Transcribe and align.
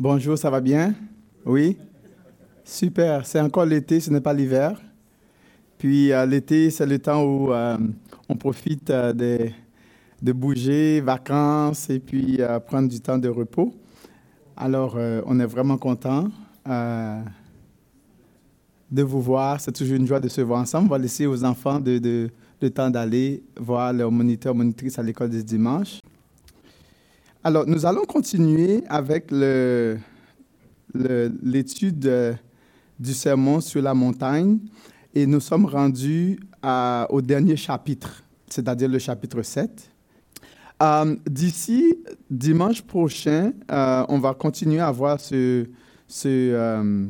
Bonjour, 0.00 0.38
ça 0.38 0.48
va 0.48 0.60
bien? 0.60 0.94
Oui? 1.44 1.76
Super, 2.62 3.26
c'est 3.26 3.40
encore 3.40 3.64
l'été, 3.64 3.98
ce 3.98 4.10
n'est 4.10 4.20
pas 4.20 4.32
l'hiver. 4.32 4.80
Puis 5.76 6.12
euh, 6.12 6.24
l'été, 6.24 6.70
c'est 6.70 6.86
le 6.86 7.00
temps 7.00 7.24
où 7.24 7.52
euh, 7.52 7.76
on 8.28 8.36
profite 8.36 8.90
euh, 8.90 9.12
de, 9.12 9.50
de, 10.22 10.32
bouger, 10.32 11.00
vacances 11.00 11.90
et 11.90 11.98
puis 11.98 12.38
prendre 12.68 12.88
du 12.88 13.00
temps 13.00 13.18
de 13.18 13.28
repos. 13.28 13.74
Alors, 14.56 14.96
on 15.26 15.40
est 15.40 15.46
vraiment 15.46 15.76
content 15.76 16.28
de 16.64 17.24
vous 19.02 19.20
voir. 19.20 19.60
C'est 19.60 19.72
toujours 19.72 19.96
une 19.96 20.06
joie 20.06 20.20
de 20.20 20.28
se 20.28 20.42
voir 20.42 20.60
ensemble. 20.60 20.86
On 20.86 20.90
va 20.90 20.98
laisser 20.98 21.26
aux 21.26 21.42
enfants 21.42 21.82
le 21.84 22.70
temps 22.70 22.90
d'aller 22.90 23.42
voir 23.56 23.92
leur 23.92 24.12
moniteur, 24.12 24.54
monitrice 24.54 24.96
à 24.96 25.02
l'école 25.02 25.30
de 25.30 25.40
dimanche. 25.40 25.98
Alors, 27.44 27.66
nous 27.66 27.86
allons 27.86 28.04
continuer 28.04 28.82
avec 28.88 29.30
l'étude 30.92 32.04
le, 32.04 32.34
du 32.98 33.14
sermon 33.14 33.60
sur 33.60 33.80
la 33.80 33.94
montagne 33.94 34.58
et 35.14 35.24
nous 35.24 35.38
sommes 35.38 35.66
rendus 35.66 36.40
au 37.10 37.22
dernier 37.22 37.56
chapitre, 37.56 38.24
c'est-à-dire 38.48 38.88
le 38.88 38.98
chapitre 38.98 39.42
7. 39.42 39.88
Euh, 40.82 41.16
d'ici 41.28 41.96
dimanche 42.28 42.82
prochain, 42.82 43.52
euh, 43.70 44.04
on 44.08 44.18
va 44.18 44.34
continuer 44.34 44.80
à 44.80 44.90
voir 44.90 45.20
ce, 45.20 45.64
euh, 46.26 47.06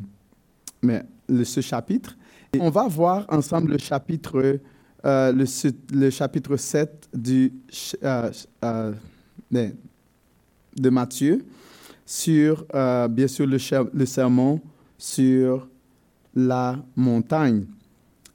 chapitre. 1.62 2.16
Et 2.52 2.60
on 2.60 2.70
va 2.70 2.86
voir 2.86 3.24
ensemble 3.30 3.72
le 3.72 3.78
chapitre, 3.78 4.60
le, 5.04 6.10
chapitre 6.10 6.56
7 6.56 7.08
du, 7.14 7.52
de 10.76 10.90
Matthieu 10.90 11.44
sur, 12.06 12.64
euh, 12.74 13.08
bien 13.08 13.28
sûr, 13.28 13.46
le, 13.46 13.58
le, 13.92 14.06
sermon 14.06 14.60
sur 14.96 15.68
la 16.34 16.82
montagne. 16.96 17.66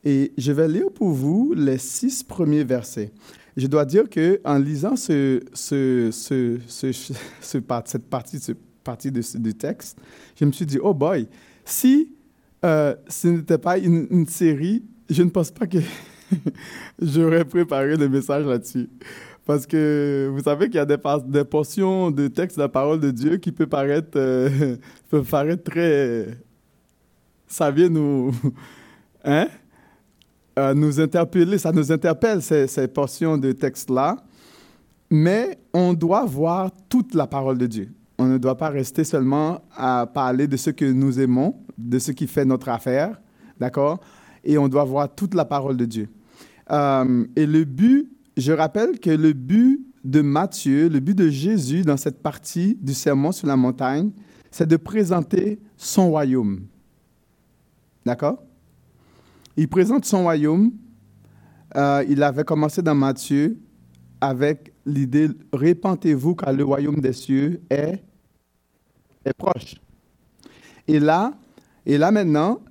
Et 0.03 0.31
je 0.38 0.52
vais 0.52 0.67
lire 0.67 0.92
pour 0.94 1.09
vous 1.09 1.54
les 1.56 1.78
six 1.78 2.23
premiers 2.23 2.64
versets. 2.64 3.11
Je 3.56 3.67
dois 3.67 3.86
dire 3.86 4.06
qu'en 4.09 4.58
lisant 4.58 4.95
ce, 4.95 5.42
ce, 5.54 6.09
ce, 6.11 6.59
ce, 6.67 6.92
cette 7.42 8.09
partie, 8.09 8.39
partie 8.84 9.11
de, 9.11 9.22
du 9.39 9.54
texte, 9.56 9.98
je 10.36 10.45
me 10.45 10.52
suis 10.52 10.66
dit, 10.66 10.80
oh 10.81 10.94
boy, 10.94 11.28
si 11.66 12.11
euh, 12.66 12.95
ce 13.08 13.28
n'était 13.28 13.58
pas 13.58 13.78
une 13.78 14.28
série, 14.28 14.84
je 15.09 15.23
ne 15.23 15.30
pense 15.30 15.52
pas 15.52 15.67
que 15.67 15.80
j'aurais 17.02 17.45
préparé 17.45 17.95
le 17.95 18.09
message 18.09 18.45
là-dessus. 18.45 18.89
Parce 19.45 19.66
que 19.67 20.30
vous 20.31 20.42
savez 20.42 20.67
qu'il 20.67 20.76
y 20.76 20.80
a 20.80 20.86
des, 20.86 21.44
portions 21.44 22.12
de 22.12 22.28
texte 22.28 22.58
de 22.58 22.62
la 22.62 22.70
parole 22.70 23.00
de 23.00 23.12
Dieu 23.12 23.38
qui 23.38 23.52
peuvent 23.52 23.67
paraître, 23.67 24.12
euh, 24.16 24.78
paraître 25.30 25.64
très... 25.64 26.28
Ça 27.48 27.72
vient 27.72 27.89
nous... 27.89 28.31
Hein? 29.26 29.48
Euh, 30.59 30.73
nous 30.73 31.00
interpeller, 31.00 31.58
ça 31.58 31.72
nous 31.72 31.94
interpelle 31.94 32.42
ces, 32.42 32.67
ces 32.67 32.89
portions 32.89 33.38
de 33.38 33.54
texte-là. 33.54 34.17
Mais 35.09 35.58
on 35.73 35.94
doit 35.94 36.26
voir 36.26 36.70
toute 36.89 37.16
la 37.16 37.26
parole 37.26 37.58
de 37.58 37.66
Dieu. 37.66 37.94
On 38.17 38.26
ne 38.26 38.38
doit 38.38 38.58
pas 38.58 38.70
rester 38.70 39.04
seulement 39.04 39.61
à 39.76 40.06
parler 40.06 40.48
de 40.48 40.58
ce 40.58 40.70
que 40.72 40.86
nous 40.86 41.20
aimons, 41.20 41.56
de 41.78 42.00
ce 42.00 42.11
qui 42.11 42.28
fait 42.28 42.45
notre 42.45 42.70
affaire, 42.70 43.20
d'accord? 43.59 44.02
Et 44.44 44.58
on 44.58 44.67
doit 44.67 44.84
voir 44.84 45.14
toute 45.14 45.34
la 45.34 45.45
parole 45.45 45.78
de 45.78 45.86
Dieu. 45.86 46.09
Euh, 46.74 47.26
et 47.36 47.46
le 47.46 47.64
but 47.64 48.10
je 48.36 48.52
rappelle 48.52 49.00
que 49.00 49.10
le 49.10 49.34
but 49.34 49.86
de 50.04 50.22
Matthieu, 50.22 50.90
le 50.90 51.00
but 51.00 51.16
de 51.16 51.30
Jésus 51.30 51.84
dans 51.84 51.98
cette 51.98 52.22
partie 52.22 52.78
du 52.82 52.94
sermon 52.94 53.32
sur 53.32 53.48
la 53.48 53.56
montagne, 53.56 54.12
c'est 54.52 54.68
de 54.68 54.76
présenter 54.76 55.60
son 55.78 56.10
royaume. 56.10 56.62
D'accord? 58.06 58.44
Il 59.56 59.70
présente 59.70 60.06
son 60.06 60.24
royaume. 60.24 60.72
Euh, 61.76 62.04
il 62.10 62.22
avait 62.22 62.44
commencé 62.44 62.82
dans 62.82 62.95
Matthieu 62.95 63.58
avec 64.20 64.73
l'idée 64.86 65.30
répentez-vous 65.52 66.36
car 66.36 66.54
le 66.54 66.64
royaume 66.64 67.00
des 67.00 67.14
cieux 67.14 67.62
est, 67.70 68.04
est 69.26 69.33
proche. 69.38 69.76
Et 70.88 71.00
là, 71.00 71.33
et 71.86 71.98
là 71.98 72.12
maintenant, 72.12 72.62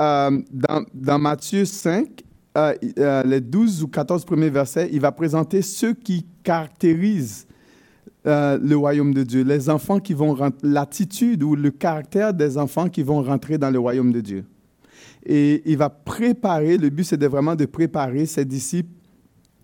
euh, 0.00 0.42
dans, 0.50 0.84
dans 0.92 1.18
Matthieu 1.18 1.64
5, 1.64 2.24
euh, 2.58 2.74
euh, 2.98 3.22
les 3.22 3.40
12 3.40 3.84
ou 3.84 3.88
14 3.88 4.24
premiers 4.24 4.50
versets, 4.50 4.88
il 4.92 5.00
va 5.00 5.12
présenter 5.12 5.62
ceux 5.62 5.94
qui 5.94 6.26
caractérisent 6.42 7.46
euh, 8.26 8.58
le 8.60 8.76
royaume 8.76 9.14
de 9.14 9.22
Dieu, 9.22 9.44
les 9.44 9.70
enfants 9.70 10.00
qui 10.00 10.12
vont 10.12 10.36
l'attitude 10.62 11.44
ou 11.44 11.54
le 11.54 11.70
caractère 11.70 12.34
des 12.34 12.58
enfants 12.58 12.88
qui 12.88 13.04
vont 13.04 13.22
rentrer 13.22 13.58
dans 13.58 13.70
le 13.70 13.78
royaume 13.78 14.12
de 14.12 14.20
Dieu. 14.20 14.44
Et 15.24 15.62
il 15.66 15.76
va 15.76 15.88
préparer, 15.88 16.78
le 16.78 16.90
but 16.90 17.04
c'est 17.04 17.22
vraiment 17.24 17.54
de 17.54 17.64
préparer 17.64 18.26
ses 18.26 18.44
disciples 18.44 18.90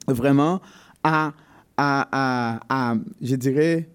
vraiment 0.06 0.60
à, 1.02 1.32
à, 1.76 2.60
à, 2.68 2.94
je 3.20 3.34
dirais, 3.34 3.88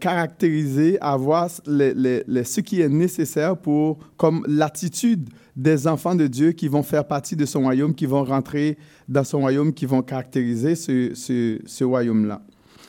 caractériser, 0.00 0.98
à 1.00 1.16
voir 1.16 1.50
ce 1.50 2.60
qui 2.60 2.80
est 2.80 2.88
nécessaire 2.88 3.56
pour, 3.56 3.98
comme 4.16 4.44
l'attitude 4.48 5.28
des 5.56 5.86
enfants 5.86 6.14
de 6.14 6.26
Dieu 6.26 6.52
qui 6.52 6.68
vont 6.68 6.82
faire 6.82 7.06
partie 7.06 7.34
de 7.34 7.46
son 7.46 7.62
royaume, 7.62 7.94
qui 7.94 8.04
vont 8.04 8.22
rentrer 8.22 8.76
dans 9.08 9.24
son 9.24 9.40
royaume, 9.40 9.72
qui 9.72 9.86
vont 9.86 10.02
caractériser 10.02 10.74
ce, 10.74 11.12
ce, 11.14 11.84
royaume-là. 11.84 12.42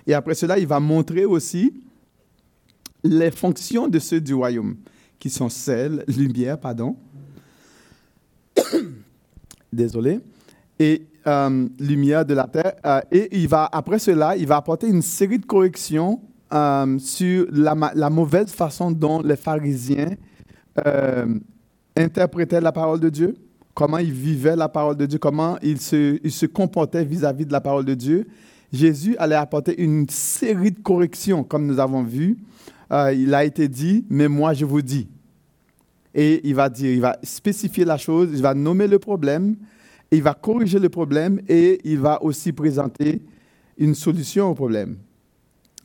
Et 0.06 0.14
après 0.14 0.36
cela, 0.36 0.60
il 0.60 0.68
va 0.68 0.80
montrer 0.80 1.26
aussi 1.26 1.74
les 3.04 3.32
fonctions 3.32 3.88
de 3.88 4.00
ceux 4.00 4.20
du 4.20 4.34
royaume, 4.34 4.76
qui 5.18 5.30
sont 5.30 5.48
celles, 5.48 6.04
lumière, 6.08 6.60
pardon. 6.60 6.98
Désolé. 9.72 10.20
Et 10.80 11.04
euh, 11.26 11.68
lumière 11.80 12.26
de 12.26 12.34
la 12.34 12.48
terre. 12.48 12.74
Euh, 12.86 13.02
et 13.12 13.30
il 13.38 13.48
va, 13.48 13.70
après 13.72 14.00
cela, 14.00 14.36
il 14.36 14.46
va 14.46 14.58
apporter 14.58 14.88
une 14.88 15.02
série 15.02 15.40
de 15.40 15.46
corrections 15.46 16.22
euh, 16.54 17.00
sur 17.00 17.48
la, 17.52 18.10
mauvaise 18.10 18.52
façon 18.52 18.92
dont 18.92 19.22
les 19.22 19.36
pharisiens 19.36 20.16
interprétait 21.96 22.62
la 22.62 22.72
parole 22.72 23.00
de 23.00 23.10
Dieu, 23.10 23.36
comment 23.78 24.00
il 24.00 24.12
vivait 24.12 24.56
la 24.56 24.70
parole 24.70 24.98
de 24.98 25.06
Dieu, 25.06 25.20
comment 25.20 25.58
il 25.62 25.80
se, 25.80 26.46
comportait 26.48 27.06
vis-à-vis 27.06 27.46
de 27.46 27.52
la 27.52 27.62
parole 27.62 27.86
de 27.86 27.94
Dieu, 27.94 28.28
Jésus 28.74 29.16
allait 29.18 29.36
apporter 29.36 29.80
une 29.82 30.10
série 30.10 30.72
de 30.72 30.80
corrections, 30.80 31.44
comme 31.44 31.68
nous 31.68 31.80
avons 31.80 32.02
vu. 32.02 32.38
Euh, 32.92 33.14
il 33.14 33.36
a 33.36 33.46
été 33.46 33.68
dit, 33.68 34.04
mais 34.10 34.28
moi 34.28 34.54
je 34.54 34.66
vous 34.66 34.82
dis. 34.82 35.08
Et 36.16 36.42
il 36.44 36.56
va 36.56 36.70
dire, 36.70 36.92
il 36.92 37.02
va 37.02 37.18
spécifier 37.22 37.86
la 37.86 37.98
chose, 37.98 38.30
il 38.34 38.42
va 38.42 38.56
nommer 38.56 38.88
le 38.88 38.98
problème, 38.98 39.56
il 40.10 40.24
va 40.24 40.34
corriger 40.34 40.80
le 40.80 40.90
problème 40.90 41.40
et 41.48 41.80
il 41.84 42.00
va 42.00 42.24
aussi 42.24 42.54
présenter 42.54 43.22
une 43.78 43.94
solution 43.94 44.50
au 44.50 44.56
problème. 44.56 44.98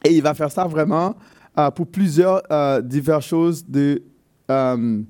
Et 0.05 0.15
il 0.15 0.23
va 0.23 0.35
faire 0.35 0.51
ça 0.51 0.65
vraiment 0.65 1.17
euh, 1.59 1.71
pour 1.71 1.87
plusieurs 1.87 2.43
euh, 2.51 2.81
diverses 2.81 3.27
choses 3.27 3.65
de, 3.67 4.03
euh, 4.51 5.03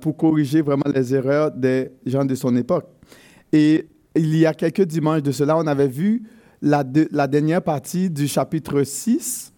pour 0.00 0.16
corriger 0.16 0.62
vraiment 0.62 0.90
les 0.92 1.14
erreurs 1.14 1.50
des 1.50 1.90
gens 2.04 2.24
de 2.24 2.34
son 2.34 2.54
époque. 2.56 2.86
Et 3.52 3.88
il 4.14 4.36
y 4.36 4.44
a 4.44 4.52
quelques 4.52 4.82
dimanches 4.82 5.22
de 5.22 5.32
cela, 5.32 5.56
on 5.56 5.66
avait 5.66 5.88
vu 5.88 6.24
la, 6.60 6.84
dernière 6.84 7.62
partie 7.62 8.10
du 8.10 8.28
chapitre 8.28 8.82
6 8.82 9.52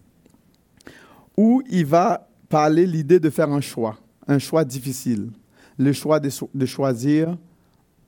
où 1.37 1.61
il 1.69 1.85
va 1.85 2.29
parler 2.47 2.85
l'idée 2.85 3.19
de 3.19 3.29
faire 3.29 3.49
un 3.49 3.61
choix, 3.61 3.97
un 4.27 4.39
choix 4.39 4.63
difficile. 4.63 5.29
Le 5.77 5.91
choix 5.91 6.19
de, 6.19 6.29
de 6.53 6.65
choisir 6.65 7.37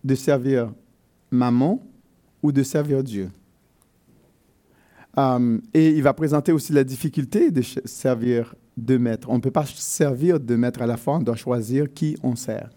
de 0.03 0.15
servir 0.15 0.71
maman 1.31 1.83
ou 2.41 2.51
de 2.51 2.63
servir 2.63 3.03
Dieu. 3.03 3.29
Euh, 5.17 5.57
et 5.73 5.89
il 5.89 6.03
va 6.03 6.13
présenter 6.13 6.51
aussi 6.51 6.73
la 6.73 6.83
difficulté 6.83 7.49
de 7.49 7.61
servir 7.61 8.53
deux 8.75 8.99
maîtres. 8.99 9.27
On 9.29 9.35
ne 9.35 9.41
peut 9.41 9.51
pas 9.51 9.65
servir 9.65 10.39
deux 10.39 10.57
maîtres 10.57 10.81
à 10.81 10.85
la 10.85 10.97
fois, 10.97 11.15
on 11.15 11.21
doit 11.21 11.35
choisir 11.35 11.91
qui 11.91 12.15
on 12.21 12.35
sert. 12.35 12.69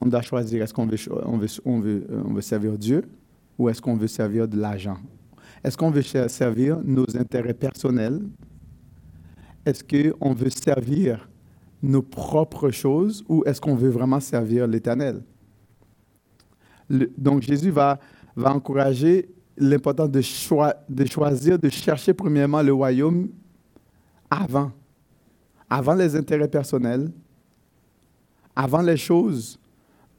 On 0.00 0.06
doit 0.06 0.22
choisir 0.22 0.62
est-ce 0.62 0.72
qu'on 0.72 0.86
veut, 0.86 0.98
on 1.24 1.36
veut, 1.36 1.48
on 1.64 1.80
veut, 1.80 2.06
on 2.26 2.32
veut 2.32 2.40
servir 2.40 2.78
Dieu 2.78 3.02
ou 3.58 3.68
est-ce 3.68 3.80
qu'on 3.80 3.96
veut 3.96 4.06
servir 4.06 4.48
de 4.48 4.58
l'argent? 4.58 4.96
Est-ce 5.62 5.76
qu'on 5.76 5.90
veut 5.90 6.02
servir 6.02 6.80
nos 6.84 7.06
intérêts 7.16 7.54
personnels? 7.54 8.20
Est-ce 9.64 9.84
qu'on 9.84 10.34
veut 10.34 10.50
servir 10.50 11.28
nos 11.82 12.02
propres 12.02 12.70
choses 12.70 13.24
ou 13.28 13.42
est-ce 13.46 13.60
qu'on 13.60 13.76
veut 13.76 13.90
vraiment 13.90 14.20
servir 14.20 14.66
l'Éternel? 14.66 15.22
donc 17.16 17.40
Jésus 17.40 17.70
va, 17.70 17.98
va 18.36 18.54
encourager 18.54 19.26
l'importance 19.56 20.10
de, 20.10 20.20
de 20.88 21.04
choisir, 21.06 21.58
de 21.58 21.68
chercher 21.68 22.14
premièrement 22.14 22.62
le 22.62 22.72
royaume 22.72 23.28
avant. 24.30 24.72
Avant 25.70 25.94
les 25.94 26.14
intérêts 26.16 26.48
personnels, 26.48 27.10
avant 28.54 28.82
les 28.82 28.96
choses 28.96 29.58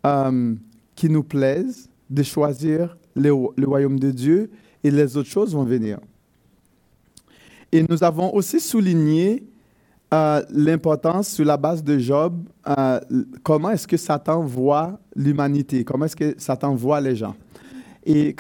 euh, 0.06 0.56
qui 0.96 1.10
nous 1.10 1.24
plaisent, 1.24 1.90
de 2.10 2.24
choisir 2.24 2.98
le, 3.16 3.32
le, 3.58 3.68
royaume 3.68 4.00
de 4.00 4.12
Dieu 4.12 4.52
et 4.84 4.92
les 4.92 5.18
autres 5.18 5.30
choses 5.30 5.54
vont 5.54 5.64
venir. 5.64 6.00
Et 7.72 7.84
nous 7.90 8.04
avons 8.04 8.34
aussi 8.34 8.60
souligné 8.60 9.44
euh, 10.14 10.44
l'importance 10.52 11.30
sur 11.30 11.46
la 11.46 11.58
base 11.58 11.84
de 11.84 11.98
Job, 11.98 12.48
euh, 12.68 13.00
comment 13.44 13.72
est-ce 13.72 13.88
que 13.88 13.98
Satan 13.98 14.44
voit 14.44 15.00
l'humanité, 15.16 15.84
comment 15.84 16.06
est-ce 16.06 16.16
que 16.16 16.36
Satan 16.38 16.76
voit 16.76 17.02
les 17.02 17.16
gens? 17.16 17.36
Et 18.06 18.36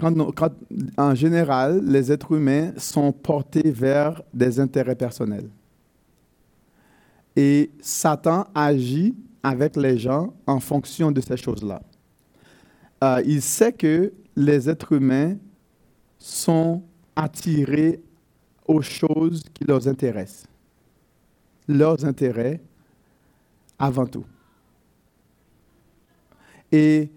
en 0.97 1.15
général, 1.15 1.83
les 1.83 2.11
êtres 2.11 2.33
humains 2.33 2.71
sont 2.77 3.11
portés 3.11 3.71
vers 3.71 4.21
des 4.33 4.59
intérêts 4.59 4.95
personnels. 4.95 5.49
Et 7.35 7.71
Satan 7.81 8.45
agit 8.53 9.15
avec 9.41 9.75
les 9.75 9.97
gens 9.97 10.33
en 10.45 10.59
fonction 10.59 11.11
de 11.11 11.19
ces 11.19 11.37
choses-là. 11.37 11.81
Euh, 13.03 13.21
il 13.25 13.41
sait 13.41 13.73
que 13.73 14.13
les 14.35 14.69
êtres 14.69 14.93
humains 14.93 15.35
sont 16.19 16.83
attirés 17.15 18.01
aux 18.67 18.81
choses 18.81 19.43
qui 19.53 19.63
leur 19.63 19.87
intéressent. 19.87 20.47
Leurs 21.67 22.05
intérêts 22.05 22.61
avant 23.79 24.05
tout. 24.05 24.25
Et 26.71 27.09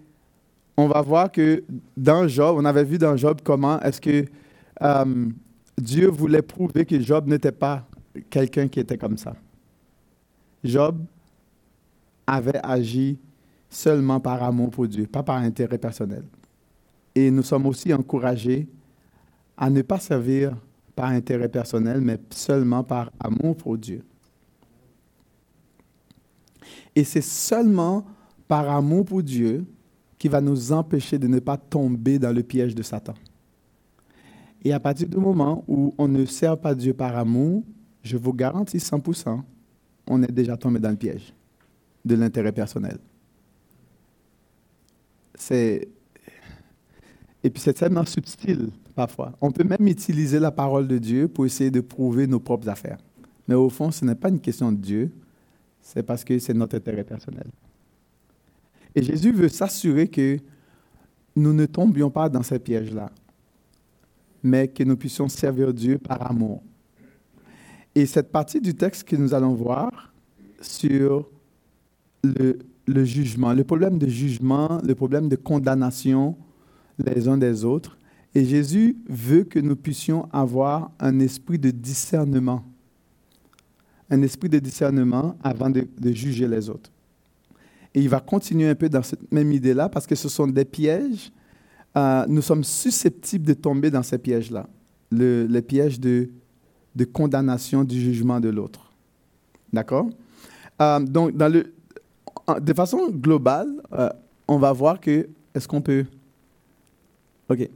on 0.79 0.87
va 0.87 1.01
voir 1.01 1.31
que 1.31 1.63
dans 1.97 2.27
Job, 2.27 2.55
on 2.57 2.63
avait 2.63 2.85
vu 2.85 2.97
dans 2.97 3.17
Job 3.17 3.41
comment 3.43 3.79
est-ce 3.81 3.99
que 3.99 4.25
euh, 4.81 5.29
Dieu 5.77 6.07
voulait 6.07 6.41
prouver 6.41 6.85
que 6.85 6.99
Job 7.01 7.27
n'était 7.27 7.51
pas 7.51 7.85
quelqu'un 8.29 8.67
qui 8.69 8.79
était 8.79 8.97
comme 8.97 9.17
ça. 9.17 9.35
Job 10.63 10.97
avait 12.25 12.59
agi 12.63 13.19
seulement 13.69 14.21
par 14.21 14.41
amour 14.41 14.69
pour 14.69 14.87
Dieu, 14.87 15.05
pas 15.05 15.21
par 15.21 15.37
intérêt 15.37 15.77
personnel. 15.77 16.23
Et 17.13 17.29
nous 17.29 17.43
sommes 17.43 17.65
aussi 17.65 17.93
encouragés 17.93 18.67
à 19.57 19.69
ne 19.69 19.81
pas 19.81 19.99
servir 19.99 20.55
par 20.95 21.09
intérêt 21.09 21.49
personnel, 21.49 21.99
mais 21.99 22.19
seulement 22.29 22.83
par 22.83 23.11
amour 23.19 23.57
pour 23.57 23.77
Dieu. 23.77 24.01
Et 26.95 27.03
c'est 27.03 27.21
seulement 27.21 28.05
par 28.47 28.69
amour 28.69 29.05
pour 29.05 29.21
Dieu 29.21 29.65
qui 30.19 30.27
va 30.27 30.41
nous 30.41 30.73
empêcher 30.73 31.17
de 31.17 31.27
ne 31.27 31.39
pas 31.39 31.57
tomber 31.57 32.19
dans 32.19 32.35
le 32.35 32.43
piège 32.43 32.75
de 32.75 32.83
Satan. 32.83 33.13
Et 34.63 34.73
à 34.73 34.79
partir 34.79 35.07
du 35.07 35.17
moment 35.17 35.63
où 35.67 35.95
on 35.97 36.09
ne 36.09 36.25
sert 36.25 36.57
pas 36.57 36.75
Dieu 36.75 36.93
par 36.93 37.17
amour, 37.17 37.63
je 38.03 38.17
vous 38.17 38.33
garantis 38.33 38.77
100%, 38.77 39.41
on 40.07 40.23
est 40.23 40.31
déjà 40.31 40.57
tombé 40.57 40.79
dans 40.79 40.89
le 40.89 40.97
piège 40.97 41.33
de 42.03 42.15
l'intérêt 42.15 42.51
personnel. 42.51 42.97
C'est 45.35 45.87
et 47.41 47.49
puis 47.49 47.61
c'est 47.61 47.73
tellement 47.73 48.05
subtil 48.05 48.69
parfois. 48.95 49.31
On 49.39 49.51
peut 49.51 49.63
même 49.63 49.87
utiliser 49.87 50.39
la 50.39 50.51
parole 50.51 50.89
de 50.89 50.97
Dieu 50.97 51.29
pour 51.29 51.45
essayer 51.45 51.71
de 51.71 51.79
prouver 51.79 52.27
nos 52.27 52.41
propres 52.41 52.67
affaires. 52.67 52.97
Mais 53.47 53.55
au 53.55 53.69
fond, 53.69 53.91
ce 53.91 54.03
n'est 54.03 54.15
pas 54.15 54.27
une 54.27 54.41
question 54.41 54.73
de 54.73 54.77
Dieu, 54.77 55.11
c'est 55.81 56.03
parce 56.03 56.25
que 56.25 56.37
c'est 56.37 56.53
notre 56.53 56.75
intérêt 56.75 57.05
personnel. 57.05 57.47
Et 58.95 59.03
Jésus 59.03 59.31
veut 59.31 59.49
s'assurer 59.49 60.07
que 60.07 60.37
nous 61.35 61.53
ne 61.53 61.65
tombions 61.65 62.09
pas 62.09 62.29
dans 62.29 62.43
ces 62.43 62.59
pièges-là, 62.59 63.11
mais 64.43 64.67
que 64.67 64.83
nous 64.83 64.97
puissions 64.97 65.27
servir 65.29 65.73
Dieu 65.73 65.97
par 65.97 66.29
amour. 66.29 66.61
Et 67.95 68.05
cette 68.05 68.31
partie 68.31 68.61
du 68.61 68.75
texte 68.75 69.03
que 69.03 69.15
nous 69.15 69.33
allons 69.33 69.53
voir 69.53 70.13
sur 70.61 71.29
le, 72.23 73.05
jugement, 73.05 73.53
le 73.53 73.63
problème 73.63 73.97
de 73.97 74.07
jugement, 74.07 74.79
le 74.83 74.95
problème 74.95 75.29
de 75.29 75.35
condamnation 75.35 76.37
les 76.97 77.27
uns 77.27 77.37
des 77.37 77.63
autres, 77.63 77.97
et 78.35 78.45
Jésus 78.45 78.97
veut 79.07 79.43
que 79.43 79.59
nous 79.59 79.75
puissions 79.75 80.27
avoir 80.31 80.91
un 80.99 81.19
esprit 81.19 81.57
de 81.57 81.71
discernement, 81.71 82.63
un 84.09 84.21
esprit 84.21 84.49
de 84.49 84.59
discernement 84.59 85.37
avant 85.41 85.69
de 85.69 86.11
juger 86.11 86.47
les 86.47 86.69
autres. 86.69 86.91
Et 87.93 88.01
il 88.01 88.09
va 88.09 88.19
continuer 88.19 88.69
un 88.69 88.75
peu 88.75 88.89
dans 88.89 89.01
cette 89.01 89.31
même 89.31 89.51
idée-là 89.51 89.89
parce 89.89 90.05
que 90.05 90.15
ce 90.15 90.29
sont 90.29 90.47
des 90.47 90.65
pièges. 90.65 91.31
Euh, 91.97 92.25
nous 92.27 92.41
sommes 92.41 92.63
susceptibles 92.63 93.45
de 93.45 93.53
tomber 93.53 93.89
dans 93.89 94.03
ces 94.03 94.19
pièges-là, 94.19 94.67
le, 95.11 95.47
les 95.47 95.61
pièges 95.61 95.99
de, 95.99 96.29
de 96.95 97.05
condamnation 97.05 97.83
du 97.83 97.99
jugement 97.99 98.39
de 98.39 98.49
l'autre. 98.49 98.91
D'accord? 99.73 100.09
Euh, 100.81 100.99
Donc, 100.99 101.35
de 101.35 102.73
façon 102.73 103.09
globale, 103.09 103.69
euh, 103.93 104.09
on 104.47 104.59
va 104.59 104.71
voir 104.71 104.99
que, 104.99 105.27
est-ce 105.53 105.67
qu'on 105.67 105.81
peut... 105.81 106.05
OK. 107.49 107.67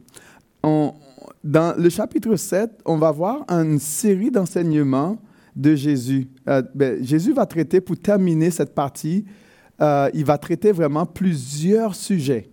Dans 1.44 1.78
le 1.78 1.90
chapitre 1.90 2.36
7, 2.36 2.82
on 2.86 2.98
va 2.98 3.12
voir 3.12 3.44
une 3.50 3.80
série 3.80 4.32
d'enseignements 4.32 5.18
de 5.56 5.76
Jésus. 5.76 6.30
Ben, 6.46 7.04
Jésus 7.04 7.34
va 7.34 7.46
traiter, 7.46 7.82
pour 7.82 7.98
terminer 7.98 8.50
cette 8.50 8.74
partie, 8.74 9.26
euh, 9.82 10.10
il 10.14 10.26
va 10.26 10.38
traiter 10.38 10.72
vraiment 10.72 11.06
plusieurs 11.06 11.96
sujets. 11.96 12.50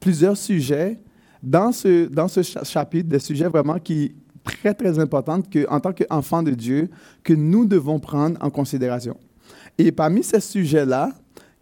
Plusieurs 0.00 0.36
sujets 0.36 1.00
dans 1.42 1.72
ce, 1.72 2.06
dans 2.06 2.28
ce 2.28 2.42
chapitre, 2.42 3.08
des 3.08 3.18
sujets 3.18 3.48
vraiment 3.48 3.78
qui 3.78 4.14
très, 4.44 4.74
très 4.74 4.98
importants 4.98 5.42
que, 5.42 5.66
en 5.68 5.80
tant 5.80 5.92
qu'enfants 5.92 6.42
de 6.42 6.52
Dieu, 6.52 6.88
que 7.22 7.32
nous 7.34 7.66
devons 7.66 7.98
prendre 7.98 8.38
en 8.40 8.50
considération. 8.50 9.16
Et 9.76 9.92
parmi 9.92 10.22
ces 10.22 10.40
sujets-là 10.40 11.12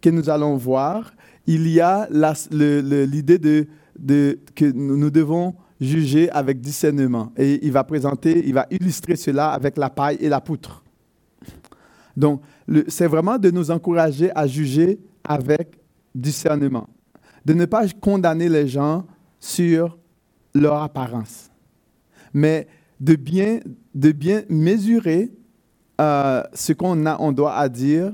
que 0.01 0.09
nous 0.09 0.29
allons 0.29 0.55
voir, 0.55 1.11
il 1.45 1.67
y 1.67 1.79
a 1.79 2.07
l'idée 2.51 3.37
de, 3.39 4.39
que 4.55 4.65
nous 4.71 5.09
devons 5.09 5.55
juger 5.79 6.29
avec 6.31 6.59
discernement. 6.59 7.31
Et 7.37 7.65
il 7.65 7.71
va 7.71 7.83
présenter, 7.83 8.47
il 8.47 8.53
va 8.53 8.67
illustrer 8.71 9.15
cela 9.15 9.51
avec 9.51 9.77
la 9.77 9.89
paille 9.89 10.17
et 10.19 10.29
la 10.29 10.41
poutre. 10.41 10.83
Donc, 12.15 12.41
c'est 12.87 13.07
vraiment 13.07 13.37
de 13.37 13.49
nous 13.49 13.71
encourager 13.71 14.31
à 14.35 14.47
juger 14.47 14.99
avec 15.23 15.79
discernement, 16.13 16.89
de 17.45 17.53
ne 17.53 17.65
pas 17.65 17.87
condamner 18.01 18.49
les 18.49 18.67
gens 18.67 19.05
sur 19.39 19.97
leur 20.53 20.81
apparence, 20.81 21.49
mais 22.33 22.67
de 22.99 23.15
bien, 23.15 23.59
de 23.93 24.11
bien 24.11 24.43
mesurer 24.49 25.31
euh, 26.01 26.43
ce 26.53 26.73
qu'on 26.73 27.05
on 27.05 27.31
doit 27.31 27.55
à 27.55 27.69
dire 27.69 28.13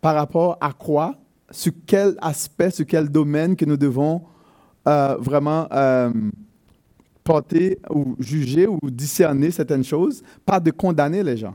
par 0.00 0.14
rapport 0.14 0.58
à 0.60 0.72
quoi, 0.72 1.16
sur 1.50 1.72
quel 1.86 2.16
aspect, 2.20 2.70
sur 2.70 2.86
quel 2.86 3.08
domaine 3.08 3.56
que 3.56 3.64
nous 3.64 3.76
devons 3.76 4.22
euh, 4.86 5.16
vraiment 5.18 5.66
euh, 5.72 6.12
porter 7.22 7.78
ou 7.88 8.14
juger 8.18 8.66
ou 8.66 8.78
discerner 8.82 9.50
certaines 9.50 9.84
choses, 9.84 10.22
pas 10.44 10.60
de 10.60 10.70
condamner 10.70 11.22
les 11.22 11.36
gens. 11.36 11.54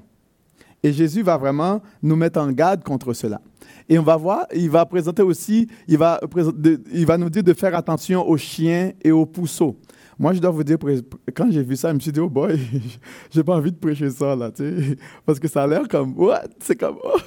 Et 0.81 0.93
Jésus 0.93 1.21
va 1.23 1.37
vraiment 1.37 1.81
nous 2.01 2.15
mettre 2.15 2.39
en 2.39 2.51
garde 2.51 2.83
contre 2.83 3.13
cela. 3.13 3.41
Et 3.87 3.97
on 3.99 4.03
va 4.03 4.15
voir, 4.15 4.45
il 4.53 4.69
va 4.69 4.85
présenter 4.85 5.23
aussi, 5.23 5.67
il 5.87 5.97
va, 5.97 6.19
il 6.93 7.05
va 7.05 7.17
nous 7.17 7.29
dire 7.29 7.43
de 7.43 7.53
faire 7.53 7.75
attention 7.75 8.27
aux 8.27 8.37
chiens 8.37 8.91
et 9.01 9.11
aux 9.11 9.25
pousseaux. 9.25 9.77
Moi, 10.17 10.33
je 10.33 10.39
dois 10.39 10.51
vous 10.51 10.63
dire, 10.63 10.77
quand 11.33 11.49
j'ai 11.49 11.63
vu 11.63 11.75
ça, 11.77 11.89
je 11.89 11.95
me 11.95 11.99
suis 11.99 12.11
dit, 12.11 12.19
oh 12.19 12.29
boy, 12.29 12.59
j'ai 13.31 13.43
pas 13.43 13.55
envie 13.55 13.71
de 13.71 13.77
prêcher 13.77 14.09
ça, 14.09 14.35
là, 14.35 14.51
tu 14.51 14.63
sais. 14.63 14.97
Parce 15.25 15.39
que 15.39 15.47
ça 15.47 15.63
a 15.63 15.67
l'air 15.67 15.87
comme, 15.87 16.13
what? 16.17 16.43
C'est 16.59 16.75
comme, 16.75 16.97
oh. 17.03 17.17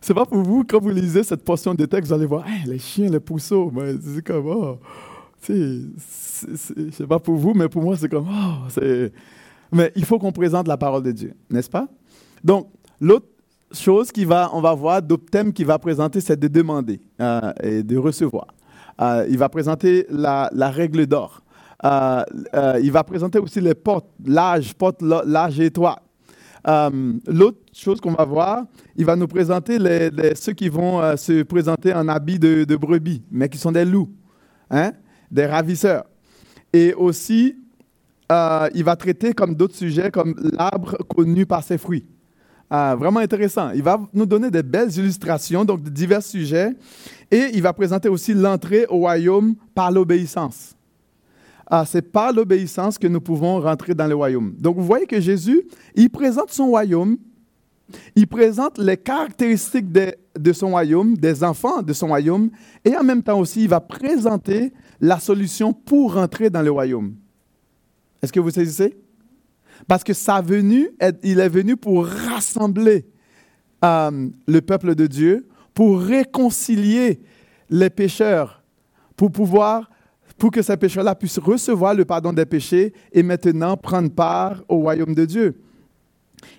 C'est 0.00 0.14
pas 0.14 0.24
pour 0.24 0.42
vous, 0.42 0.62
quand 0.62 0.80
vous 0.80 0.90
lisez 0.90 1.24
cette 1.24 1.44
portion 1.44 1.74
de 1.74 1.84
texte, 1.84 2.08
vous 2.08 2.14
allez 2.14 2.26
voir, 2.26 2.44
les 2.66 2.78
chiens, 2.78 3.10
les 3.10 3.18
pousseaux. 3.18 3.72
C'est 4.00 4.24
comme, 4.24 4.46
oh. 4.46 4.78
C'est 5.40 7.06
pas 7.08 7.18
pour 7.18 7.34
vous, 7.36 7.54
mais 7.54 7.68
pour 7.68 7.82
moi, 7.82 7.96
c'est 7.96 8.08
comme, 8.08 8.28
oh. 8.30 8.80
Mais 9.72 9.92
il 9.96 10.04
faut 10.04 10.18
qu'on 10.18 10.32
présente 10.32 10.68
la 10.68 10.76
parole 10.76 11.02
de 11.02 11.10
Dieu, 11.10 11.34
n'est-ce 11.50 11.68
pas? 11.68 11.88
Donc, 12.44 12.68
L'autre 13.00 13.26
chose 13.72 14.10
qu'on 14.10 14.60
va, 14.60 14.74
voir, 14.74 15.00
thèmes 15.30 15.52
qu'il 15.52 15.66
va 15.66 15.78
présenter, 15.78 16.20
c'est 16.20 16.38
de 16.38 16.48
demander 16.48 17.00
euh, 17.20 17.52
et 17.62 17.82
de 17.82 17.96
recevoir. 17.96 18.46
Euh, 19.00 19.26
il 19.28 19.38
va 19.38 19.48
présenter 19.48 20.06
la, 20.10 20.50
règle 20.70 21.06
d'or. 21.06 21.42
Euh, 21.84 22.24
il 22.82 22.90
va 22.90 23.04
présenter 23.04 23.38
aussi 23.38 23.60
les 23.60 23.74
portes, 23.74 24.08
l'âge, 24.24 24.74
porte, 24.74 25.02
l'âge 25.02 25.60
étroit. 25.60 26.00
L'autre 26.66 27.58
chose 27.72 28.00
qu'on 28.00 28.12
va 28.12 28.24
voir, 28.24 28.64
il 28.96 29.04
va 29.04 29.14
nous 29.16 29.28
présenter 29.28 29.78
ceux 30.34 30.52
qui 30.52 30.68
vont 30.68 31.16
se 31.16 31.42
présenter 31.44 31.94
en 31.94 32.08
habit 32.08 32.38
de, 32.38 32.64
de, 32.64 32.76
brebis, 32.76 33.22
mais 33.30 33.48
qui 33.48 33.58
sont 33.58 33.72
des 33.72 33.84
loups, 33.84 34.10
hein, 34.70 34.92
des 35.30 35.46
ravisseurs. 35.46 36.04
Et 36.72 36.92
aussi, 36.94 37.56
il 38.28 38.84
va 38.84 38.96
traiter 38.96 39.32
comme 39.32 39.54
d'autres 39.54 39.76
sujets, 39.76 40.10
comme 40.10 40.34
l'arbre 40.52 40.98
connu 41.08 41.46
par 41.46 41.62
ses 41.62 41.78
fruits. 41.78 42.04
Ah, 42.70 42.94
vraiment 42.98 43.20
intéressant. 43.20 43.70
Il 43.70 43.82
va 43.82 43.98
nous 44.12 44.26
donner 44.26 44.50
des 44.50 44.62
belles 44.62 44.94
illustrations, 44.96 45.64
donc 45.64 45.82
de 45.82 45.88
divers 45.88 46.22
sujets, 46.22 46.74
et 47.30 47.46
il 47.54 47.62
va 47.62 47.72
présenter 47.72 48.08
aussi 48.08 48.34
l'entrée 48.34 48.86
au 48.88 48.98
royaume 48.98 49.54
par 49.74 49.90
l'obéissance. 49.90 50.74
Ah, 51.66 51.84
c'est 51.86 52.02
par 52.02 52.32
l'obéissance 52.32 52.98
que 52.98 53.06
nous 53.06 53.20
pouvons 53.20 53.60
rentrer 53.60 53.94
dans 53.94 54.06
le 54.06 54.14
royaume. 54.14 54.54
Donc 54.58 54.76
vous 54.76 54.84
voyez 54.84 55.06
que 55.06 55.20
Jésus, 55.20 55.62
il 55.94 56.10
présente 56.10 56.50
son 56.50 56.66
royaume, 56.66 57.16
il 58.14 58.26
présente 58.26 58.78
les 58.78 58.98
caractéristiques 58.98 59.90
de, 59.90 60.14
de 60.38 60.52
son 60.52 60.68
royaume, 60.70 61.16
des 61.16 61.42
enfants 61.42 61.80
de 61.80 61.92
son 61.94 62.08
royaume, 62.08 62.50
et 62.84 62.94
en 62.96 63.02
même 63.02 63.22
temps 63.22 63.38
aussi, 63.38 63.62
il 63.62 63.68
va 63.68 63.80
présenter 63.80 64.72
la 65.00 65.18
solution 65.18 65.72
pour 65.72 66.14
rentrer 66.14 66.50
dans 66.50 66.62
le 66.62 66.70
royaume. 66.70 67.14
Est-ce 68.22 68.32
que 68.32 68.40
vous 68.40 68.50
saisissez? 68.50 68.96
Parce 69.86 70.04
que 70.04 70.12
sa 70.12 70.40
venue, 70.40 70.90
il 71.22 71.40
est 71.40 71.48
venu 71.48 71.76
pour 71.76 72.06
rassembler 72.06 73.06
euh, 73.84 74.28
le 74.46 74.60
peuple 74.60 74.94
de 74.94 75.06
Dieu, 75.06 75.46
pour 75.72 76.00
réconcilier 76.00 77.20
les 77.70 77.90
pécheurs, 77.90 78.62
pour 79.16 79.30
pouvoir, 79.30 79.88
pour 80.36 80.50
que 80.50 80.62
ces 80.62 80.76
pécheurs-là 80.76 81.14
puissent 81.14 81.38
recevoir 81.38 81.94
le 81.94 82.04
pardon 82.04 82.32
des 82.32 82.46
péchés 82.46 82.92
et 83.12 83.22
maintenant 83.22 83.76
prendre 83.76 84.10
part 84.10 84.62
au 84.68 84.78
royaume 84.78 85.14
de 85.14 85.24
Dieu. 85.24 85.60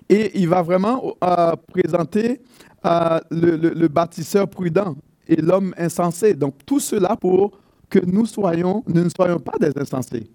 Et 0.08 0.40
il 0.40 0.48
va 0.48 0.62
vraiment 0.62 1.16
euh, 1.24 1.56
présenter 1.68 2.42
euh, 2.86 3.20
le, 3.32 3.88
bâtisseur 3.88 4.48
prudent 4.48 4.96
et 5.28 5.38
l'homme 5.42 5.74
insensé. 5.78 6.34
Donc 6.34 6.56
tout 6.66 6.80
cela 6.80 7.16
pour 7.16 7.52
que 7.90 8.00
nous 8.00 8.26
soyons, 8.26 8.84
nous 8.88 9.04
ne 9.04 9.10
soyons 9.10 9.40
pas 9.40 9.58
des 9.60 9.78
insensés 9.78 10.30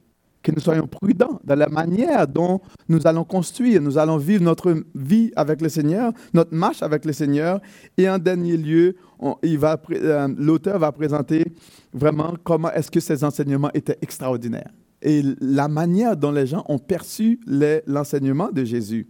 que 0.44 0.52
nous 0.52 0.60
soyons 0.60 0.86
prudents 0.86 1.40
dans 1.42 1.56
la 1.56 1.68
manière 1.68 2.28
dont 2.28 2.60
nous 2.88 3.06
allons 3.06 3.24
construire, 3.24 3.80
nous 3.80 3.98
allons 3.98 4.18
vivre 4.18 4.44
notre 4.44 4.84
vie 4.94 5.32
avec 5.34 5.62
le 5.62 5.68
Seigneur, 5.68 6.12
notre 6.34 6.54
marche 6.54 6.82
avec 6.82 7.04
le 7.04 7.12
Seigneur. 7.12 7.60
Et 7.96 8.08
en 8.08 8.18
dernier 8.18 8.56
lieu, 8.56 8.94
euh, 9.22 10.28
l'auteur 10.36 10.78
va 10.78 10.92
présenter 10.92 11.44
vraiment 11.92 12.34
comment 12.44 12.70
est-ce 12.72 12.90
que 12.90 13.00
ces 13.00 13.24
enseignements 13.24 13.70
étaient 13.72 13.98
extraordinaires 14.02 14.70
et 15.04 15.22
la 15.40 15.68
manière 15.68 16.16
dont 16.16 16.32
les 16.32 16.46
gens 16.46 16.64
ont 16.68 16.78
perçu 16.78 17.38
l'enseignement 17.86 18.50
de 18.50 18.64
Jésus. 18.64 19.06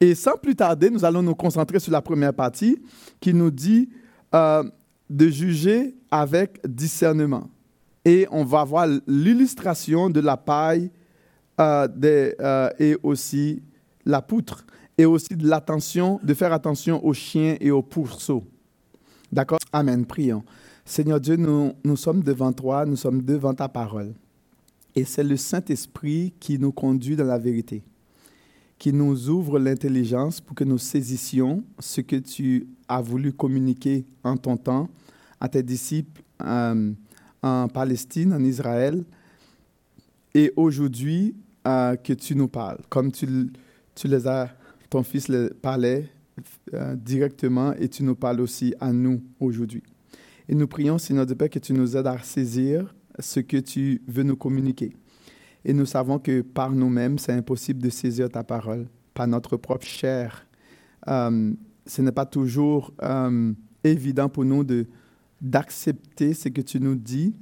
Et 0.00 0.16
sans 0.16 0.36
plus 0.36 0.56
tarder, 0.56 0.90
nous 0.90 1.04
allons 1.04 1.22
nous 1.22 1.36
concentrer 1.36 1.78
sur 1.78 1.92
la 1.92 2.02
première 2.02 2.34
partie 2.34 2.76
qui 3.20 3.32
nous 3.32 3.52
dit 3.52 3.88
euh, 4.34 4.64
de 5.08 5.28
juger 5.28 5.94
avec 6.10 6.60
discernement 6.66 7.48
et 8.04 8.26
on 8.30 8.44
va 8.44 8.64
voir 8.64 8.86
l'illustration 9.06 10.10
de 10.10 10.20
la 10.20 10.36
paille 10.36 10.90
euh, 11.60 11.88
euh, 12.04 12.70
et 12.78 12.96
aussi 13.02 13.62
la 14.04 14.22
poutre 14.22 14.64
et 14.98 15.04
aussi 15.04 15.36
de 15.36 15.46
l'attention, 15.46 16.20
de 16.22 16.34
faire 16.34 16.52
attention 16.52 17.04
aux 17.04 17.14
chiens 17.14 17.56
et 17.60 17.70
aux 17.70 17.82
pourceaux. 17.82 18.44
D'accord? 19.30 19.58
Amen. 19.72 20.04
Prions. 20.04 20.44
Seigneur 20.84 21.20
Dieu, 21.20 21.36
nous, 21.36 21.72
nous 21.84 21.96
sommes 21.96 22.22
devant 22.22 22.52
toi, 22.52 22.84
nous 22.84 22.96
sommes 22.96 23.22
devant 23.22 23.54
ta 23.54 23.68
parole. 23.68 24.12
Et 24.94 25.04
c'est 25.04 25.24
le 25.24 25.36
Saint-Esprit 25.36 26.34
qui 26.38 26.58
nous 26.58 26.72
conduit 26.72 27.16
dans 27.16 27.24
la 27.24 27.38
vérité, 27.38 27.82
qui 28.78 28.92
nous 28.92 29.30
ouvre 29.30 29.58
l'intelligence 29.58 30.40
pour 30.40 30.54
que 30.54 30.64
nous 30.64 30.76
saisissions 30.76 31.64
ce 31.78 32.02
que 32.02 32.16
tu 32.16 32.66
as 32.88 33.00
voulu 33.00 33.32
communiquer 33.32 34.04
en 34.22 34.36
ton 34.36 34.56
temps 34.56 34.88
à 35.40 35.48
tes 35.48 35.62
disciples. 35.62 36.22
Euh, 36.42 36.92
en 37.42 37.68
Palestine, 37.68 38.32
en 38.32 38.42
Israël, 38.42 39.04
et 40.34 40.52
aujourd'hui 40.56 41.34
euh, 41.66 41.96
que 41.96 42.12
tu 42.12 42.34
nous 42.34 42.48
parles, 42.48 42.78
comme 42.88 43.12
tu, 43.12 43.26
tu 43.94 44.08
les 44.08 44.26
as, 44.26 44.50
ton 44.88 45.02
fils 45.02 45.28
les 45.28 45.50
parlait 45.50 46.08
euh, 46.74 46.94
directement 46.96 47.72
et 47.74 47.88
tu 47.88 48.02
nous 48.02 48.14
parles 48.14 48.40
aussi 48.40 48.74
à 48.80 48.92
nous 48.92 49.22
aujourd'hui. 49.40 49.82
Et 50.48 50.54
nous 50.54 50.66
prions, 50.66 50.98
Seigneur 50.98 51.26
de 51.26 51.34
Père, 51.34 51.50
que 51.50 51.58
tu 51.58 51.72
nous 51.72 51.96
aides 51.96 52.06
à 52.06 52.18
saisir 52.18 52.94
ce 53.18 53.40
que 53.40 53.58
tu 53.58 54.02
veux 54.06 54.22
nous 54.22 54.36
communiquer. 54.36 54.92
Et 55.64 55.72
nous 55.72 55.86
savons 55.86 56.18
que 56.18 56.40
par 56.40 56.72
nous-mêmes, 56.72 57.18
c'est 57.18 57.32
impossible 57.32 57.80
de 57.80 57.90
saisir 57.90 58.28
ta 58.28 58.42
parole, 58.42 58.86
par 59.14 59.26
notre 59.28 59.56
propre 59.56 59.86
chair. 59.86 60.46
Euh, 61.08 61.52
ce 61.86 62.02
n'est 62.02 62.12
pas 62.12 62.26
toujours 62.26 62.92
évident 63.84 64.28
pour 64.28 64.44
nous 64.44 64.64
de, 64.64 64.86
d'accepter 65.42 66.32
ce 66.34 66.48
que 66.48 66.60
tu 66.60 66.80
nous 66.80 66.94
dis, 66.94 67.34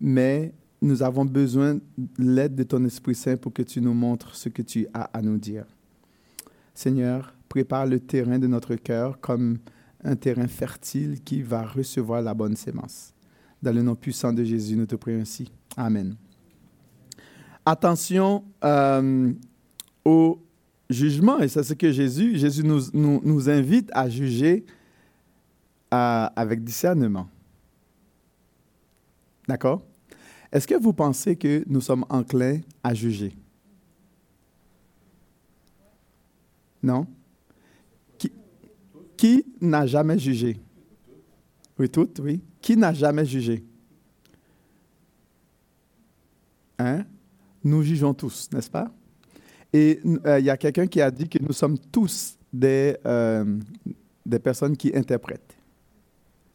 mais 0.00 0.52
nous 0.82 1.02
avons 1.02 1.24
besoin 1.24 1.74
de 1.74 1.80
l'aide 2.18 2.56
de 2.56 2.64
ton 2.64 2.84
Esprit 2.84 3.14
Saint 3.14 3.36
pour 3.36 3.52
que 3.52 3.62
tu 3.62 3.80
nous 3.80 3.94
montres 3.94 4.34
ce 4.34 4.48
que 4.48 4.62
tu 4.62 4.86
as 4.92 5.04
à 5.04 5.22
nous 5.22 5.38
dire. 5.38 5.64
Seigneur, 6.74 7.32
prépare 7.48 7.86
le 7.86 8.00
terrain 8.00 8.38
de 8.38 8.48
notre 8.48 8.74
cœur 8.74 9.20
comme 9.20 9.58
un 10.02 10.16
terrain 10.16 10.48
fertile 10.48 11.22
qui 11.22 11.42
va 11.42 11.62
recevoir 11.62 12.20
la 12.20 12.34
bonne 12.34 12.56
sémence. 12.56 13.14
Dans 13.62 13.72
le 13.72 13.82
nom 13.82 13.94
puissant 13.94 14.32
de 14.32 14.42
Jésus, 14.42 14.76
nous 14.76 14.86
te 14.86 14.96
prions 14.96 15.20
ainsi. 15.20 15.52
Amen. 15.76 16.16
Attention 17.64 18.42
euh, 18.64 19.32
au 20.04 20.42
jugement, 20.88 21.38
et 21.38 21.48
c'est 21.48 21.62
ce 21.62 21.74
que 21.74 21.92
Jésus, 21.92 22.38
Jésus 22.38 22.64
nous, 22.64 22.80
nous, 22.92 23.20
nous 23.22 23.50
invite 23.50 23.90
à 23.92 24.08
juger 24.08 24.64
avec 25.90 26.62
discernement. 26.62 27.28
D'accord? 29.48 29.82
Est-ce 30.52 30.66
que 30.66 30.74
vous 30.74 30.92
pensez 30.92 31.36
que 31.36 31.64
nous 31.66 31.80
sommes 31.80 32.04
enclins 32.08 32.60
à 32.82 32.94
juger? 32.94 33.32
Non? 36.82 37.06
Qui, 38.16 38.32
qui 39.16 39.44
n'a 39.60 39.86
jamais 39.86 40.18
jugé? 40.18 40.60
Oui, 41.78 41.88
toutes, 41.88 42.20
oui. 42.20 42.40
Qui 42.60 42.76
n'a 42.76 42.92
jamais 42.92 43.24
jugé? 43.24 43.64
Hein? 46.78 47.04
Nous 47.62 47.82
jugeons 47.82 48.14
tous, 48.14 48.48
n'est-ce 48.52 48.70
pas? 48.70 48.90
Et 49.72 50.00
euh, 50.26 50.40
il 50.40 50.46
y 50.46 50.50
a 50.50 50.56
quelqu'un 50.56 50.86
qui 50.86 51.00
a 51.00 51.10
dit 51.10 51.28
que 51.28 51.38
nous 51.42 51.52
sommes 51.52 51.78
tous 51.78 52.36
des, 52.52 52.96
euh, 53.06 53.58
des 54.24 54.38
personnes 54.38 54.76
qui 54.76 54.94
interprètent 54.94 55.49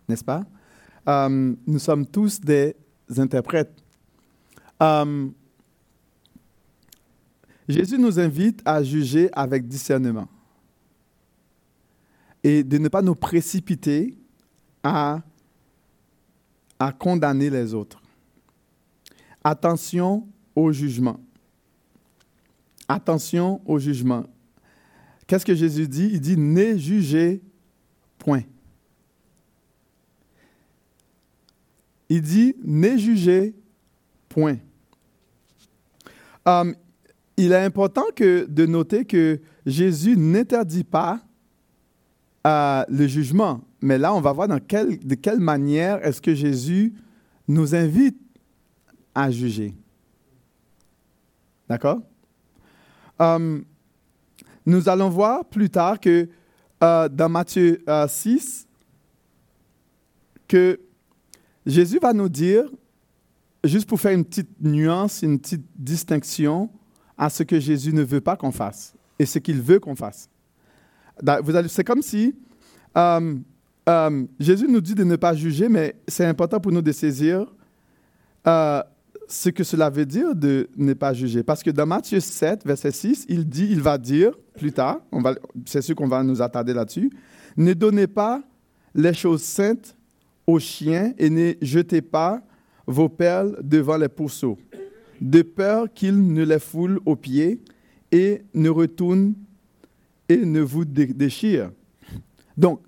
n'est-ce 0.07 0.23
pas? 0.23 0.45
Euh, 1.07 1.55
nous 1.65 1.79
sommes 1.79 2.05
tous 2.05 2.39
des 2.41 2.75
interprètes. 3.17 3.73
Euh, 4.81 5.29
Jésus 7.67 7.97
nous 7.97 8.19
invite 8.19 8.61
à 8.65 8.83
juger 8.83 9.29
avec 9.33 9.67
discernement 9.67 10.27
et 12.43 12.63
de 12.63 12.77
ne 12.77 12.87
pas 12.89 13.01
nous 13.01 13.15
précipiter 13.15 14.15
à, 14.83 15.21
à 16.77 16.91
condamner 16.91 17.49
les 17.49 17.73
autres. 17.73 18.01
Attention 19.43 20.27
au 20.55 20.71
jugement. 20.71 21.19
Attention 22.87 23.61
au 23.65 23.79
jugement. 23.79 24.25
Qu'est-ce 25.25 25.45
que 25.45 25.55
Jésus 25.55 25.87
dit? 25.87 26.09
Il 26.13 26.21
dit, 26.21 26.37
ne 26.37 26.77
jugez 26.77 27.41
point. 28.19 28.43
Il 32.09 32.21
dit, 32.21 32.55
n'est 32.63 32.97
jugé, 32.97 33.55
point. 34.29 34.57
Um, 36.45 36.75
il 37.37 37.51
est 37.51 37.63
important 37.63 38.05
de 38.17 38.65
noter 38.65 39.05
que 39.05 39.39
Jésus 39.65 40.15
n'interdit 40.15 40.83
pas 40.83 41.19
euh, 42.45 42.83
le 42.87 43.07
jugement. 43.07 43.61
Mais 43.81 43.97
là, 43.97 44.13
on 44.13 44.21
va 44.21 44.31
voir 44.31 44.47
dans 44.47 44.59
de 44.59 45.15
quelle 45.15 45.39
manière 45.39 46.05
est-ce 46.05 46.21
que 46.21 46.33
Jésus 46.33 46.93
nous 47.47 47.75
invite 47.75 48.17
à 49.13 49.31
juger. 49.31 49.73
D'accord? 51.67 52.01
Um, 53.17 53.65
nous 54.65 54.89
allons 54.89 55.09
voir 55.09 55.45
plus 55.45 55.69
tard 55.69 55.99
que 55.99 56.29
euh, 56.83 57.09
dans 57.09 57.29
Matthieu 57.29 57.83
6, 58.07 58.67
euh, 58.67 60.41
que 60.47 60.79
Jésus 61.65 61.99
va 61.99 62.13
nous 62.13 62.29
dire, 62.29 62.65
juste 63.63 63.87
pour 63.87 63.99
faire 63.99 64.11
une 64.11 64.25
petite 64.25 64.49
nuance, 64.61 65.21
une 65.21 65.39
petite 65.39 65.65
distinction 65.75 66.69
à 67.17 67.29
ce 67.29 67.43
que 67.43 67.59
Jésus 67.59 67.93
ne 67.93 68.03
veut 68.03 68.21
pas 68.21 68.35
qu'on 68.35 68.51
fasse 68.51 68.93
et 69.17 69.25
ce 69.25 69.39
qu'il 69.39 69.61
veut 69.61 69.79
qu'on 69.79 69.95
fasse. 69.95 70.29
C'est 71.67 71.83
comme 71.83 72.01
si 72.01 72.35
euh, 72.97 73.35
euh, 73.87 74.25
Jésus 74.39 74.67
nous 74.67 74.81
dit 74.81 74.95
de 74.95 75.03
ne 75.03 75.15
pas 75.15 75.33
juger, 75.33 75.69
mais 75.69 75.95
c'est 76.07 76.25
important 76.25 76.59
pour 76.59 76.71
nous 76.71 76.81
de 76.81 76.91
saisir 76.91 77.45
euh, 78.47 78.83
ce 79.27 79.49
que 79.49 79.63
cela 79.63 79.89
veut 79.89 80.05
dire 80.05 80.35
de 80.35 80.69
ne 80.75 80.93
pas 80.93 81.13
juger. 81.13 81.43
Parce 81.43 81.63
que 81.63 81.71
dans 81.71 81.85
Matthieu 81.85 82.19
7, 82.19 82.65
verset 82.65 82.91
6, 82.91 83.25
il 83.29 83.47
dit, 83.47 83.67
il 83.71 83.81
va 83.81 83.97
dire 83.97 84.31
plus 84.57 84.71
tard, 84.71 85.01
c'est 85.65 85.81
sûr 85.81 85.95
qu'on 85.95 86.07
va 86.07 86.23
nous 86.23 86.41
attarder 86.41 86.73
là-dessus, 86.73 87.11
ne 87.57 87.73
donnez 87.73 88.07
pas 88.07 88.41
les 88.93 89.13
choses 89.13 89.41
saintes 89.41 89.95
aux 90.47 90.59
chiens 90.59 91.13
et 91.17 91.29
ne 91.29 91.53
jetez 91.61 92.01
pas 92.01 92.41
vos 92.87 93.09
perles 93.09 93.57
devant 93.63 93.97
les 93.97 94.09
pourceaux, 94.09 94.57
de 95.19 95.41
peur 95.41 95.91
qu'ils 95.93 96.33
ne 96.33 96.43
les 96.43 96.59
foulent 96.59 96.99
aux 97.05 97.15
pieds 97.15 97.61
et 98.11 98.43
ne 98.53 98.69
retournent 98.69 99.33
et 100.29 100.37
ne 100.37 100.61
vous 100.61 100.85
déchirent. 100.85 101.71
Donc, 102.57 102.81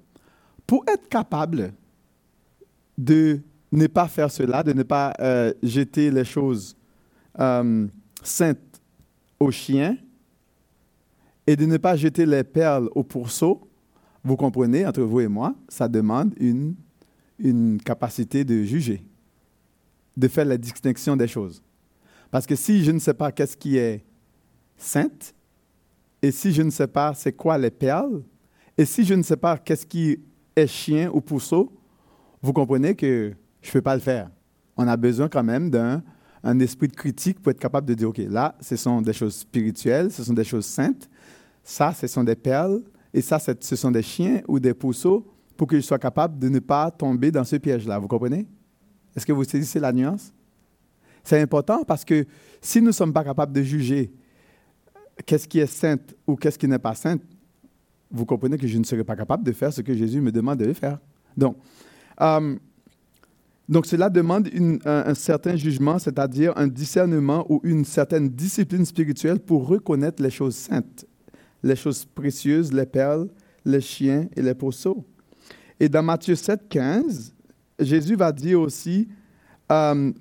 pour 0.66 0.84
être 0.88 1.08
capable 1.10 1.74
de 2.98 3.40
ne 3.72 3.88
pas 3.88 4.08
faire 4.08 4.32
cela, 4.32 4.64
de 4.64 4.74
ne 4.74 4.84
pas 4.84 5.14
euh, 5.20 5.54
jeter 5.62 6.10
les 6.12 6.26
choses 6.26 6.76
euh, 7.40 7.88
saintes 8.24 8.82
aux 9.40 9.52
chiens 9.52 9.98
et 11.46 11.56
de 11.56 11.66
ne 11.66 11.78
pas 11.78 11.96
jeter 11.96 12.26
les 12.26 12.44
perles 12.44 12.90
aux 12.96 13.04
pourceaux, 13.04 13.68
vous 14.24 14.36
comprenez, 14.36 14.86
entre 14.86 15.02
vous 15.02 15.22
et 15.22 15.28
moi, 15.28 15.56
ça 15.70 15.88
demande 15.88 16.34
une 16.40 16.76
une 17.40 17.82
capacité 17.82 18.44
de 18.44 18.64
juger, 18.64 19.04
de 20.16 20.28
faire 20.28 20.46
la 20.46 20.58
distinction 20.58 21.16
des 21.16 21.28
choses. 21.28 21.62
Parce 22.32 22.46
que 22.46 22.56
si 22.56 22.84
je 22.84 22.92
ne 22.92 23.00
sais 23.00 23.14
pas 23.14 23.32
qu'est-ce 23.32 23.56
qui 23.56 23.78
est 23.78 24.04
sainte 24.78 25.34
et 26.22 26.32
si 26.32 26.52
je 26.52 26.62
ne 26.62 26.70
sais 26.70 26.88
pas 26.88 27.14
c'est 27.14 27.34
quoi 27.34 27.58
les 27.58 27.72
perles, 27.72 28.24
et 28.78 28.86
si 28.86 29.06
je 29.06 29.14
ne 29.14 29.24
sais 29.24 29.38
pas 29.38 29.58
qu'est-ce 29.58 29.86
qui 29.86 30.20
est 30.56 30.68
chien 30.68 31.10
ou 31.14 31.22
pousseau, 31.22 31.72
vous 32.42 32.54
comprenez 32.54 32.96
que 32.96 33.34
je 33.62 33.70
ne 33.70 33.74
peux 33.74 33.82
pas 33.82 33.96
le 33.96 34.02
faire. 34.02 34.30
On 34.76 34.88
a 34.88 34.98
besoin 34.98 35.30
quand 35.30 35.44
même 35.44 35.70
d'un 35.70 36.04
un 36.44 36.60
esprit 36.60 36.88
de 36.88 36.96
critique 36.96 37.42
pour 37.42 37.52
être 37.52 37.60
capable 37.60 37.88
de 37.88 37.94
dire, 37.94 38.10
OK, 38.10 38.20
là, 38.20 38.56
ce 38.62 38.76
sont 38.76 39.02
des 39.02 39.14
choses 39.14 39.36
spirituelles, 39.36 40.12
ce 40.12 40.24
sont 40.24 40.34
des 40.34 40.44
choses 40.44 40.66
saintes, 40.66 41.10
ça, 41.64 41.94
ce 41.94 42.08
sont 42.08 42.24
des 42.24 42.36
perles, 42.36 42.84
et 43.14 43.22
ça, 43.22 43.40
ce 43.40 43.76
sont 43.76 43.92
des 43.92 44.02
chiens 44.02 44.42
ou 44.48 44.60
des 44.60 44.74
pousseaux 44.74 45.26
pour 45.58 45.68
que 45.68 45.76
je 45.76 45.82
sois 45.82 46.00
capable 46.00 46.40
de 46.40 46.50
ne 46.50 46.60
pas 46.60 46.92
tomber 46.92 47.32
dans 47.32 47.44
ce 47.44 47.56
piège-là. 47.56 48.00
Vous 48.00 48.08
comprenez? 48.08 48.48
Est-ce 49.16 49.26
que 49.26 49.34
vous 49.34 49.44
saisissez 49.44 49.80
la 49.80 49.92
nuance? 49.92 50.32
C'est 51.24 51.42
important 51.42 51.84
parce 51.84 52.06
que 52.06 52.26
si 52.62 52.80
nous 52.80 52.88
ne 52.88 52.92
sommes 52.92 53.12
pas 53.12 53.24
capables 53.24 53.52
de 53.52 53.62
juger 53.62 54.14
qu'est-ce 55.26 55.48
qui 55.48 55.60
est 55.60 55.68
saint 55.68 55.98
ou 56.26 56.36
qu'est-ce 56.36 56.58
qui 56.58 56.68
n'est 56.68 56.80
pas 56.80 56.94
saint, 56.94 57.18
vous 58.10 58.26
comprenez 58.26 58.58
que 58.58 58.68
je 58.68 58.78
ne 58.78 58.84
serai 58.84 59.04
pas 59.04 59.16
capable 59.16 59.44
de 59.44 59.52
faire 59.52 59.74
ce 59.74 59.82
que 59.82 59.94
Jésus 59.94 60.22
me 60.22 60.32
demande 60.32 60.60
de 60.60 60.72
faire. 60.74 61.00
Donc, 61.36 61.58
euh, 62.22 62.56
donc 63.68 63.86
cela 63.86 64.10
demande 64.10 64.50
un, 64.86 65.14
certain 65.14 65.58
jugement, 65.58 66.00
c'est-à-dire 66.00 66.54
un 66.56 66.68
discernement 66.68 67.46
ou 67.50 67.60
une 67.64 67.84
certaine 67.84 68.30
discipline 68.30 68.86
spirituelle 68.86 69.40
pour 69.40 69.68
reconnaître 69.68 70.24
les 70.24 70.30
choses 70.30 70.56
saintes, 70.56 71.06
les 71.62 71.76
choses 71.76 72.06
précieuses, 72.06 72.72
les 72.72 72.86
perles, 72.86 73.28
les 73.66 73.82
chiens 73.82 74.28
et 74.38 74.42
les 74.42 74.54
poceaux. 74.54 75.06
Et 75.80 75.90
dans 75.90 76.04
Matthieu 76.04 76.36
7, 76.36 76.68
15, 76.70 77.34
Jésus 77.80 78.16
va 78.16 78.32
dire 78.32 78.60
aussi, 78.60 79.08
euh, 79.72 80.12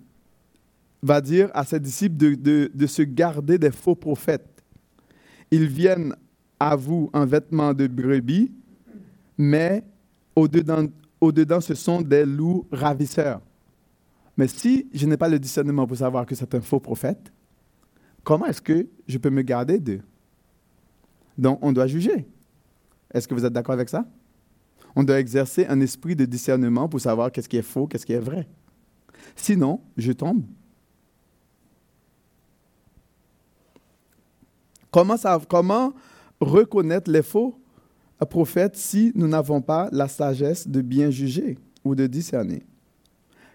va 1.03 1.21
dire 1.21 1.51
à 1.55 1.65
ses 1.65 1.81
disciples 1.81 2.17
de, 2.17 2.71
de 2.73 2.87
se 2.87 3.03
garder 3.03 3.59
des 3.59 3.71
faux 3.71 3.95
prophètes. 3.95 4.63
Ils 5.51 5.67
viennent 5.67 6.15
à 6.59 6.77
vous 6.77 7.11
en 7.13 7.25
vêtements 7.25 7.73
de 7.73 7.87
brebis, 7.87 8.53
mais 9.39 9.85
au-dedans 10.35 10.87
au-dedans, 11.21 11.61
ce 11.61 11.75
sont 11.75 12.01
des 12.01 12.25
loups 12.25 12.67
ravisseurs. 12.71 13.41
Mais 14.37 14.49
si 14.49 14.87
je 14.93 15.07
n'ai 15.07 15.17
pas 15.17 15.29
le 15.29 15.39
discernement 15.39 15.87
pour 15.87 15.97
savoir 15.97 16.27
que 16.27 16.35
c'est 16.35 16.55
un 16.55 16.61
faux 16.61 16.81
prophète, 16.81 17.33
comment 18.23 18.47
est-ce 18.47 18.61
que 18.61 18.87
je 19.09 19.19
peux 19.19 19.31
me 19.31 19.43
garder 19.43 19.79
d'eux? 19.79 20.03
Donc, 21.39 21.59
on 21.63 21.73
doit 21.73 21.87
juger. 21.87 22.27
Est-ce 23.13 23.27
que 23.27 23.35
vous 23.35 23.45
êtes 23.45 23.53
d'accord 23.53 23.75
avec 23.75 23.89
ça? 23.89 24.07
On 24.97 25.05
doit 25.05 25.21
exercer 25.21 25.67
un 25.67 25.81
esprit 25.83 26.17
de 26.17 26.25
discernement 26.25 26.89
pour 26.89 27.01
savoir 27.01 27.31
qu'est-ce 27.31 27.49
qui 27.49 27.59
est 27.59 27.63
faux, 27.63 27.87
qu'est-ce 27.87 28.07
qui 28.07 28.15
est 28.15 28.19
vrai. 28.19 28.49
Sinon, 29.37 29.81
je 29.99 30.13
tombe. 30.13 30.43
Comment, 34.91 35.17
comment 35.49 35.93
reconnaître 36.41 37.11
les 37.11 37.23
faux 37.23 37.61
prophète 38.31 38.77
si 38.77 39.13
nous 39.15 39.29
n'avons 39.29 39.61
pas 39.61 39.91
la 39.93 40.09
sagesse 40.09 40.67
de 40.67 40.81
bien 40.81 41.11
juger 41.11 41.59
ou 41.85 41.95
de 41.95 42.07
discerner? 42.07 42.63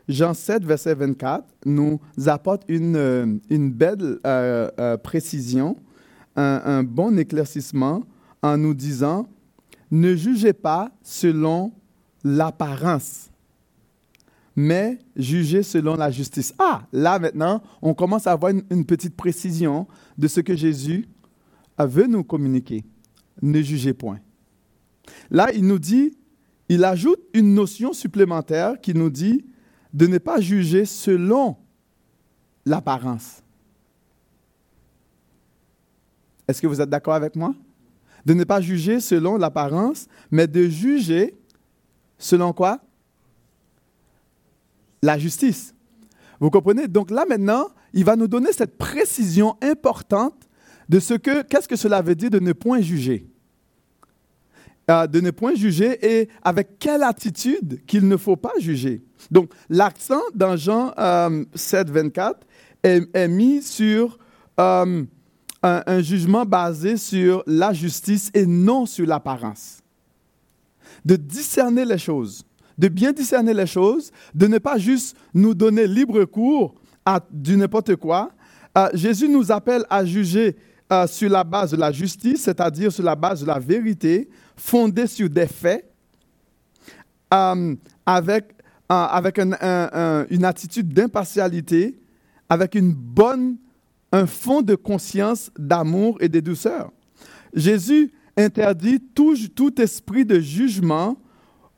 Jean 0.07 0.36
7, 0.36 0.63
verset 0.63 0.93
24, 0.93 1.45
nous 1.65 2.00
apporte 2.27 2.63
une, 2.67 2.95
euh, 2.95 3.25
belle 3.50 4.19
euh, 4.27 4.69
euh, 4.79 4.98
précision, 4.98 5.77
un, 6.36 6.83
bon 6.83 7.17
éclaircissement 7.17 8.03
en 8.41 8.57
nous 8.57 8.74
disant, 8.74 9.27
ne 9.91 10.15
jugez 10.15 10.53
pas 10.53 10.89
selon 11.03 11.74
l'apparence, 12.24 13.29
mais 14.55 15.00
jugez 15.15 15.63
selon 15.63 15.95
la 15.95 16.10
justice. 16.10 16.53
Ah, 16.57 16.88
là 16.93 17.19
maintenant, 17.19 17.62
on 17.81 17.93
commence 17.93 18.25
à 18.25 18.31
avoir 18.31 18.53
une, 18.69 18.86
petite 18.86 19.15
précision 19.15 19.88
de 20.17 20.27
ce 20.27 20.39
que 20.39 20.55
Jésus 20.55 21.07
veut 21.77 22.07
nous 22.07 22.24
communiquer. 22.24 22.83
Ne 23.41 23.62
jugez 23.62 23.93
point. 23.93 24.19
Là, 25.29 25.51
il 25.53 25.65
nous 25.65 25.79
dit, 25.79 26.15
il 26.69 26.83
ajoute 26.86 27.19
une 27.33 27.53
notion 27.53 27.91
supplémentaire 27.91 28.80
qui 28.80 28.93
nous 28.93 29.10
dit 29.10 29.45
de 29.93 30.08
ne 30.08 30.19
pas 30.19 30.39
juger 30.39 30.86
selon 30.86 31.58
l'apparence. 32.65 33.41
Est-ce 36.47 36.62
que 36.62 36.67
vous 36.67 36.80
êtes 36.80 36.89
d'accord 36.89 37.13
avec 37.13 37.36
moi? 37.36 37.54
De 38.25 38.34
ne 38.34 38.43
pas 38.43 38.62
juger 38.62 38.99
selon 38.99 39.38
l'apparence, 39.38 40.07
mais 40.29 40.47
de 40.47 40.67
juger 40.67 41.36
selon 42.17 42.53
quoi? 42.53 42.79
La 45.01 45.17
justice. 45.17 45.73
Vous 46.39 46.49
comprenez? 46.49 46.88
Donc 46.88 47.12
là 47.12 47.25
maintenant, 47.27 47.67
il 47.93 48.05
va 48.05 48.15
nous 48.15 48.27
donner 48.27 48.53
cette 48.53 48.77
précision 48.77 49.55
importante 49.62 50.47
de 50.89 50.99
ce 50.99 51.13
que, 51.13 51.43
qu'est-ce 51.43 51.67
que 51.67 51.75
cela 51.75 52.01
veut 52.01 52.15
dire 52.15 52.29
de 52.29 52.39
ne 52.39 52.53
point 52.53 52.81
juger? 52.81 53.27
Euh, 54.89 55.07
de 55.07 55.21
ne 55.21 55.31
point 55.31 55.55
juger 55.55 55.99
et 56.05 56.27
avec 56.41 56.79
quelle 56.79 57.03
attitude 57.03 57.86
qu'il 57.86 58.07
ne 58.07 58.17
faut 58.17 58.36
pas 58.36 58.53
juger. 58.60 59.03
Donc, 59.29 59.51
l'accent 59.69 60.21
dans 60.34 60.57
Jean 60.57 60.89
7, 61.53 61.89
euh, 61.89 61.91
24 61.93 62.39
est, 62.84 63.27
mis 63.27 63.62
sur 63.62 64.17
euh, 64.60 65.03
un, 65.63 66.02
jugement 66.02 66.45
basé 66.45 66.97
sur 66.97 67.43
la 67.45 67.74
justice 67.74 68.32
et 68.34 68.45
non 68.45 68.86
sur 68.86 69.06
l'apparence. 69.06 69.80
De 71.06 71.15
discerner 71.15 71.86
les 71.86 71.97
choses, 71.97 72.43
de 72.78 72.88
bien 72.88 73.12
discerner 73.12 73.54
les 73.54 73.67
choses, 73.67 74.12
de 74.34 74.47
ne 74.47 74.58
pas 74.58 74.78
juste 74.78 75.15
nous 75.34 75.54
donner 75.54 75.88
libre 75.88 76.26
cours 76.26 76.76
à 77.06 77.19
du 77.32 77.58
n'importe 77.58 77.95
quoi. 77.95 78.32
Jésus 78.93 79.28
nous 79.28 79.52
appelle 79.52 79.84
à 79.89 80.06
juger 80.06 80.56
sur 81.08 81.30
la 81.30 81.43
base 81.43 81.71
de 81.71 81.78
la 81.78 81.91
justice, 81.91 82.43
c'est-à-dire 82.43 82.91
sur 82.91 83.04
la 83.04 83.15
base 83.15 83.41
de 83.41 83.47
la 83.47 83.60
vérité, 83.60 84.30
fondée 84.56 85.08
sur 85.08 85.30
des 85.30 85.47
faits, 85.47 85.91
euh, 87.34 87.76
avec, 88.06 88.54
euh, 88.91 88.95
avec 88.95 89.38
une 89.38 90.45
attitude 90.45 90.93
d'impartialité, 90.93 91.97
avec 92.50 92.76
une 92.76 92.93
bonne, 92.93 93.56
un 94.12 94.26
fond 94.26 94.62
de 94.62 94.76
conscience, 94.76 95.52
d'amour 95.58 96.17
et 96.19 96.30
de 96.30 96.39
douceur. 96.39 96.91
Jésus 97.54 98.12
interdit 98.38 99.00
tout, 99.00 99.82
esprit 99.82 100.26
de 100.26 100.39
jugement 100.39 101.17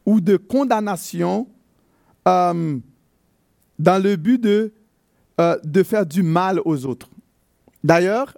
ou 0.05 0.21
de 0.21 0.37
condamnation 0.37 1.47
euh, 2.27 2.77
dans 3.79 4.03
le 4.03 4.15
but 4.15 4.41
de, 4.41 4.73
de 5.63 5.83
faire 5.83 6.05
du 6.05 6.23
mal 6.23 6.61
aux 6.63 6.85
autres. 6.85 7.09
D'ailleurs, 7.83 8.35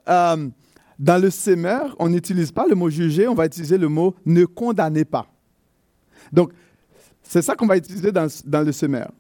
dans 1.00 1.22
le 1.22 1.30
semeur, 1.30 1.96
on 2.00 2.10
n'utilise 2.10 2.52
pas 2.52 2.66
le 2.68 2.76
mot 2.76 2.90
juger, 2.90 3.28
on 3.28 3.36
va 3.36 3.46
utiliser 3.46 3.78
le 3.78 3.90
mot 3.90 4.16
ne 4.26 4.46
condamnez 4.46 5.06
pas. 5.06 5.28
Donc, 6.32 6.52
c'est 7.22 7.42
ça 7.42 7.56
qu'on 7.56 7.68
va 7.68 7.78
utiliser 7.78 8.12
dans, 8.12 8.30
le 8.66 8.72
semeur. 8.72 9.12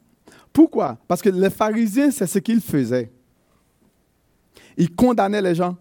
Pourquoi? 0.53 0.97
Parce 1.07 1.21
que 1.21 1.29
les 1.29 1.49
pharisiens, 1.49 2.11
c'est 2.11 2.27
ce 2.27 2.39
qu'ils 2.39 2.61
faisaient. 2.61 3.11
Ils 4.77 4.93
condamnaient 4.93 5.41
les 5.41 5.55
gens. 5.55 5.77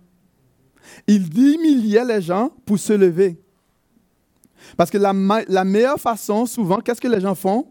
Ils 1.07 1.26
humiliaient 1.38 2.04
les 2.04 2.22
gens 2.22 2.50
pour 2.64 2.78
se 2.78 2.92
lever. 2.92 3.40
Parce 4.76 4.90
que 4.90 4.98
la, 4.98 5.12
meilleure 5.64 6.00
façon, 6.00 6.46
souvent, 6.46 6.80
qu'est-ce 6.80 7.00
que 7.00 7.09
les 7.09 7.20
gens 7.20 7.35
font? 7.35 7.66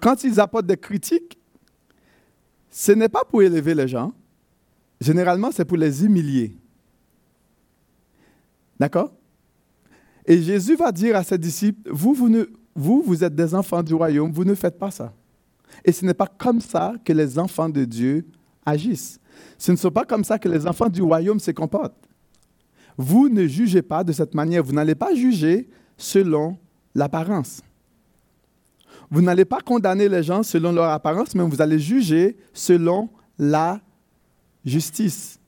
Quand 0.00 0.22
ils 0.24 0.40
apportent 0.40 0.66
des 0.66 0.76
critiques, 0.76 1.38
ce 2.70 2.92
n'est 2.92 3.08
pas 3.08 3.22
pour 3.28 3.42
élever 3.42 3.74
les 3.74 3.88
gens. 3.88 4.12
Généralement, 5.00 5.50
c'est 5.52 5.64
pour 5.64 5.76
les 5.76 6.04
humilier. 6.04 6.56
D'accord? 8.78 9.12
Et 10.26 10.40
Jésus 10.42 10.76
va 10.76 10.92
dire 10.92 11.16
à 11.16 11.24
ses 11.24 11.38
disciples, 11.38 11.90
vous, 11.90 12.14
vous, 12.74 13.02
vous 13.02 13.24
êtes 13.24 13.34
des 13.34 13.54
enfants 13.54 13.82
du 13.82 13.94
royaume, 13.94 14.30
vous 14.30 14.44
ne 14.44 14.54
faites 14.54 14.78
pas 14.78 14.90
ça. 14.90 15.12
Et 15.84 15.92
ce 15.92 16.04
n'est 16.04 16.14
pas 16.14 16.26
comme 16.26 16.60
ça 16.60 16.94
que 17.04 17.12
les 17.12 17.38
enfants 17.38 17.68
de 17.68 17.84
Dieu 17.84 18.26
agissent. 18.64 19.18
Ce 19.56 19.72
ne 19.72 19.76
sont 19.76 19.90
pas 19.90 20.04
comme 20.04 20.24
ça 20.24 20.38
que 20.38 20.48
les 20.48 20.66
enfants 20.66 20.88
du 20.88 21.02
royaume 21.02 21.40
se 21.40 21.50
comportent. 21.50 22.08
Vous 22.96 23.28
ne 23.28 23.46
jugez 23.46 23.82
pas 23.82 24.02
de 24.02 24.12
cette 24.12 24.34
manière. 24.34 24.62
Vous 24.62 24.72
n'allez 24.72 24.94
pas 24.94 25.14
juger 25.14 25.68
selon 25.96 26.56
l'apparence. 26.94 27.62
Vous 29.10 29.22
n'allez 29.22 29.44
pas 29.44 29.60
condamner 29.60 30.08
les 30.08 30.22
gens 30.22 30.42
selon 30.42 30.72
leur 30.72 30.90
apparence, 30.90 31.34
mais 31.34 31.42
vous 31.42 31.62
allez 31.62 31.78
juger 31.78 32.36
selon 32.52 33.08
la 33.38 33.80
justice. 34.64 35.38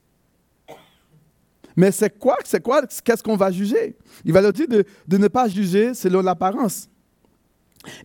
Mais 1.76 1.92
c'est 1.92 2.18
quoi, 2.18 2.36
c'est 2.44 2.62
quoi, 2.62 2.82
qu'est-ce 3.04 3.22
qu'on 3.22 3.36
va 3.36 3.50
juger? 3.50 3.96
Il 4.24 4.32
va 4.32 4.40
leur 4.40 4.52
dire 4.52 4.66
de, 4.68 5.16
ne 5.16 5.28
pas 5.28 5.48
juger 5.48 5.94
selon 5.94 6.22
l'apparence. 6.22 6.88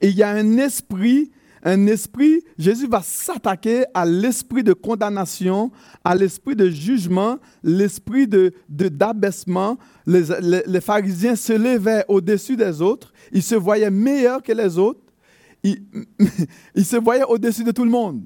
Et 0.01 0.09
il 0.09 0.15
y 0.15 0.23
a 0.23 0.29
un 0.29 0.57
esprit, 0.57 1.31
un 1.65 1.87
esprit, 1.87 2.43
Jésus 2.59 2.87
va 2.87 3.01
s'attaquer 3.01 3.85
à 3.95 4.05
l'esprit 4.05 4.63
de 4.63 4.73
condamnation, 4.73 5.71
à 6.03 6.13
l'esprit 6.13 6.55
de 6.55 6.69
jugement, 6.69 7.39
l'esprit 7.63 8.27
de, 8.27 8.53
d'abaissement. 8.69 9.77
Les, 10.05 10.79
pharisiens 10.79 11.35
se 11.35 11.53
levaient 11.53 12.05
au-dessus 12.07 12.55
des 12.55 12.83
autres, 12.83 13.11
ils 13.31 13.41
se 13.41 13.55
voyaient 13.55 13.89
meilleurs 13.89 14.43
que 14.43 14.51
les 14.51 14.77
autres, 14.77 15.01
ils 15.63 16.85
se 16.85 16.97
voyaient 16.97 17.23
au-dessus 17.23 17.63
de 17.63 17.71
tout 17.71 17.83
le 17.83 17.89
monde. 17.89 18.23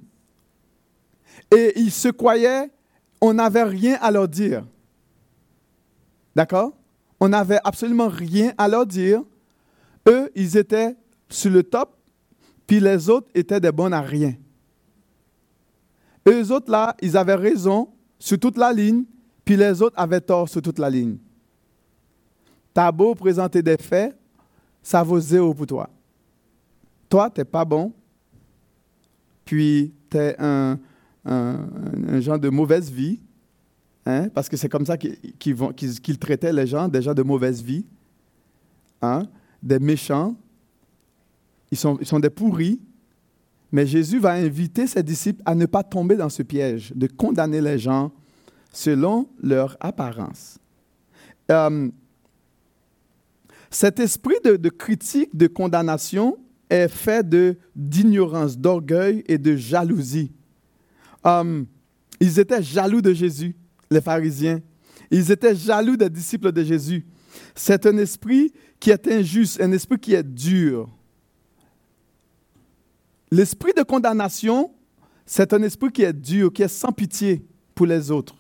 Et 1.56 1.80
ils 1.80 1.92
se 1.92 2.10
croyaient, 2.10 2.70
on 3.22 3.34
n'avait 3.34 3.64
rien 3.64 3.98
à 4.02 4.12
leur 4.12 4.28
dire. 4.28 4.66
D'accord? 6.36 6.74
On 7.22 7.30
n'avait 7.30 7.60
absolument 7.64 8.10
rien 8.10 8.52
à 8.58 8.68
leur 8.68 8.86
dire. 8.86 9.24
Eux, 10.10 10.30
ils 10.36 10.58
étaient 10.58 10.98
sur 11.30 11.52
le 11.52 11.64
top, 11.64 11.99
puis 12.70 12.80
les 12.80 13.10
autres 13.10 13.28
étaient 13.34 13.60
des 13.60 13.72
bons 13.72 13.92
à 13.92 14.00
rien. 14.00 14.36
Eux 16.28 16.52
autres, 16.52 16.70
là, 16.70 16.96
ils 17.02 17.18
avaient 17.18 17.34
raison 17.34 17.90
sur 18.20 18.38
toute 18.38 18.60
la 18.60 18.72
ligne, 18.72 19.06
puis 19.44 19.58
les 19.58 19.82
autres 19.82 19.96
avaient 19.98 20.22
tort 20.22 20.48
sur 20.48 20.62
toute 20.62 20.78
la 20.78 20.88
ligne. 20.88 21.18
T'as 22.72 22.92
beau 22.92 23.16
présenter 23.16 23.64
des 23.64 23.78
faits, 23.78 24.16
ça 24.84 25.02
vaut 25.02 25.20
zéro 25.20 25.52
pour 25.52 25.66
toi. 25.66 25.90
Toi, 27.10 27.32
tu 27.32 27.42
n'es 27.42 27.46
pas 27.46 27.66
bon, 27.66 27.92
puis 29.44 29.92
tu 30.08 30.18
es 30.18 30.36
un, 30.40 30.78
genre 32.20 32.38
de 32.38 32.50
mauvaise 32.50 32.92
vie, 32.92 33.20
hein, 34.06 34.30
parce 34.30 34.48
que 34.48 34.56
c'est 34.56 34.70
comme 34.70 34.86
ça 34.86 34.96
qu'ils 34.96 36.20
traitaient 36.20 36.54
les 36.54 36.68
gens, 36.68 36.88
des 36.88 37.02
gens 37.02 37.16
de 37.16 37.24
mauvaise 37.24 37.64
vie, 37.64 37.84
hein, 39.02 39.24
des 39.64 39.80
méchants, 39.80 40.36
ils 41.72 41.78
sont, 41.78 41.98
ils 42.00 42.08
sont 42.08 42.20
des 42.20 42.30
pourris, 42.30 42.82
mais 43.72 43.86
Jésus 43.86 44.20
va 44.20 44.32
inviter 44.32 44.88
ses 44.88 45.04
disciples 45.04 45.42
à 45.46 45.54
ne 45.56 45.66
pas 45.66 45.84
tomber 45.84 46.16
dans 46.16 46.30
ce 46.30 46.42
piège, 46.44 46.92
de 46.96 47.08
condamner 47.08 47.62
les 47.62 47.78
gens 47.78 48.12
selon 48.74 49.30
leur 49.42 49.78
apparence. 49.80 50.58
Euh, 51.52 51.90
cet 53.70 54.00
esprit 54.00 54.36
de, 54.44 54.70
critique, 54.70 55.36
de 55.36 55.48
condamnation 55.48 56.38
est 56.70 56.88
fait 56.88 57.28
d'ignorance, 57.76 58.58
d'orgueil 58.58 59.24
et 59.28 59.38
de 59.38 59.56
jalousie. 59.56 60.32
Euh, 61.26 61.64
ils 62.20 62.40
étaient 62.40 62.64
jaloux 62.64 63.02
de 63.02 63.14
Jésus, 63.14 63.56
les 63.92 64.02
pharisiens. 64.02 64.62
Ils 65.12 65.32
étaient 65.32 65.56
jaloux 65.56 65.98
des 65.98 66.10
disciples 66.10 66.52
de 66.52 66.64
Jésus. 66.64 67.06
C'est 67.56 67.86
un 67.86 67.98
esprit 67.98 68.52
qui 68.80 68.92
est 68.92 69.08
injuste, 69.08 69.62
un 69.62 69.72
esprit 69.72 70.00
qui 70.00 70.14
est 70.14 70.24
dur. 70.24 70.90
L'esprit 73.32 73.74
de 73.78 73.84
condamnation, 73.84 74.72
c'est 75.26 75.54
un 75.54 75.62
esprit 75.62 75.92
qui 75.92 76.02
est 76.02 76.14
dur, 76.14 76.52
qui 76.52 76.64
est 76.64 76.68
sans 76.68 76.92
pitié 76.92 77.46
pour 77.76 77.86
les 77.86 78.10
autres. 78.10 78.36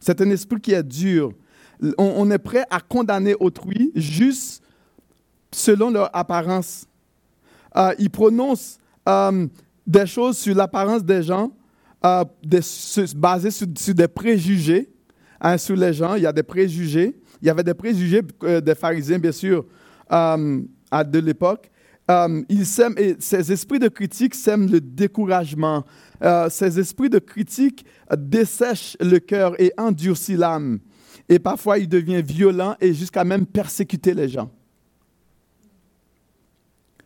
C'est 0.00 0.20
un 0.20 0.30
esprit 0.30 0.60
qui 0.60 0.72
est 0.72 0.82
dur. 0.82 1.32
On, 1.98 2.30
est 2.30 2.38
prêt 2.38 2.64
à 2.70 2.80
condamner 2.80 3.34
autrui 3.38 3.92
juste 3.94 4.62
selon 5.52 5.90
leur 5.90 6.14
apparence. 6.16 6.86
Euh, 7.76 7.92
ils 7.98 8.08
prononcent 8.08 8.78
euh, 9.06 9.46
des 9.86 10.06
choses 10.06 10.38
sur 10.38 10.54
l'apparence 10.54 11.04
des 11.04 11.22
gens, 11.22 11.52
euh, 12.04 12.24
basées 13.14 13.50
sur, 13.50 13.66
des 13.66 14.08
préjugés 14.08 14.88
hein, 15.38 15.58
sur 15.58 15.76
les 15.76 15.92
gens. 15.92 16.14
Il 16.14 16.22
y 16.22 16.26
a 16.26 16.32
des 16.32 16.42
préjugés. 16.42 17.20
Il 17.42 17.46
y 17.46 17.50
avait 17.50 17.64
des 17.64 17.74
préjugés 17.74 18.22
des 18.42 18.74
pharisiens, 18.74 19.18
bien 19.18 19.32
sûr, 19.32 19.66
à 20.08 21.04
de 21.04 21.18
l'époque. 21.18 21.70
Euh, 22.10 22.42
ces 23.18 23.52
esprits 23.52 23.78
de 23.80 23.88
critique 23.88 24.34
sèment 24.34 24.70
le 24.70 24.80
découragement. 24.80 25.84
Euh, 26.22 26.48
ces 26.48 26.78
esprits 26.78 27.10
de 27.10 27.18
critique 27.18 27.84
dessèchent 28.16 28.96
le 29.00 29.18
cœur 29.18 29.60
et 29.60 29.72
endurcissent 29.76 30.38
l'âme. 30.38 30.78
Et 31.28 31.38
parfois, 31.38 31.78
il 31.78 31.88
devient 31.88 32.22
violent 32.22 32.76
et 32.80 32.94
jusqu'à 32.94 33.24
même 33.24 33.46
persécuter 33.46 34.14
les 34.14 34.28
gens. 34.28 34.50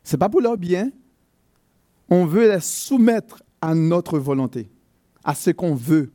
Ce 0.04 0.14
n'est 0.14 0.18
pas 0.18 0.28
pour 0.28 0.42
leur 0.42 0.58
bien. 0.58 0.90
On 2.10 2.26
veut 2.26 2.50
les 2.50 2.60
soumettre 2.60 3.42
à 3.62 3.74
notre 3.74 4.18
volonté, 4.18 4.68
à 5.24 5.34
ce 5.34 5.50
qu'on 5.50 5.74
veut. 5.74 6.12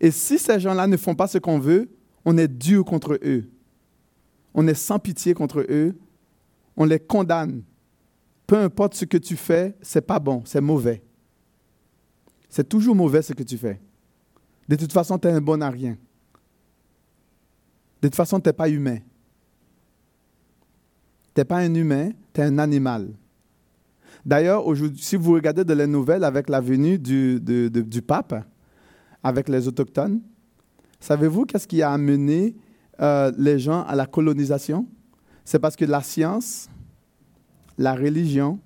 Et 0.00 0.10
si 0.10 0.38
ces 0.38 0.58
gens-là 0.58 0.86
ne 0.86 0.96
font 0.96 1.14
pas 1.14 1.28
ce 1.28 1.38
qu'on 1.38 1.58
veut, 1.58 1.88
on 2.24 2.36
est 2.36 2.48
dur 2.48 2.84
contre 2.84 3.18
eux. 3.22 3.44
On 4.54 4.66
est 4.66 4.74
sans 4.74 4.98
pitié 4.98 5.34
contre 5.34 5.64
eux. 5.68 5.96
On 6.76 6.84
les 6.84 6.98
condamne 6.98 7.62
peu 8.46 8.56
importe 8.58 8.94
ce 8.94 9.04
que 9.04 9.16
tu 9.16 9.36
fais, 9.36 9.76
c'est 9.82 10.06
pas 10.06 10.18
bon, 10.18 10.42
c'est 10.44 10.60
mauvais. 10.60 11.02
C'est 12.48 12.68
toujours 12.68 12.94
mauvais 12.94 13.22
ce 13.22 13.32
que 13.32 13.42
tu 13.42 13.58
fais. 13.58 13.80
De 14.68 14.76
toute 14.76 14.92
façon, 14.92 15.18
tu 15.18 15.28
es 15.28 15.30
un 15.32 15.40
bon 15.40 15.60
à 15.62 15.70
rien. 15.70 15.96
De 18.00 18.08
toute 18.08 18.14
façon, 18.14 18.40
tu 18.40 18.48
n'es 18.48 18.52
pas 18.52 18.68
humain. 18.68 18.98
Tu 21.34 21.40
n'es 21.40 21.44
pas 21.44 21.58
un 21.58 21.74
humain, 21.74 22.10
tu 22.32 22.40
es 22.40 22.44
un 22.44 22.58
animal. 22.58 23.10
D'ailleurs, 24.24 24.64
si 24.96 25.16
vous 25.16 25.32
regardez 25.32 25.64
de 25.64 25.72
les 25.72 25.86
nouvelles 25.86 26.24
avec 26.24 26.48
la 26.48 26.60
venue 26.60 26.98
du, 26.98 27.40
du 27.40 28.02
pape, 28.02 28.44
avec 29.22 29.48
les 29.48 29.68
autochtones, 29.68 30.20
savez-vous 31.00 31.44
qu'est-ce 31.46 31.66
qui 31.66 31.82
a 31.82 31.92
amené 31.92 32.56
euh, 33.00 33.32
les 33.36 33.58
gens 33.58 33.82
à 33.82 33.94
la 33.94 34.06
colonisation? 34.06 34.86
C'est 35.44 35.58
parce 35.58 35.76
que 35.76 35.84
la 35.84 36.02
science, 36.02 36.68
la 37.78 37.94
religion, 37.94 38.58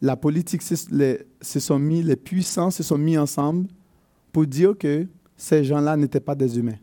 la 0.00 0.16
politique 0.16 0.62
se 0.62 1.60
sont 1.60 1.78
mis, 1.78 2.02
les 2.02 2.16
puissants 2.16 2.70
se 2.70 2.82
sont 2.82 2.98
mis 2.98 3.16
ensemble 3.16 3.68
pour 4.32 4.46
dire 4.46 4.76
que 4.76 5.06
ces 5.36 5.64
gens-là 5.64 5.96
n'étaient 5.96 6.20
pas 6.20 6.34
des 6.34 6.58
humains. 6.58 6.78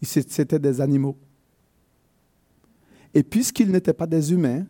C'était 0.00 0.58
des 0.58 0.80
animaux. 0.80 1.16
Et 3.14 3.22
puisqu'ils 3.22 3.70
n'étaient 3.70 3.92
pas 3.92 4.06
des 4.06 4.32
humains, 4.32 4.64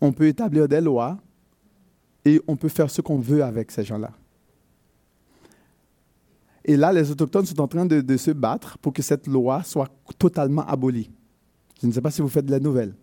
on 0.00 0.12
peut 0.12 0.26
établir 0.26 0.68
des 0.68 0.80
lois 0.80 1.18
et 2.24 2.40
on 2.46 2.56
peut 2.56 2.68
faire 2.68 2.90
ce 2.90 3.00
qu'on 3.00 3.18
veut 3.18 3.42
avec 3.42 3.70
ces 3.70 3.84
gens-là. 3.84 4.12
Et 6.64 6.76
là, 6.76 6.92
les 6.92 7.10
autochtones 7.10 7.46
sont 7.46 7.60
en 7.60 7.68
train 7.68 7.86
de 7.86 8.16
se 8.16 8.30
battre 8.30 8.78
pour 8.78 8.92
que 8.92 9.02
cette 9.02 9.26
loi 9.26 9.62
soit 9.62 9.88
totalement 10.18 10.66
abolie. 10.66 11.10
Je 11.80 11.86
ne 11.86 11.92
sais 11.92 12.00
pas 12.00 12.10
si 12.10 12.20
vous 12.20 12.28
faites 12.28 12.46
de 12.46 12.50
la 12.50 12.60
nouvelle. 12.60 12.94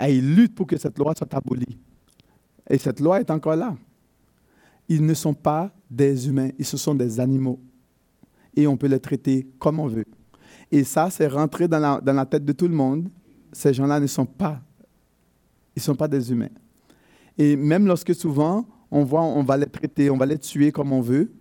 Ils 0.00 0.34
luttent 0.34 0.54
pour 0.54 0.66
que 0.66 0.76
cette 0.76 0.98
loi 0.98 1.14
soit 1.16 1.32
abolie. 1.34 1.78
Et 2.68 2.78
cette 2.78 3.00
loi 3.00 3.20
est 3.20 3.30
encore 3.30 3.56
là. 3.56 3.76
Ils 4.88 5.04
ne 5.04 5.14
sont 5.14 5.34
pas 5.34 5.70
des 5.90 6.28
humains, 6.28 6.50
ils 6.58 6.64
sont 6.64 6.94
des 6.94 7.20
animaux. 7.20 7.60
Et 8.54 8.66
on 8.66 8.76
peut 8.76 8.86
les 8.86 9.00
traiter 9.00 9.46
comme 9.58 9.80
on 9.80 9.86
veut. 9.86 10.04
Et 10.70 10.84
ça, 10.84 11.10
c'est 11.10 11.26
rentré 11.26 11.68
dans 11.68 11.78
la, 11.78 12.00
dans 12.00 12.12
la 12.12 12.26
tête 12.26 12.44
de 12.44 12.52
tout 12.52 12.68
le 12.68 12.74
monde. 12.74 13.08
Ces 13.52 13.74
gens-là 13.74 14.00
ne 14.00 14.06
sont 14.06 14.26
pas, 14.26 14.60
ils 15.76 15.82
sont 15.82 15.94
pas 15.94 16.08
des 16.08 16.32
humains. 16.32 16.48
Et 17.36 17.56
même 17.56 17.86
lorsque 17.86 18.14
souvent, 18.14 18.66
on 18.90 19.04
voit, 19.04 19.22
on 19.22 19.42
va 19.42 19.56
les 19.56 19.66
traiter, 19.66 20.10
on 20.10 20.16
va 20.16 20.26
les 20.26 20.38
tuer 20.38 20.72
comme 20.72 20.92
on 20.92 21.00
veut, 21.00 21.32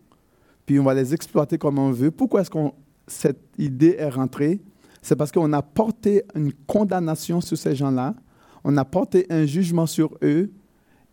puis 0.66 0.80
on 0.80 0.84
va 0.84 0.94
les 0.94 1.14
exploiter 1.14 1.58
comme 1.58 1.80
on 1.80 1.92
veut. 1.92 2.12
Pourquoi 2.12 2.42
est-ce 2.42 2.50
que 2.50 2.60
cette 3.08 3.42
idée 3.58 3.96
est 3.98 4.10
rentrée 4.10 4.62
c'est 5.02 5.16
parce 5.16 5.32
qu'on 5.32 5.52
a 5.54 5.62
porté 5.62 6.24
une 6.36 6.54
condamnation 6.68 7.42
sur 7.42 7.58
ces 7.58 7.76
gens-là, 7.76 8.16
on 8.64 8.78
a 8.78 8.86
porté 8.86 9.26
un 9.30 9.46
jugement 9.46 9.88
sur 9.88 10.16
eux, 10.22 10.52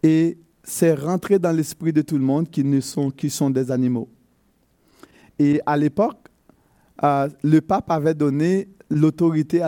et 0.03 0.39
c'est 0.63 0.95
rentré 0.95 1.39
dans 1.39 1.53
l'esprit 1.53 1.93
de 1.93 2.03
tout 2.03 2.19
le 2.19 2.25
monde 2.25 2.51
qu'ils 2.51 2.83
sont, 2.83 3.13
sont 3.29 3.51
des 3.51 3.71
animaux. 3.71 4.09
Et 5.39 5.61
à 5.65 5.77
l'époque, 5.77 6.29
euh, 7.03 7.29
le 7.43 7.61
pape 7.61 7.91
avait 7.91 8.15
donné 8.15 8.69
l'autorité 8.91 9.63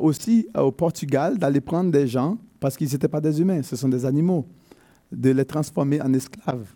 aussi 0.00 0.46
au 0.56 0.72
Portugal 0.72 1.38
d'aller 1.38 1.60
prendre 1.60 1.90
des 1.90 2.06
gens, 2.06 2.38
parce 2.58 2.76
qu'ils 2.76 2.90
n'étaient 2.90 3.08
pas 3.08 3.20
des 3.20 3.40
humains, 3.40 3.62
ce 3.62 3.76
sont 3.76 3.88
des 3.88 4.04
animaux, 4.04 4.46
de 5.12 5.30
les 5.30 5.44
transformer 5.44 6.00
en 6.00 6.12
esclaves. 6.12 6.74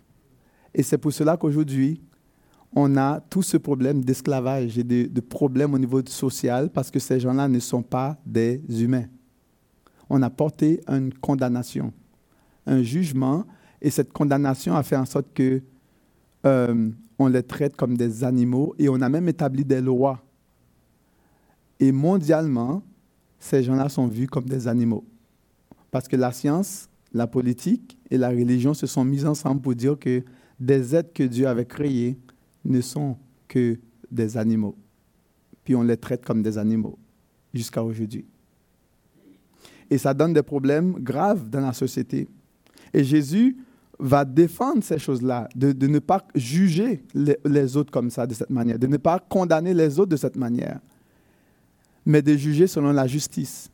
Et 0.73 0.83
c'est 0.83 0.97
pour 0.97 1.13
cela 1.13 1.37
qu'aujourd'hui, 1.37 2.01
on 2.75 2.97
a 2.97 3.21
tout 3.21 3.41
ce 3.41 3.55
problème 3.55 4.03
d'esclavage 4.03 4.77
et 4.77 4.83
de, 4.83 5.21
problèmes 5.21 5.73
au 5.73 5.79
niveau 5.79 6.01
social 6.05 6.69
parce 6.69 6.91
que 6.91 6.99
ces 6.99 7.21
gens-là 7.21 7.47
ne 7.47 7.59
sont 7.59 7.81
pas 7.81 8.17
des 8.25 8.61
humains. 8.69 9.05
On 10.09 10.21
a 10.21 10.29
porté 10.29 10.81
une 10.87 11.13
condamnation, 11.13 11.93
un 12.67 12.83
jugement, 12.83 13.45
et 13.81 13.89
cette 13.89 14.11
condamnation 14.11 14.75
a 14.75 14.83
fait 14.83 14.97
en 14.97 15.05
sorte 15.05 15.27
que 15.33 15.61
euh, 16.45 16.91
on 17.17 17.27
les 17.27 17.43
traite 17.43 17.77
comme 17.77 17.95
des 17.95 18.23
animaux 18.25 18.75
et 18.77 18.89
on 18.89 19.01
a 19.01 19.07
même 19.07 19.29
établi 19.29 19.63
des 19.63 19.81
lois. 19.81 20.21
Et 21.79 21.93
mondialement, 21.93 22.83
ces 23.39 23.63
gens-là 23.63 23.87
sont 23.87 24.07
vus 24.07 24.27
comme 24.27 24.45
des 24.45 24.67
animaux. 24.67 25.05
Parce 25.91 26.09
que 26.09 26.17
la 26.17 26.33
science, 26.33 26.89
la 27.13 27.25
politique 27.25 27.97
et 28.11 28.17
la 28.17 28.29
religion 28.29 28.73
se 28.73 28.85
sont 28.85 29.05
mis 29.05 29.25
ensemble 29.25 29.61
pour 29.61 29.75
dire 29.75 29.97
que 29.97 30.23
des 30.59 30.93
êtres 30.93 31.13
que 31.13 31.23
Dieu 31.23 31.47
avait 31.47 31.65
créés 31.65 32.19
ne 32.65 32.81
sont 32.81 33.17
que 33.47 33.79
des 34.11 34.37
animaux. 34.37 34.75
Puis 35.63 35.75
on 35.75 35.83
les 35.83 35.97
traite 35.97 36.25
comme 36.25 36.41
des 36.41 36.57
animaux 36.57 36.97
jusqu'à 37.53 37.83
aujourd'hui. 37.83 38.25
Et 39.89 39.97
ça 39.97 40.13
donne 40.13 40.33
des 40.33 40.43
problèmes 40.43 40.93
graves 40.93 41.49
dans 41.49 41.61
la 41.61 41.73
société. 41.73 42.27
Et 42.93 43.03
Jésus 43.03 43.57
va 43.99 44.25
défendre 44.25 44.83
ces 44.83 44.99
choses-là, 44.99 45.47
de, 45.55 45.87
ne 45.87 45.99
pas 45.99 46.25
juger 46.35 47.03
les, 47.13 47.77
autres 47.77 47.91
comme 47.91 48.09
ça, 48.09 48.27
de 48.27 48.33
cette 48.33 48.49
manière, 48.49 48.77
de 48.77 48.87
ne 48.87 48.97
pas 48.97 49.19
condamner 49.19 49.73
les 49.73 49.99
autres 49.99 50.09
de 50.09 50.17
cette 50.17 50.35
manière, 50.35 50.79
mais 52.05 52.21
de 52.21 52.35
juger 52.35 52.67
selon 52.67 52.91
la 52.91 53.07
justice, 53.07 53.69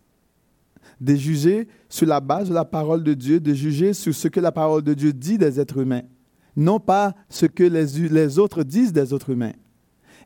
de 0.99 1.15
juger 1.15 1.67
sur 1.89 2.05
la 2.05 2.19
base 2.19 2.49
de 2.49 2.53
la 2.53 2.65
parole 2.65 3.03
de 3.03 3.13
Dieu, 3.13 3.39
de 3.39 3.53
juger 3.53 3.93
sur 3.93 4.13
ce 4.13 4.27
que 4.27 4.39
la 4.39 4.51
parole 4.51 4.83
de 4.83 4.93
Dieu 4.93 5.11
dit 5.11 5.37
des 5.37 5.59
êtres 5.59 5.79
humains 5.79 6.03
non 6.55 6.79
pas 6.79 7.15
ce 7.29 7.45
que 7.45 7.63
les, 7.63 8.39
autres 8.39 8.63
disent 8.63 8.93
des 8.93 9.13
autres 9.13 9.31
humains. 9.31 9.53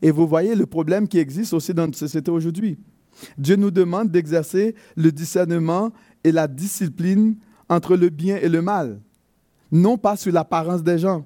Et 0.01 0.11
vous 0.11 0.27
voyez 0.27 0.55
le 0.55 0.65
problème 0.65 1.07
qui 1.07 1.19
existe 1.19 1.53
aussi 1.53 1.73
dans 1.73 1.85
notre 1.85 1.97
société 1.97 2.31
aujourd'hui. 2.31 2.77
Dieu 3.37 3.55
nous 3.55 3.71
demande 3.71 4.11
d'exercer 4.11 4.75
le 4.95 5.11
discernement 5.11 5.91
et 6.23 6.31
la 6.31 6.47
discipline 6.47 7.37
entre 7.69 7.95
le 7.95 8.09
bien 8.09 8.37
et 8.37 8.49
le 8.49 8.61
mal, 8.61 8.99
non 9.71 9.97
pas 9.97 10.17
sur 10.17 10.33
l'apparence 10.33 10.83
des 10.83 10.99
gens. 10.99 11.25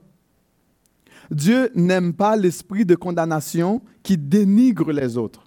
Dieu 1.32 1.70
n'aime 1.76 2.14
pas 2.14 2.36
l'esprit 2.36 2.86
de 2.86 2.96
condamnation 2.96 3.82
qui 4.04 4.18
dénigre 4.18 4.92
les 4.92 5.18
autres. 5.18 5.46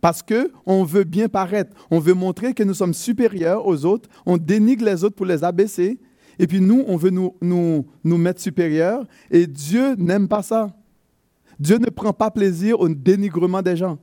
Parce 0.00 0.22
qu'on 0.22 0.84
veut 0.84 1.04
bien 1.04 1.28
paraître, 1.28 1.74
on 1.90 1.98
veut 1.98 2.14
montrer 2.14 2.54
que 2.54 2.62
nous 2.62 2.74
sommes 2.74 2.94
supérieurs 2.94 3.66
aux 3.66 3.84
autres, 3.84 4.08
on 4.26 4.36
dénigre 4.36 4.84
les 4.84 5.02
autres 5.02 5.16
pour 5.16 5.26
les 5.26 5.42
abaisser, 5.42 5.98
et 6.38 6.46
puis 6.46 6.60
nous, 6.60 6.84
on 6.86 6.96
veut 6.96 7.10
nous, 7.10 7.34
nous, 7.40 7.86
nous 8.04 8.18
mettre 8.18 8.40
supérieurs, 8.40 9.04
et 9.30 9.46
Dieu 9.46 9.94
n'aime 9.96 10.28
pas 10.28 10.42
ça. 10.42 10.74
Dieu 11.58 11.78
ne 11.78 11.90
prend 11.90 12.12
pas 12.12 12.30
plaisir 12.30 12.78
au 12.80 12.88
dénigrement 12.88 13.62
des 13.62 13.76
gens. 13.76 13.98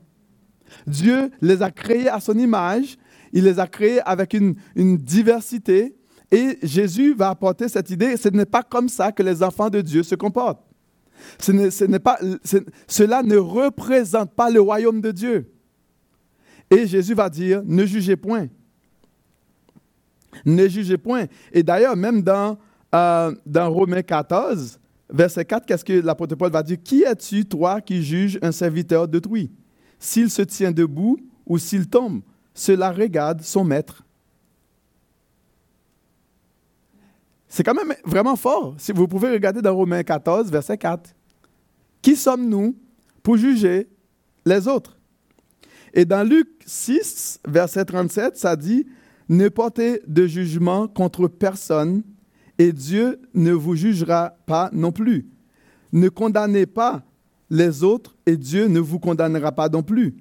Dieu 0.86 1.30
les 1.42 1.62
a 1.62 1.72
créés 1.72 2.10
à 2.10 2.20
son 2.20 2.38
image, 2.38 2.98
il 3.32 3.44
les 3.46 3.60
a 3.60 3.68
créés 3.68 4.02
avec 4.02 4.34
une, 4.34 4.56
une 4.76 4.98
diversité, 4.98 5.96
et 6.32 6.58
Jésus 6.64 7.14
va 7.14 7.30
apporter 7.30 7.70
cette 7.70 7.90
idée, 7.90 8.18
ce 8.18 8.30
n'est 8.30 8.46
pas 8.46 8.64
comme 8.64 8.90
ça 8.90 9.12
que 9.12 9.24
les 9.24 9.44
enfants 9.44 9.70
de 9.70 9.82
Dieu 9.82 10.04
se 10.04 10.16
comportent. 10.16 10.62
Ce 11.40 11.52
n'est, 11.86 12.00
pas, 12.00 12.20
cela 12.88 13.24
ne 13.24 13.38
représente 13.38 14.34
pas 14.34 14.50
le 14.50 14.60
royaume 14.60 15.02
de 15.02 15.12
Dieu. 15.12 15.52
Et 16.70 16.88
Jésus 16.88 17.14
va 17.14 17.30
dire, 17.30 17.62
ne 17.66 17.86
jugez 17.86 18.16
point. 18.16 18.48
Ne 20.44 20.68
jugez 20.68 20.98
point. 20.98 21.26
Et 21.52 21.64
d'ailleurs, 21.64 21.96
même 21.96 22.22
dans, 22.22 22.58
euh, 22.94 23.34
dans 23.46 23.72
Romains 23.72 24.02
14, 24.02 24.80
verset 25.10 25.46
4, 25.46 25.66
qu'est-ce 25.66 25.86
que 25.86 25.94
l'apôtre 25.94 26.36
Paul 26.36 26.52
va 26.52 26.64
dire? 26.64 26.78
Qui 26.84 27.04
es-tu, 27.04 27.46
toi, 27.46 27.82
qui 27.82 28.04
juges 28.04 28.40
un 28.42 28.52
serviteur 28.52 29.08
d'autrui? 29.08 29.52
S'il 30.00 30.30
se 30.30 30.42
tient 30.42 30.72
debout 30.72 31.18
ou 31.46 31.58
s'il 31.58 31.88
tombe, 31.88 32.22
cela 32.54 32.92
regarde 32.92 33.42
son 33.42 33.64
maître. 33.64 34.04
C'est 37.48 37.64
quand 37.64 37.74
même 37.74 37.94
vraiment 38.04 38.36
fort. 38.36 38.76
Si 38.78 38.92
vous 38.92 39.08
pouvez 39.08 39.32
regarder 39.32 39.62
dans 39.62 39.74
Romains 39.74 40.04
14, 40.04 40.52
verset 40.52 40.78
4. 40.78 41.16
Qui 42.02 42.16
sommes-nous 42.16 42.76
pour 43.24 43.38
juger 43.38 43.88
les 44.46 44.68
autres? 44.68 44.98
Et 45.94 46.04
dans 46.04 46.28
Luc 46.28 46.50
6, 46.66 47.40
verset 47.48 47.86
37, 47.86 48.36
ça 48.36 48.56
dit 48.56 48.86
Ne 49.30 49.50
portez 49.50 50.02
de 50.08 50.28
jugement 50.28 50.88
contre 50.88 51.28
personne, 51.28 52.04
et 52.58 52.72
Dieu 52.72 53.20
ne 53.34 53.52
vous 53.52 53.76
jugera 53.76 54.34
pas 54.46 54.70
non 54.72 54.92
plus. 54.92 55.28
Ne 55.92 56.10
condamnez 56.10 56.66
pas 56.66 57.04
les 57.50 57.84
autres, 57.84 58.16
et 58.26 58.38
Dieu 58.38 58.68
ne 58.68 58.80
vous 58.80 59.00
condamnera 59.00 59.52
pas 59.52 59.70
non 59.70 59.84
plus. 59.84 60.16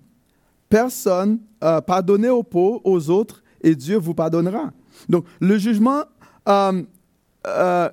Personne, 0.68 1.38
euh, 1.62 1.80
pardonnez 1.80 2.30
aux 2.30 3.10
autres, 3.10 3.42
et 3.62 3.74
Dieu 3.74 3.96
vous 3.96 4.14
pardonnera. 4.14 4.72
Donc, 5.08 5.26
le 5.40 5.58
jugement, 5.58 6.04
euh, 6.48 6.82
euh, 7.46 7.88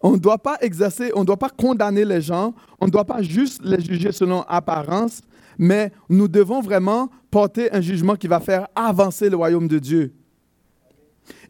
on 0.00 0.12
ne 0.12 0.18
doit 0.18 0.38
pas 0.38 0.58
exercer, 0.60 1.10
on 1.14 1.20
ne 1.20 1.24
doit 1.24 1.38
pas 1.38 1.48
condamner 1.48 2.04
les 2.04 2.20
gens, 2.20 2.54
on 2.80 2.86
ne 2.86 2.90
doit 2.90 3.04
pas 3.04 3.22
juste 3.22 3.62
les 3.64 3.80
juger 3.80 4.12
selon 4.12 4.42
apparence, 4.42 5.22
mais 5.58 5.92
nous 6.08 6.28
devons 6.28 6.60
vraiment 6.60 7.10
porter 7.30 7.72
un 7.72 7.80
jugement 7.80 8.16
qui 8.16 8.28
va 8.28 8.40
faire 8.40 8.68
avancer 8.74 9.28
le 9.28 9.36
royaume 9.36 9.68
de 9.68 9.78
Dieu. 9.78 10.14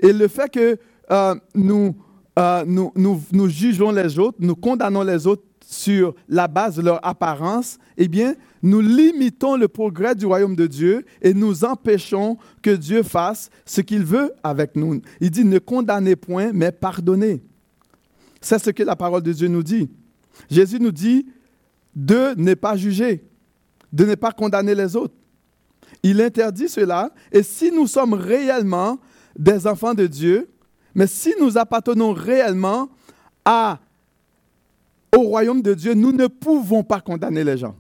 Et 0.00 0.12
le 0.12 0.28
fait 0.28 0.50
que 0.50 0.78
euh, 1.10 1.34
nous, 1.54 1.96
euh, 2.38 2.64
nous, 2.66 2.92
nous, 2.96 3.20
nous, 3.32 3.48
jugeons 3.48 3.90
les 3.90 4.18
autres, 4.18 4.38
nous 4.40 4.56
condamnons 4.56 5.02
les 5.02 5.26
autres 5.26 5.42
sur 5.66 6.14
la 6.28 6.46
base 6.46 6.76
de 6.76 6.82
leur 6.82 7.04
apparence, 7.06 7.78
eh 7.96 8.08
bien, 8.08 8.34
nous 8.62 8.80
limitons 8.80 9.56
le 9.56 9.68
progrès 9.68 10.14
du 10.14 10.26
royaume 10.26 10.56
de 10.56 10.66
Dieu 10.66 11.04
et 11.20 11.34
nous 11.34 11.64
empêchons 11.64 12.38
que 12.62 12.70
Dieu 12.70 13.02
fasse 13.02 13.50
ce 13.64 13.80
qu'il 13.80 14.04
veut 14.04 14.32
avec 14.42 14.76
nous. 14.76 15.00
Il 15.20 15.30
dit 15.30 15.44
ne 15.44 15.58
condamnez 15.58 16.16
point, 16.16 16.50
mais 16.52 16.72
pardonnez. 16.72 17.42
C'est 18.40 18.58
ce 18.58 18.70
que 18.70 18.82
la 18.82 18.96
parole 18.96 19.22
de 19.22 19.32
Dieu 19.32 19.48
nous 19.48 19.62
dit. 19.62 19.90
Jésus 20.50 20.78
nous 20.80 20.92
dit 20.92 21.26
de 21.94 22.34
ne 22.36 22.54
pas 22.54 22.76
juger, 22.76 23.24
de 23.94 24.04
ne 24.04 24.16
pas 24.16 24.32
condamner 24.32 24.74
les 24.74 24.96
autres. 24.96 25.14
Il 26.02 26.20
interdit 26.20 26.68
cela. 26.68 27.10
Et 27.30 27.44
si 27.44 27.70
nous 27.70 27.86
sommes 27.86 28.14
réellement 28.14 28.98
des 29.38 29.68
enfants 29.68 29.94
de 29.94 30.08
Dieu, 30.08 30.50
mais 30.94 31.06
si 31.06 31.32
nous 31.40 31.56
appartenons 31.56 32.12
réellement 32.12 32.88
au 35.16 35.20
royaume 35.20 35.62
de 35.62 35.74
Dieu, 35.74 35.94
nous 35.94 36.10
ne 36.10 36.26
pouvons 36.26 36.82
pas 36.82 37.00
condamner 37.00 37.44
les 37.44 37.56
gens. 37.56 37.76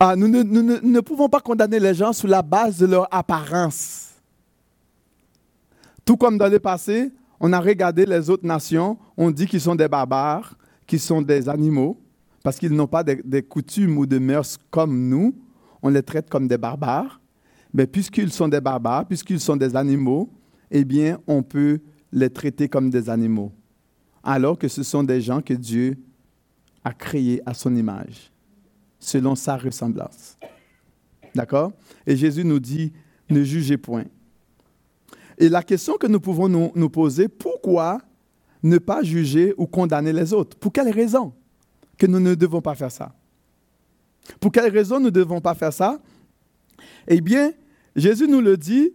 Ah, 0.00 0.16
nous, 0.16 0.28
ne, 0.28 1.00
pouvons 1.00 1.28
pas 1.28 1.40
condamner 1.40 1.78
les 1.78 1.94
gens 1.94 2.12
sur 2.12 2.28
la 2.28 2.42
base 2.42 2.78
de 2.78 2.86
leur 2.86 3.06
apparence. 3.14 4.10
Tout 6.04 6.16
comme 6.16 6.36
dans 6.36 6.48
le 6.48 6.58
passé, 6.58 7.12
on 7.38 7.52
a 7.52 7.60
regardé 7.60 8.06
les 8.06 8.28
autres 8.28 8.44
nations, 8.44 8.98
on 9.16 9.30
dit 9.30 9.46
qu'ils 9.46 9.60
sont 9.60 9.74
des 9.76 9.88
barbares, 9.88 10.54
qu'ils 10.86 11.00
sont 11.00 11.22
des 11.22 11.48
animaux, 11.48 11.98
parce 12.46 12.60
qu'ils 12.60 12.74
n'ont 12.74 12.86
pas 12.86 13.02
des, 13.02 13.42
coutumes 13.42 13.98
ou 13.98 14.06
des 14.06 14.20
mœurs 14.20 14.56
comme 14.70 15.08
nous, 15.08 15.34
on 15.82 15.88
les 15.88 16.04
traite 16.04 16.30
comme 16.30 16.46
des 16.46 16.56
barbares. 16.56 17.20
Mais 17.74 17.88
puisqu'ils 17.88 18.30
sont 18.30 18.46
des 18.46 18.60
barbares, 18.60 19.04
puisqu'ils 19.04 19.40
sont 19.40 19.56
des 19.56 19.74
animaux, 19.74 20.30
eh 20.70 20.84
bien, 20.84 21.18
on 21.26 21.42
peut 21.42 21.80
les 22.12 22.30
traiter 22.30 22.68
comme 22.68 22.88
des 22.88 23.10
animaux 23.10 23.50
alors 24.22 24.56
que 24.56 24.68
ce 24.68 24.84
sont 24.84 25.02
des 25.02 25.20
gens 25.20 25.42
que 25.42 25.54
Dieu 25.54 25.98
a 26.84 26.92
créés 26.92 27.42
à 27.44 27.52
son 27.52 27.74
image, 27.74 28.30
selon 29.00 29.34
sa 29.34 29.56
ressemblance. 29.56 30.38
D'accord? 31.34 31.72
Et 32.06 32.14
Jésus 32.14 32.44
nous 32.44 32.60
dit, 32.60 32.92
ne 33.28 33.42
jugez 33.42 33.76
point. 33.76 34.04
Et 35.36 35.48
la 35.48 35.64
question 35.64 35.96
que 35.96 36.06
nous 36.06 36.20
pouvons 36.20 36.48
nous, 36.48 36.90
poser, 36.90 37.26
pourquoi 37.26 37.98
ne 38.62 38.78
pas 38.78 39.02
juger 39.02 39.52
ou 39.56 39.66
condamner 39.66 40.12
les 40.12 40.32
autres? 40.32 40.56
Pour 40.56 40.72
quelle 40.72 40.90
raison? 40.90 41.32
Que 41.98 42.06
nous 42.06 42.20
ne 42.20 42.34
devons 42.34 42.60
pas 42.60 42.74
faire 42.74 42.90
ça 42.90 43.14
Pour 44.40 44.52
quelle 44.52 44.70
raison 44.70 44.98
nous 44.98 45.06
ne 45.06 45.10
devons 45.10 45.40
pas 45.40 45.54
faire 45.54 45.72
ça? 45.72 45.98
Eh 47.06 47.20
bien, 47.20 47.52
Jésus 47.94 48.26
nous 48.28 48.40
le 48.40 48.56
dit, 48.56 48.92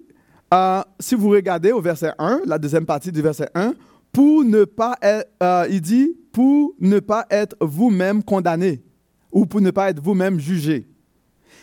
euh, 0.54 0.82
si 1.00 1.16
vous 1.16 1.30
regardez 1.30 1.72
au 1.72 1.82
verset 1.82 2.12
1, 2.20 2.42
la 2.46 2.60
deuxième 2.60 2.86
partie 2.86 3.12
du 3.12 3.22
verset 3.22 3.50
1, 3.56 3.74
pour 4.12 4.44
ne 4.44 4.66
pas 4.66 4.98
être, 5.02 5.30
euh, 5.42 5.68
il 5.70 5.82
dit, 5.82 6.16
pour 6.32 6.74
ne 6.80 7.00
pas 7.00 7.26
être 7.30 7.56
vous-même 7.62 8.24
condamné 8.24 8.84
ou 9.32 9.46
pour 9.46 9.62
ne 9.62 9.72
pas 9.72 9.90
être 9.90 10.02
vous-même 10.02 10.40
jugé. 10.40 10.88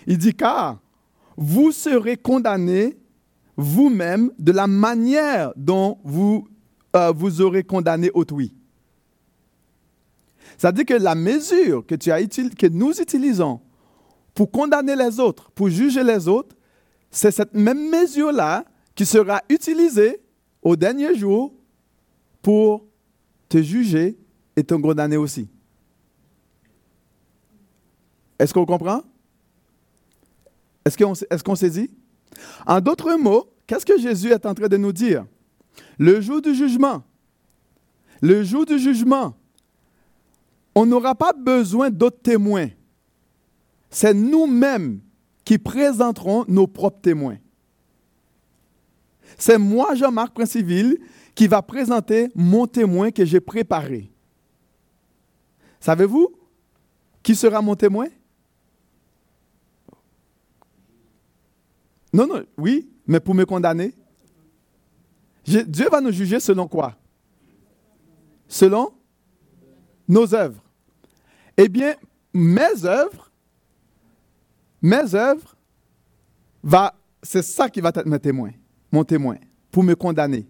Il 0.06 0.18
dit, 0.18 0.34
car 0.34 0.80
vous 1.36 1.70
serez 1.70 2.16
condamné 2.16 2.96
vous-même 3.56 4.30
de 4.38 4.52
la 4.52 4.66
manière 4.66 5.52
dont 5.56 5.98
vous, 6.04 6.48
euh, 6.96 7.12
vous 7.14 7.40
aurez 7.40 7.64
condamné 7.64 8.10
autrui. 8.14 8.54
C'est-à-dire 10.58 10.84
que 10.84 10.94
la 10.94 11.14
mesure 11.14 11.86
que, 11.86 11.94
tu 11.94 12.10
as 12.10 12.20
que 12.26 12.66
nous 12.66 13.00
utilisons 13.00 13.60
pour 14.34 14.50
condamner 14.50 14.96
les 14.96 15.20
autres, 15.20 15.50
pour 15.52 15.68
juger 15.68 16.02
les 16.02 16.26
autres, 16.26 16.56
c'est 17.12 17.30
cette 17.30 17.54
même 17.54 17.90
mesure-là 17.90 18.64
qui 18.96 19.06
sera 19.06 19.40
utilisée 19.48 20.20
au 20.60 20.74
dernier 20.74 21.14
jour 21.16 21.54
pour 22.42 22.84
te 23.48 23.62
juger 23.62 24.18
et 24.56 24.64
te 24.64 24.74
condamner 24.74 25.16
aussi. 25.16 25.48
Est-ce 28.38 28.52
qu'on 28.52 28.66
comprend? 28.66 29.02
Est-ce 30.84 30.98
qu'on 30.98 31.14
est 31.14 31.42
qu 31.42 31.56
saisit? 31.56 31.90
En 32.66 32.80
d'autres 32.80 33.14
mots, 33.14 33.48
qu'est-ce 33.66 33.86
que 33.86 33.98
Jésus 33.98 34.30
est 34.30 34.44
en 34.44 34.54
train 34.54 34.68
de 34.68 34.76
nous 34.76 34.92
dire? 34.92 35.24
Le 35.98 36.20
jour 36.20 36.42
du 36.42 36.52
jugement, 36.54 37.04
le 38.20 38.42
jour 38.42 38.66
du 38.66 38.78
jugement, 38.78 39.36
on 40.78 40.86
n'aura 40.86 41.16
pas 41.16 41.32
besoin 41.32 41.90
d'autres 41.90 42.22
témoins. 42.22 42.68
C'est 43.90 44.14
nous-mêmes 44.14 45.00
qui 45.44 45.58
présenterons 45.58 46.44
nos 46.46 46.68
propres 46.68 47.00
témoins. 47.00 47.38
C'est 49.36 49.58
moi, 49.58 49.96
Jean-Marc 49.96 50.34
Princiville, 50.34 51.00
qui 51.34 51.48
va 51.48 51.62
présenter 51.62 52.28
mon 52.36 52.68
témoin 52.68 53.10
que 53.10 53.24
j'ai 53.24 53.40
préparé. 53.40 54.08
Savez-vous 55.80 56.32
qui 57.24 57.34
sera 57.34 57.60
mon 57.60 57.74
témoin? 57.74 58.06
Non, 62.12 62.28
non, 62.28 62.44
oui, 62.56 62.88
mais 63.04 63.18
pour 63.18 63.34
me 63.34 63.44
condamner. 63.44 63.92
Dieu 65.44 65.88
va 65.90 66.00
nous 66.00 66.12
juger 66.12 66.38
selon 66.38 66.68
quoi? 66.68 66.94
Selon 68.46 68.92
nos 70.06 70.32
œuvres. 70.36 70.62
Eh 71.60 71.68
bien, 71.68 71.94
mes 72.32 72.84
œuvres, 72.84 73.32
mes 74.80 75.12
œuvres, 75.14 75.56
va, 76.62 76.94
c'est 77.22 77.42
ça 77.42 77.68
qui 77.68 77.80
va 77.80 77.88
être 77.90 78.06
mon 78.06 78.18
témoin, 78.18 78.50
mon 78.92 79.02
témoin, 79.04 79.36
pour 79.72 79.82
me 79.82 79.94
condamner. 79.94 80.46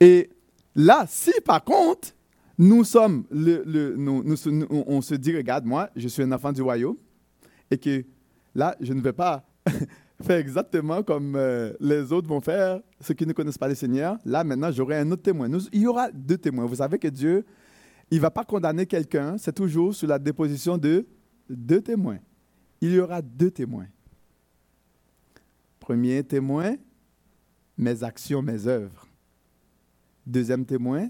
Et 0.00 0.28
là, 0.74 1.06
si 1.08 1.32
par 1.44 1.64
contre, 1.64 2.10
nous 2.58 2.84
sommes, 2.84 3.24
le, 3.30 3.62
le- 3.64 3.96
nous- 3.96 4.22
on 4.70 5.00
se 5.00 5.14
dit, 5.14 5.34
regarde, 5.34 5.64
moi, 5.64 5.88
je 5.96 6.08
suis 6.08 6.22
un 6.22 6.32
enfant 6.32 6.52
du 6.52 6.60
royaume, 6.60 6.96
et 7.70 7.78
que 7.78 8.04
là, 8.54 8.76
je 8.80 8.92
ne 8.92 9.00
vais 9.00 9.12
pas 9.14 9.44
faire 10.22 10.36
exactement 10.36 11.02
comme 11.02 11.36
euh, 11.36 11.72
les 11.80 12.12
autres 12.12 12.28
vont 12.28 12.40
faire, 12.42 12.80
ceux 13.00 13.14
qui 13.14 13.26
ne 13.26 13.32
connaissent 13.32 13.58
pas 13.58 13.68
le 13.68 13.74
Seigneur. 13.74 14.18
Là, 14.26 14.44
maintenant, 14.44 14.70
j'aurai 14.72 14.98
un 14.98 15.10
autre 15.10 15.22
témoin. 15.22 15.48
Nous- 15.48 15.68
il 15.72 15.82
y 15.82 15.86
aura 15.86 16.10
deux 16.12 16.36
témoins. 16.38 16.66
Vous 16.66 16.76
savez 16.76 16.98
que 16.98 17.08
Dieu, 17.08 17.46
il 18.10 18.16
ne 18.16 18.22
va 18.22 18.30
pas 18.30 18.44
condamner 18.44 18.86
quelqu'un, 18.86 19.36
c'est 19.38 19.52
toujours 19.52 19.94
sur 19.94 20.08
la 20.08 20.18
déposition 20.18 20.78
de 20.78 21.06
deux 21.48 21.80
témoins. 21.80 22.18
Il 22.80 22.92
y 22.92 23.00
aura 23.00 23.20
deux 23.20 23.50
témoins. 23.50 23.88
Premier 25.80 26.22
témoin, 26.22 26.76
mes 27.76 28.02
actions, 28.02 28.42
mes 28.42 28.66
œuvres. 28.66 29.06
Deuxième 30.26 30.64
témoin, 30.64 31.08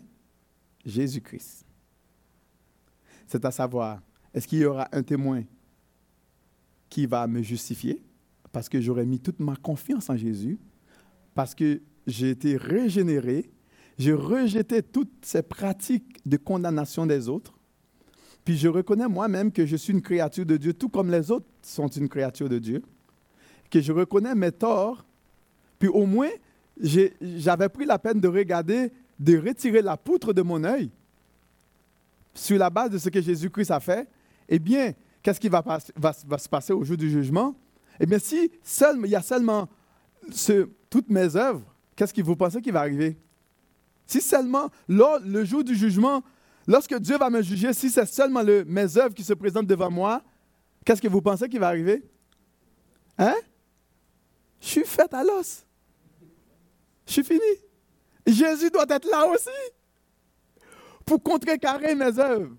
Jésus-Christ. 0.85 1.65
C'est 3.27 3.45
à 3.45 3.51
savoir, 3.51 4.01
est-ce 4.33 4.49
qu'il 4.49 4.61
y 4.61 4.65
aura 4.65 4.89
un 4.93 5.03
témoin 5.03 5.43
qui 6.89 7.07
va 7.07 7.27
me 7.27 7.43
justifier 7.43 8.03
parce 8.53 8.69
que 8.69 8.81
j'aurais 8.81 9.07
mis 9.07 9.21
toute 9.21 9.41
ma 9.41 9.57
confiance 9.57 10.11
en 10.11 10.17
Jésus, 10.17 10.59
parce 11.35 11.55
que 11.55 11.81
j'ai 12.07 12.31
été 12.31 12.57
régénéré, 12.57 13.51
j'ai 13.99 14.13
rejeté 14.13 14.83
toutes 14.83 15.13
ces 15.23 15.43
pratiques 15.43 16.21
de 16.25 16.37
condamnation 16.37 17.07
des 17.07 17.29
autres, 17.29 17.55
puis 18.45 18.57
je 18.57 18.69
reconnais 18.69 19.09
moi-même 19.09 19.53
que 19.53 19.67
je 19.67 19.77
suis 19.77 19.93
une 19.93 20.03
créature 20.03 20.47
de 20.47 20.57
Dieu, 20.57 20.73
tout 20.73 20.89
comme 20.89 21.11
les 21.11 21.31
autres 21.31 21.47
sont 21.63 21.89
une 21.89 22.09
créature 22.09 22.49
de 22.49 22.59
Dieu, 22.59 22.83
que 23.71 23.81
je 23.81 23.93
reconnais 23.93 24.35
mes 24.35 24.53
torts, 24.53 25.05
puis 25.79 25.89
au 25.89 26.07
moins 26.07 26.31
j'avais 26.81 27.69
pris 27.69 27.85
la 27.85 27.99
peine 27.99 28.21
de 28.21 28.29
regarder, 28.29 28.93
de 29.19 29.37
retirer 29.37 29.83
la 29.83 29.97
poutre 29.97 30.33
de 30.33 30.43
mon 30.43 30.63
œil 30.65 30.91
sur 32.35 32.57
la 32.57 32.71
base 32.71 32.91
de 32.91 32.99
ce 32.99 33.09
que 33.09 33.21
Jésus-Christ 33.21 33.71
a 33.73 33.81
fait, 33.81 34.09
eh 34.49 34.59
bien, 34.59 34.93
qu'est-ce 35.23 35.41
qui 35.41 35.49
va, 35.49 35.63
se 35.81 36.49
passer 36.49 36.73
au 36.73 36.85
jour 36.85 36.97
du 36.97 37.11
jugement? 37.11 37.55
Eh 37.99 38.07
bien, 38.07 38.19
si 38.19 38.51
il 39.05 39.11
y 39.11 39.17
a 39.17 39.23
seulement 39.23 39.69
toutes 40.89 41.11
mes 41.11 41.35
œuvres, 41.35 41.63
qu'est-ce 41.97 42.15
que 42.15 42.23
vous 42.23 42.37
pensez 42.37 42.63
qui 42.63 42.71
va 42.71 42.81
arriver? 42.81 43.19
Si 44.09 44.21
seulement, 44.23 44.71
le 44.88 45.44
jour 45.44 45.62
du 45.62 45.75
jugement, 45.77 46.23
lorsque 46.66 46.99
Dieu 46.99 47.18
va 47.18 47.29
me 47.31 47.42
juger, 47.42 47.73
si 47.75 47.90
c'est 47.90 48.07
seulement 48.07 48.42
le- 48.42 48.64
mes 48.64 48.97
œuvres 48.97 49.14
qui 49.14 49.23
se 49.23 49.35
présentent 49.35 49.66
devant 49.66 49.90
moi, 49.90 50.23
qu'est-ce 50.85 51.03
que 51.03 51.09
vous 51.09 51.21
pensez 51.21 51.47
qui 51.49 51.59
va 51.59 51.68
arriver? 51.68 52.03
Hein? 53.18 53.37
Je 54.61 54.66
suis 54.66 54.85
fait 54.85 55.12
à 55.12 55.23
l'os. 55.23 55.66
Je 57.07 57.12
suis 57.12 57.23
fini. 57.25 57.40
Jésus 58.27 58.71
doit 58.71 58.87
être 58.88 59.07
là 59.09 59.27
aussi 59.29 59.49
pour 61.05 61.23
contrecarrer 61.23 61.94
mes 61.94 62.18
œuvres. 62.18 62.57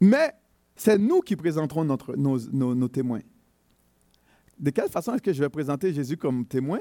Mais 0.00 0.34
c'est 0.76 0.98
nous 0.98 1.20
qui 1.22 1.34
présenterons 1.36 1.84
nos 1.84 2.88
témoins. 2.88 3.20
De 4.58 4.70
quelle 4.70 4.90
façon 4.90 5.14
est-ce 5.14 5.22
que 5.22 5.32
je 5.32 5.40
vais 5.42 5.48
présenter 5.48 5.94
Jésus 5.94 6.16
comme 6.18 6.44
témoin? 6.46 6.80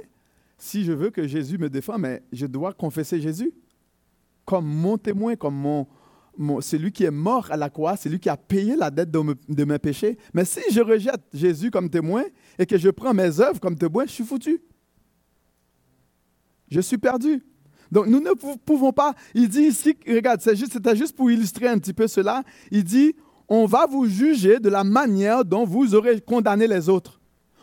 Si 0.63 0.83
je 0.83 0.91
veux 0.91 1.09
que 1.09 1.25
Jésus 1.27 1.57
me 1.57 1.71
défende, 1.71 2.01
mais 2.01 2.21
je 2.31 2.45
dois 2.45 2.71
confesser 2.71 3.19
Jésus 3.19 3.51
comme 4.45 4.65
mon 4.67 4.95
témoin, 4.97 5.35
comme 5.35 5.55
mon, 5.55 6.61
celui 6.61 6.91
qui 6.91 7.03
est 7.03 7.09
mort 7.11 7.49
à 7.51 7.57
la 7.57 7.71
croix, 7.71 7.97
celui 7.97 8.19
qui 8.19 8.29
a 8.29 8.37
payé 8.37 8.75
la 8.75 8.91
dette 8.91 9.09
de, 9.09 9.17
me- 9.19 9.35
de 9.49 9.63
mes 9.63 9.79
péchés. 9.79 10.19
Mais 10.35 10.45
si 10.45 10.59
je 10.71 10.81
rejette 10.81 11.21
Jésus 11.33 11.71
comme 11.71 11.89
témoin 11.89 12.23
et 12.59 12.67
que 12.67 12.77
je 12.77 12.89
prends 12.91 13.13
mes 13.13 13.39
œuvres 13.39 13.59
comme 13.59 13.75
témoin, 13.75 14.05
je 14.05 14.11
suis 14.11 14.23
foutu. 14.23 14.61
Je 16.69 16.79
suis 16.79 16.97
perdu. 16.99 17.43
Donc, 17.91 18.07
nous 18.07 18.19
ne 18.19 18.31
pou- 18.33 18.57
pouvons 18.63 18.91
pas. 18.93 19.15
Il 19.33 19.49
dit 19.49 19.61
ici, 19.63 19.95
regarde, 20.07 20.41
c'était 20.41 20.95
juste 20.95 21.15
pour 21.15 21.31
illustrer 21.31 21.67
un 21.69 21.77
petit 21.79 21.93
peu 21.93 22.07
cela. 22.07 22.43
Il 22.69 22.83
dit 22.83 23.15
on 23.47 23.65
va 23.65 23.85
vous 23.87 24.05
juger 24.05 24.59
de 24.59 24.69
la 24.69 24.83
manière 24.83 25.43
dont 25.43 25.65
vous 25.65 25.93
aurez 25.95 26.21
condamné 26.21 26.67
les 26.67 26.87
autres. 26.87 27.20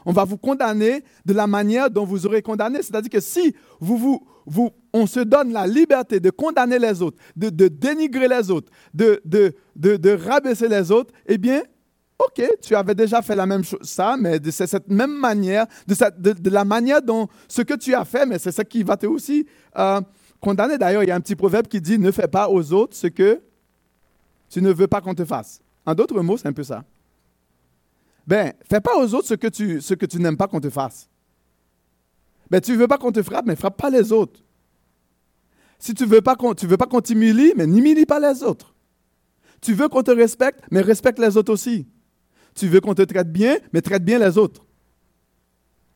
On 0.09 0.13
va 0.13 0.25
vous 0.25 0.39
condamner 0.39 1.05
de 1.27 1.35
la 1.35 1.47
manière 1.47 1.91
dont 1.91 2.07
vous 2.07 2.25
aurez 2.27 2.41
condamné. 2.41 2.79
C'est-à-dire 2.81 3.11
que 3.11 3.21
si 3.21 3.55
vous, 3.79 3.99
vous, 3.99 4.27
vous, 4.47 4.71
on 4.95 5.07
se 5.07 5.21
donne 5.21 5.53
la 5.53 5.67
liberté 5.67 6.19
de 6.19 6.31
condamner 6.31 6.79
les 6.79 7.03
autres, 7.03 7.19
de, 7.37 7.51
de 7.51 7.69
dénigrer 7.69 8.27
les 8.27 8.51
autres, 8.51 8.73
de, 8.95 9.21
de, 9.27 9.53
de, 9.77 10.11
rabaisser 10.13 10.67
les 10.67 10.91
autres, 10.91 11.13
eh 11.27 11.37
bien, 11.37 11.63
OK, 12.19 12.43
tu 12.63 12.75
avais 12.75 12.95
déjà 12.95 13.21
fait 13.21 13.37
la 13.37 13.45
même 13.45 13.63
chose, 13.63 13.81
ça, 13.83 14.17
mais 14.19 14.41
de 14.41 14.51
c'est 14.51 14.67
cette 14.67 14.89
même 14.89 15.15
manière, 15.15 15.67
de, 15.87 15.93
cette- 15.95 16.19
de 16.19 16.51
la 16.51 16.65
manière 16.65 17.03
dont 17.03 17.29
ce 17.47 17.61
que 17.61 17.75
tu 17.75 17.95
as 17.95 18.07
fait, 18.07 18.25
mais 18.25 18.39
c'est 18.39 18.51
ça 18.51 18.65
qui 18.65 18.83
va 18.83 18.97
te 18.97 19.05
aussi 19.05 19.47
euh, 19.77 20.01
condamner. 20.41 20.79
D'ailleurs, 20.79 21.03
il 21.03 21.09
y 21.09 21.13
a 21.13 21.17
un 21.17 21.21
petit 21.21 21.37
proverbe 21.37 21.67
qui 21.69 21.83
dit 21.83 21.99
ne 21.99 22.11
fais 22.11 22.29
pas 22.29 22.49
aux 22.49 22.73
autres 22.73 22.97
ce 22.97 23.09
que 23.09 23.43
tu 24.49 24.63
ne 24.63 24.73
veux 24.73 24.87
pas 24.89 25.03
qu'on 25.03 25.15
te 25.15 25.27
fasse. 25.27 25.61
En 25.85 25.95
d'autres 25.95 26.19
mots, 26.23 26.39
c'est 26.39 26.49
un 26.49 26.53
peu 26.55 26.65
ça. 26.65 26.83
Ben, 28.29 28.53
fais 28.69 28.83
pas 28.83 28.95
aux 28.99 29.15
autres 29.15 29.27
ce 29.27 29.33
que 29.33 29.47
tu, 29.47 29.81
ce 29.81 29.95
que 29.95 30.05
tu 30.05 30.19
n'aimes 30.19 30.37
pas 30.37 30.49
qu'on 30.49 30.61
te 30.61 30.69
fasse. 30.69 31.09
Ben, 32.51 32.61
tu 32.61 32.77
veux 32.77 32.87
pas 32.87 32.99
qu'on 32.99 33.11
te 33.11 33.23
frappe, 33.23 33.47
mais 33.47 33.57
frappe 33.57 33.79
pas 33.79 33.89
les 33.89 34.13
autres. 34.13 34.45
Si 35.79 35.95
tu 35.95 36.05
veux 36.05 36.21
pas 36.21 36.37
qu'on, 36.37 36.53
tu 36.53 36.67
veux 36.67 36.77
pas 36.77 36.85
qu'on 36.85 37.01
t'humilie, 37.01 37.55
mais 37.57 37.67
n'humilie 37.67 38.05
pas 38.05 38.21
les 38.21 38.43
autres. 38.43 38.75
Tu 39.63 39.73
veux 39.73 39.89
qu'on 39.89 40.03
te 40.03 40.11
respecte, 40.11 40.61
mais 40.71 40.83
respecte 40.83 41.19
les 41.19 41.39
autres 41.39 41.51
aussi. 41.51 41.89
Tu 42.55 42.69
veux 42.69 42.83
qu'on 42.83 42.95
te 42.95 43.01
traite 43.01 43.33
bien, 43.33 43.57
mais 43.73 43.81
traite 43.81 44.05
bien 44.05 44.19
les 44.19 44.37
autres. 44.37 44.67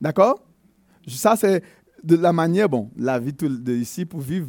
D'accord? 0.01 0.42
Ça, 1.07 1.37
c'est 1.37 1.62
de 2.03 2.16
la 2.16 2.33
manière, 2.33 2.71
bon, 2.71 2.90
la 2.97 3.18
vie 3.18 3.35
de 3.35 3.75
ici 3.75 4.07
pour 4.07 4.21
vivre, 4.21 4.49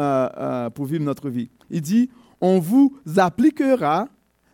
euh, 0.00 0.28
euh, 0.36 0.70
pour 0.70 0.84
vivre 0.84 1.02
notre 1.02 1.28
vie. 1.30 1.50
Il 1.68 1.80
dit, 1.80 2.10
on 2.40 2.60
vous 2.60 2.96
appliquera 3.16 4.08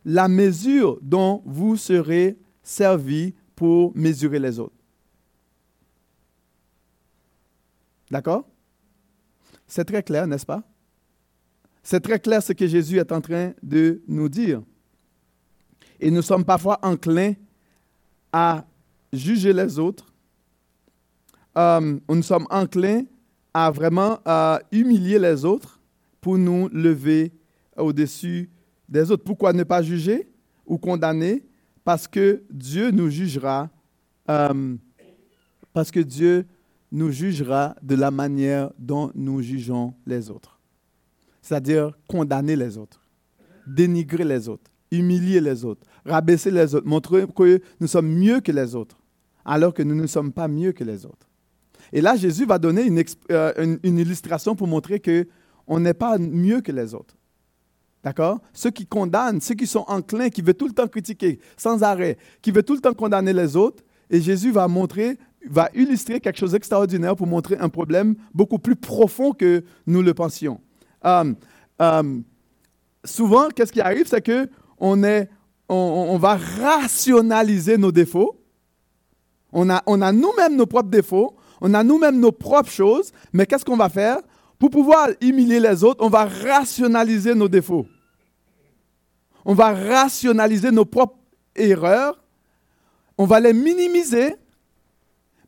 la 0.07 0.29
mesure 0.29 0.99
dont 1.03 1.43
vous 1.45 1.77
serez 1.77 2.39
servi 2.63 3.35
pour 3.55 3.93
mesurer 3.97 4.39
les 4.39 4.59
autres. 4.59 4.75
D'accord? 8.11 8.49
C'est 9.67 9.85
très 9.85 10.03
clair, 10.03 10.27
n'est-ce 10.27 10.47
pas? 10.47 10.63
C'est 11.83 12.01
très 12.01 12.19
clair 12.19 12.43
ce 12.43 12.53
que 12.53 12.67
Jésus 12.67 12.99
est 12.99 13.13
en 13.13 13.21
train 13.21 13.53
de 13.63 14.03
nous 14.07 14.29
dire. 14.29 14.63
Et 16.01 16.11
nous 16.11 16.23
sommes 16.23 16.45
parfois 16.45 16.79
enclins 16.83 17.35
à 18.33 18.65
juger 19.13 19.53
les 19.53 19.79
autres. 19.79 20.13
Euh, 21.57 21.99
nous 22.09 22.23
sommes 22.23 22.47
enclins 22.51 23.05
à 23.53 23.71
vraiment 23.71 24.19
euh, 24.27 24.59
humilier 24.73 25.19
les 25.19 25.45
autres 25.45 25.81
pour 26.21 26.39
nous 26.39 26.69
lever 26.69 27.33
au-dessus 27.77 28.51
des 28.89 29.11
autres. 29.11 29.25
Pourquoi 29.25 29.53
ne 29.53 29.65
pas 29.65 29.83
juger 29.83 30.31
ou 30.67 30.79
condamner? 30.79 31.45
Parce 31.85 32.07
que 32.07 32.43
Dieu 32.51 32.91
nous 32.91 33.09
jugera, 33.09 33.71
euh, 34.29 34.77
parce 35.73 35.91
que 35.91 36.01
Dieu 36.01 36.47
nous 36.93 37.11
jugera 37.11 37.77
de 37.83 37.95
la 37.95 38.11
manière 38.11 38.71
dont 38.79 39.11
nous 39.15 39.41
jugeons 39.41 39.95
les 40.07 40.31
autres. 40.31 40.59
C'est-à-dire 41.43 41.97
condamner 42.09 42.57
les 42.57 42.77
autres, 42.77 43.01
dénigrer 43.67 44.25
les 44.25 44.49
autres, 44.49 44.71
humilier 44.91 45.41
les 45.41 45.65
autres, 45.65 45.87
rabaisser 46.05 46.51
les 46.51 46.75
autres, 46.75 46.87
montrer 46.87 47.27
que 47.27 47.61
nous 47.81 47.87
sommes 47.87 48.09
mieux 48.09 48.41
que 48.41 48.53
les 48.53 48.75
autres, 48.75 48.99
alors 49.45 49.73
que 49.73 49.83
nous 49.83 49.95
ne 49.95 50.07
sommes 50.07 50.33
pas 50.33 50.49
mieux 50.49 50.73
que 50.73 50.85
les 50.85 51.07
autres. 51.07 51.29
Et 51.93 52.01
là, 52.01 52.15
Jésus 52.17 52.45
va 52.45 52.59
donner 52.59 52.83
une, 52.83 53.03
euh, 53.33 53.77
une 53.83 53.99
illustration 53.99 54.55
pour 54.55 54.69
montrer 54.69 55.01
que 55.01 55.27
on 55.67 55.81
n'est 55.81 55.95
pas 55.95 56.19
mieux 56.19 56.61
que 56.61 56.73
les 56.73 56.95
autres. 56.95 57.17
D'accord? 58.03 58.41
Ceux 58.53 58.71
qui 58.71 58.87
condamnent, 58.87 59.41
ceux 59.41 59.55
qui 59.55 59.67
sont 59.67 59.85
enclins, 59.87 60.31
qui 60.31 60.41
veulent 60.41 60.55
tout 60.55 60.67
le 60.67 60.73
temps 60.73 60.89
critiquer 60.89 61.39
sans 61.57 61.83
arrêt, 61.83 62.17
qui 62.41 62.51
veulent 62.51 62.65
tout 62.65 62.75
le 62.75 62.81
temps 62.81 62.95
condamner 62.95 63.33
les 63.33 63.57
autres, 63.57 63.83
et 64.09 64.21
Jésus 64.21 64.51
va 64.53 64.69
montrer, 64.69 65.19
va 65.49 65.69
illustrer 65.75 66.19
quelque 66.21 66.39
chose 66.39 66.53
d'extraordinaire 66.53 67.15
pour 67.15 67.27
montrer 67.27 67.57
un 67.59 67.69
problème 67.69 68.15
beaucoup 68.33 68.59
plus 68.59 68.77
profond 68.77 69.33
que 69.33 69.65
nous 69.87 70.03
le 70.03 70.15
pensions. 70.15 70.61
Euh, 71.05 71.35
euh, 71.83 72.21
souvent, 73.05 73.49
qu'est-ce 73.49 73.73
qui 73.73 73.81
arrive, 73.81 74.07
c'est 74.07 74.23
que 74.23 74.49
on 74.79 75.05
est, 75.05 75.29
on 75.69 76.17
va 76.17 76.37
rationaliser 76.37 77.77
nos 77.77 77.93
défauts. 77.93 78.41
On 79.53 79.69
a, 79.69 79.83
on 79.87 80.01
a 80.01 80.13
nous-mêmes 80.13 80.57
nos 80.57 80.67
propres 80.67 80.89
défauts, 80.89 81.37
on 81.61 81.75
a 81.75 81.83
nous-mêmes 81.83 82.19
nos 82.19 82.33
propres 82.33 82.71
choses, 82.71 83.13
mais 83.33 83.47
qu'est-ce 83.47 83.65
qu'on 83.65 83.77
va 83.77 83.89
faire? 83.89 84.19
Pour 84.61 84.69
pouvoir 84.69 85.09
humilier 85.23 85.59
les 85.59 85.83
autres, 85.83 86.05
on 86.05 86.11
va 86.11 86.27
rationaliser 86.27 87.35
nos 87.35 87.49
défauts. 87.49 87.87
On 89.47 89.55
va 89.55 89.73
rationaliser 89.73 90.71
nos 90.71 90.85
propres 90.85 91.17
erreurs, 91.57 92.23
on 93.17 93.25
va 93.25 93.41
les 93.41 93.55
minimiser, 93.55 94.37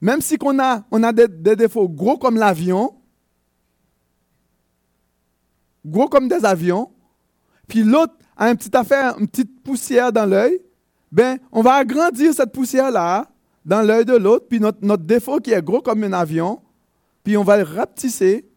même 0.00 0.22
si 0.22 0.38
on 0.40 0.58
a 0.58 1.12
des, 1.12 1.28
des 1.28 1.56
défauts 1.56 1.90
gros 1.90 2.16
comme 2.16 2.36
l'avion, 2.36 2.94
gros 5.84 6.08
comme 6.08 6.26
des 6.26 6.46
avions, 6.46 6.90
puis 7.68 7.82
l'autre 7.82 8.14
a 8.34 8.48
une 8.50 8.56
petite 8.56 8.74
affaire, 8.74 9.18
une 9.18 9.28
petite 9.28 9.62
poussière 9.62 10.10
dans 10.10 10.24
l'œil, 10.24 10.58
ben, 11.12 11.38
on 11.52 11.60
va 11.60 11.74
agrandir 11.74 12.32
cette 12.32 12.52
poussière-là 12.52 13.30
dans 13.66 13.82
l'œil 13.82 14.06
de 14.06 14.16
l'autre, 14.16 14.46
puis 14.48 14.58
notre, 14.58 14.78
notre 14.80 15.04
défaut 15.04 15.38
qui 15.38 15.52
est 15.52 15.62
gros 15.62 15.82
comme 15.82 16.02
un 16.02 16.14
avion, 16.14 16.62
puis 17.22 17.36
on 17.36 17.44
va 17.44 17.58
le 17.58 17.64
rapetisser, 17.64 18.48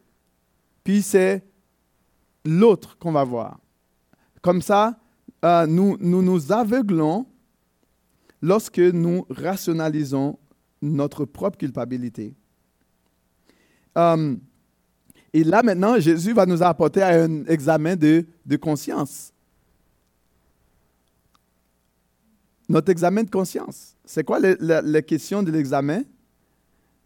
puis 0.86 1.02
c'est 1.02 1.44
l'autre 2.46 2.98
qu'on 2.98 3.12
va 3.12 3.26
voir. 3.26 3.60
Comme 4.42 4.62
ça, 4.62 4.98
euh, 5.44 5.66
nous, 5.66 5.98
nous 6.00 6.52
aveuglons 6.52 7.26
lorsque 8.42 8.80
nous 8.80 9.26
rationalisons 9.30 10.38
notre 10.82 11.26
propre 11.26 11.58
culpabilité. 11.58 12.36
Euh, 13.98 14.36
et 15.34 15.44
là 15.44 15.64
maintenant, 15.64 16.00
Jésus 16.00 16.34
va 16.34 16.46
nous 16.46 16.62
apporter 16.62 17.02
à 17.02 17.24
un 17.24 17.46
examen 17.46 17.96
de, 17.96 18.26
de 18.46 18.56
conscience. 18.56 19.34
Notre 22.70 22.92
examen 22.92 23.24
de 23.24 23.30
conscience. 23.32 23.96
C'est 24.06 24.24
quoi 24.24 24.40
la, 24.40 25.02
question 25.02 25.42
de 25.42 25.52
l'examen? 25.52 26.04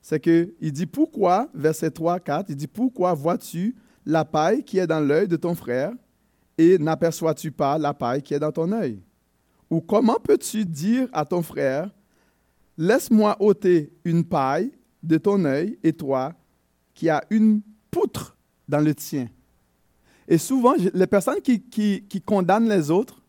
C'est 0.01 0.19
qu'il 0.19 0.71
dit 0.71 0.85
pourquoi, 0.85 1.49
verset 1.53 1.91
3, 1.91 2.19
4, 2.19 2.49
il 2.49 2.55
dit 2.55 2.67
pourquoi 2.67 3.13
vois-tu 3.13 3.75
la 4.05 4.25
paille 4.25 4.63
qui 4.63 4.79
est 4.79 4.87
dans 4.87 4.99
l'œil 4.99 5.27
de 5.27 5.35
ton 5.35 5.53
frère 5.55 5.91
et 6.57 6.77
n'aperçois-tu 6.77 7.51
pas 7.51 7.77
la 7.77 7.93
paille 7.93 8.21
qui 8.21 8.33
est 8.33 8.39
dans 8.39 8.51
ton 8.51 8.71
œil? 8.71 9.01
Ou 9.69 9.81
comment 9.81 10.17
peux-tu 10.21 10.65
dire 10.65 11.07
à 11.13 11.25
ton 11.25 11.41
frère, 11.41 11.89
laisse-moi 12.77 13.37
ôter 13.39 13.93
une 14.03 14.23
paille 14.23 14.71
de 15.03 15.17
ton 15.17 15.45
œil 15.45 15.77
et 15.83 15.93
toi 15.93 16.33
qui 16.93 17.09
as 17.09 17.23
une 17.29 17.61
poutre 17.91 18.35
dans 18.67 18.79
le 18.79 18.95
tien? 18.95 19.27
Et 20.27 20.37
souvent, 20.37 20.73
les 20.93 21.07
personnes 21.07 21.41
qui 21.41 22.23
condamnent 22.25 22.69
les 22.69 22.89
autres, 22.89 23.21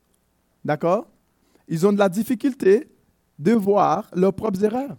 d'accord, 0.64 1.08
ils 1.68 1.86
ont 1.86 1.92
de 1.92 1.98
la 1.98 2.08
difficulté 2.08 2.88
de 3.38 3.52
voir 3.52 4.10
leurs 4.14 4.34
propres 4.34 4.64
erreurs. 4.64 4.96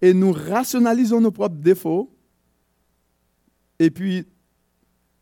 Et 0.00 0.14
nous 0.14 0.32
rationalisons 0.32 1.20
nos 1.20 1.30
propres 1.32 1.56
défauts, 1.56 2.10
et 3.78 3.90
puis 3.90 4.26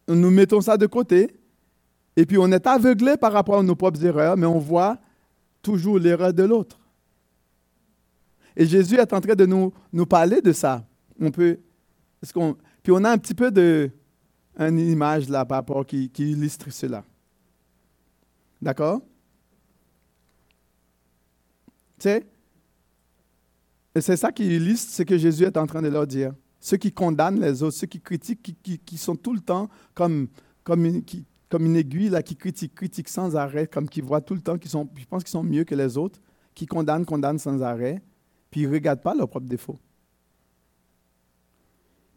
nous 0.09 0.31
mettons 0.31 0.61
ça 0.61 0.77
de 0.77 0.87
côté, 0.87 1.35
et 2.17 2.27
puis 2.27 2.39
on 2.39 2.51
est 2.53 2.67
aveuglé 2.67 3.17
par 3.17 3.33
rapport 3.33 3.59
à 3.59 3.63
nos 3.63 3.75
propres 3.75 4.05
erreurs, 4.05 4.37
mais 4.37 4.47
on 4.47 4.59
voit 4.59 4.99
toujours 5.63 5.99
l'erreur 5.99 6.33
de 6.33 6.43
l'autre. 6.43 6.79
Et 8.57 8.67
Jésus 8.67 8.97
est 8.97 9.13
en 9.13 9.21
train 9.21 9.35
de 9.35 9.47
nous, 9.47 9.73
nous 9.93 10.07
parler 10.07 10.41
de 10.41 10.53
ça. 10.53 10.87
On 11.21 11.31
peut, 11.31 11.59
puis 12.83 12.93
on 12.93 13.05
a 13.05 13.11
un 13.11 13.19
petit 13.19 13.35
peu 13.35 13.51
de 13.51 13.91
une 14.59 14.79
image 14.79 15.29
là 15.29 15.45
par 15.45 15.59
rapport 15.59 15.85
qui, 15.85 16.09
qui 16.09 16.33
illustre 16.33 16.71
cela. 16.73 17.05
D'accord? 18.61 19.01
Tu 21.99 22.05
sais? 22.05 22.27
Et 23.97 24.03
c'est 24.03 24.19
ça 24.19 24.31
qui 24.31 24.45
illustre 24.45 24.93
ce 24.93 25.03
que 25.05 25.17
Jésus 25.17 25.45
est 25.45 25.57
en 25.57 25.67
train 25.67 25.81
de 25.81 25.89
leur 25.89 26.07
dire. 26.07 26.35
Ceux 26.61 26.77
qui 26.77 26.93
condamnent 26.93 27.41
les 27.41 27.63
autres, 27.63 27.79
ceux 27.79 27.87
qui 27.87 27.99
critiquent, 27.99 28.43
qui, 28.63 28.79
qui, 28.79 28.99
sont 28.99 29.17
tout 29.17 29.33
le 29.33 29.41
temps 29.41 29.71
comme, 29.95 30.29
comme, 30.65 31.03
qui, 31.03 31.25
comme 31.49 31.65
une 31.65 31.77
aiguille 31.77 32.11
là, 32.11 32.23
qui 32.23 32.37
critique, 32.37 32.75
critique 32.75 33.09
sans 33.09 33.37
arrêt, 33.37 33.67
comme 33.67 33.89
qui 33.89 34.03
voient 34.03 34.21
tout 34.21 34.35
le 34.35 34.43
temps 34.43 34.59
qu'ils 34.59 34.71
sont, 34.71 34.87
je 34.97 35.07
pense 35.07 35.25
qu'ils 35.25 35.31
sont 35.31 35.43
mieux 35.43 35.65
que 35.65 35.75
les 35.75 35.97
autres, 35.97 36.21
qui 36.55 36.67
condamnent, 36.67 37.07
condamnent 37.07 37.39
sans 37.39 37.63
arrêt, 37.63 38.03
puis 38.51 38.61
ils 38.61 38.69
ne 38.69 38.75
regardent 38.75 39.01
pas 39.01 39.15
leurs 39.15 39.31
propres 39.31 39.47
défauts. 39.47 39.79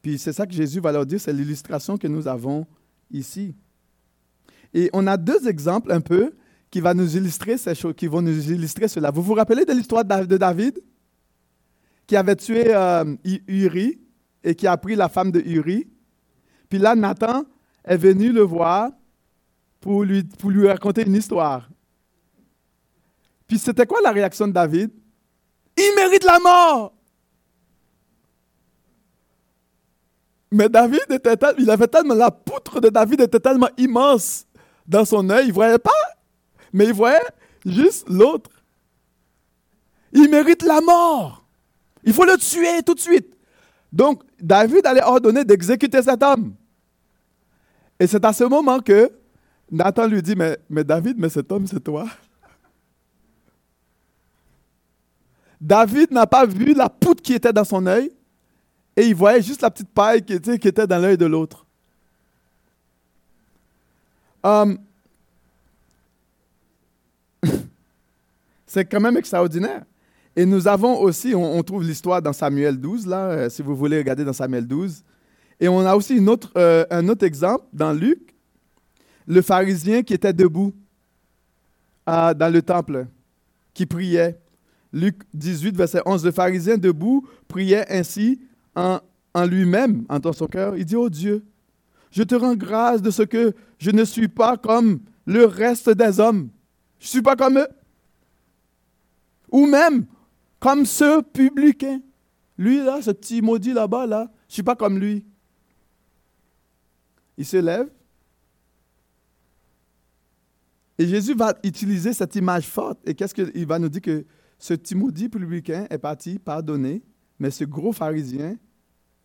Puis 0.01 0.19
c'est 0.19 0.33
ça 0.33 0.45
que 0.45 0.53
Jésus 0.53 0.81
va 0.81 0.91
leur 0.91 1.05
dire, 1.05 1.21
c'est 1.21 1.31
l'illustration 1.31 1.97
que 1.97 2.07
nous 2.09 2.27
avons 2.27 2.67
ici. 3.09 3.55
Et 4.73 4.89
on 4.91 5.07
a 5.07 5.15
deux 5.15 5.47
exemples 5.47 5.93
un 5.93 6.01
peu 6.01 6.33
qui, 6.71 6.81
va 6.81 6.93
nous 6.93 7.15
illustrer 7.15 7.57
ces 7.57 7.71
qui 7.95 8.07
vont 8.07 8.21
nous 8.21 8.51
illustrer 8.51 8.89
cela. 8.89 9.11
Vous 9.11 9.21
vous 9.21 9.33
rappelez 9.33 9.63
de 9.63 9.71
l'histoire 9.71 10.03
de 10.03 10.35
David? 10.35 10.77
Qui 12.09 12.15
avait 12.15 12.35
tué 12.35 12.73
euh, 12.73 13.05
Uri 13.47 13.99
et 14.43 14.55
qui 14.55 14.65
a 14.65 14.75
pris 14.77 14.95
la 14.95 15.09
femme 15.09 15.31
de 15.31 15.41
Uri? 15.41 15.87
Puis 16.67 16.79
là, 16.79 16.95
Nathan 16.95 17.43
est 17.85 17.97
venu 17.97 18.31
le 18.31 18.41
voir 18.41 18.89
pour 19.79 20.03
lui, 20.03 20.23
pour 20.23 20.49
lui 20.49 20.67
raconter 20.67 21.05
une 21.05 21.13
histoire. 21.13 21.69
Puis 23.45 23.59
c'était 23.59 23.85
quoi 23.85 24.01
la 24.01 24.09
réaction 24.09 24.47
de 24.47 24.53
David? 24.53 24.89
Il 25.77 25.93
mérite 25.95 26.23
la 26.23 26.39
mort! 26.39 26.95
Mais 30.51 30.67
David 30.67 31.05
était 31.11 31.35
il 31.59 31.69
avait 31.69 31.87
tellement, 31.87 32.15
la 32.15 32.31
poutre 32.31 32.81
de 32.81 32.89
David 32.89 33.21
était 33.21 33.39
tellement 33.39 33.69
immense 33.77 34.47
dans 34.87 35.05
son 35.05 35.29
œil, 35.29 35.45
il 35.45 35.49
ne 35.49 35.53
voyait 35.53 35.77
pas, 35.77 35.91
mais 36.73 36.85
il 36.85 36.93
voyait 36.93 37.19
juste 37.67 38.09
l'autre. 38.09 38.49
Il 40.11 40.27
mérite 40.31 40.63
la 40.63 40.81
mort. 40.81 41.45
Il 42.03 42.13
faut 42.13 42.25
le 42.25 42.37
tuer 42.37 42.81
tout 42.83 42.93
de 42.93 42.99
suite. 42.99 43.35
Donc, 43.91 44.23
David 44.39 44.85
allait 44.85 45.03
ordonner 45.03 45.43
d'exécuter 45.43 46.01
cet 46.01 46.21
homme. 46.23 46.53
Et 47.99 48.07
c'est 48.07 48.23
à 48.23 48.31
ce 48.31 48.43
moment 48.43 48.79
que 48.79 49.11
Nathan 49.71 50.07
lui 50.07 50.21
dit, 50.21 50.35
mais, 50.35 50.57
David, 50.83 51.17
mais 51.17 51.29
cet 51.29 51.51
homme, 51.51 51.67
c'est 51.67 51.83
toi. 51.83 52.07
David 55.59 56.11
n'a 56.11 56.25
pas 56.25 56.45
vu 56.45 56.73
la 56.73 56.87
poutre 56.87 57.21
qui 57.21 57.33
était 57.33 57.51
dans 57.51 57.65
son 57.65 57.85
œil 57.85 58.11
et 58.95 59.07
il 59.07 59.15
voyait 59.15 59.41
juste 59.41 59.61
la 59.61 59.69
petite 59.69 59.89
paille 59.89 60.23
qui 60.23 60.33
était, 60.33 60.87
dans 60.87 60.99
l'œil 60.99 61.17
de 61.17 61.25
l'autre. 61.25 61.65
Um, 64.41 64.77
c'est 68.65 68.85
quand 68.85 69.01
même 69.01 69.17
extraordinaire. 69.17 69.83
Et 70.39 70.45
nous 70.45 70.69
avons 70.69 71.01
aussi, 71.01 71.35
on, 71.35 71.61
trouve 71.63 71.83
l'histoire 71.83 72.21
dans 72.21 72.31
Samuel 72.31 72.79
12, 72.79 73.07
là, 73.07 73.25
euh, 73.25 73.49
si 73.49 73.61
vous 73.61 73.75
voulez 73.75 73.97
regarder 73.97 74.23
dans 74.23 74.31
Samuel 74.31 74.65
12. 74.65 75.03
Et 75.59 75.67
on 75.67 75.81
a 75.81 75.97
aussi 75.97 76.15
une 76.15 76.29
autre, 76.29 76.49
euh, 76.55 76.85
un 76.89 77.09
autre 77.09 77.25
exemple 77.25 77.65
dans 77.73 77.91
Luc, 77.91 78.33
le 79.27 79.41
pharisien 79.41 80.01
qui 80.01 80.13
était 80.13 80.31
debout 80.31 80.73
dans 82.07 82.53
le 82.53 82.61
temple, 82.61 83.07
qui 83.73 83.85
priait. 83.85 84.39
Luc 84.93 85.17
18, 85.33 85.75
verset 85.75 86.01
11, 86.05 86.23
le 86.23 86.31
pharisien 86.31 86.77
debout 86.77 87.27
priait 87.49 87.85
ainsi 87.91 88.39
en, 88.77 89.01
en 89.33 89.45
lui-même, 89.45 90.05
en 90.07 90.19
dans 90.19 90.31
son 90.31 90.47
cœur. 90.47 90.77
Il 90.77 90.85
dit, 90.85 90.95
oh 90.95 91.09
Dieu, 91.09 91.43
je 92.11 92.23
te 92.23 92.35
rends 92.35 92.55
grâce 92.55 93.01
de 93.01 93.11
ce 93.11 93.23
que 93.23 93.53
je 93.77 93.91
ne 93.91 94.05
suis 94.05 94.29
pas 94.29 94.55
comme 94.55 95.01
le 95.25 95.43
reste 95.43 95.89
des 95.89 96.21
hommes. 96.21 96.47
Je 96.97 97.07
ne 97.07 97.09
suis 97.09 97.21
pas 97.21 97.35
comme 97.35 97.57
eux. 97.57 97.67
Ou 99.51 99.65
même 99.65 100.05
comme 100.59 100.85
ce 100.85 101.21
publicain. 101.21 102.01
Lui, 102.57 102.83
là, 102.83 103.01
ce 103.01 103.11
petit 103.11 103.41
là-bas, 103.41 104.05
là, 104.05 104.31
je 104.47 104.51
ne 104.51 104.53
suis 104.53 104.63
pas 104.63 104.75
comme 104.75 104.99
lui. 104.99 105.25
Il 107.37 107.45
se 107.45 107.57
lève, 107.57 107.89
et 110.99 111.07
Jésus 111.07 111.33
va 111.33 111.57
utiliser 111.63 112.11
cette 112.11 112.35
image 112.35 112.67
forte. 112.67 112.99
Et 113.07 113.15
qu'est-ce 113.15 113.33
qu'il 113.33 113.65
va 113.65 113.79
nous 113.79 113.87
dire 113.87 114.01
que 114.01 114.25
ce 114.59 114.73
Timothée 114.73 115.29
publicain 115.29 115.87
est 115.89 115.97
parti 115.97 116.37
pardonner, 116.37 117.01
mais 117.39 117.51
ce 117.51 117.63
gros 117.63 117.93
pharisien 117.93 118.57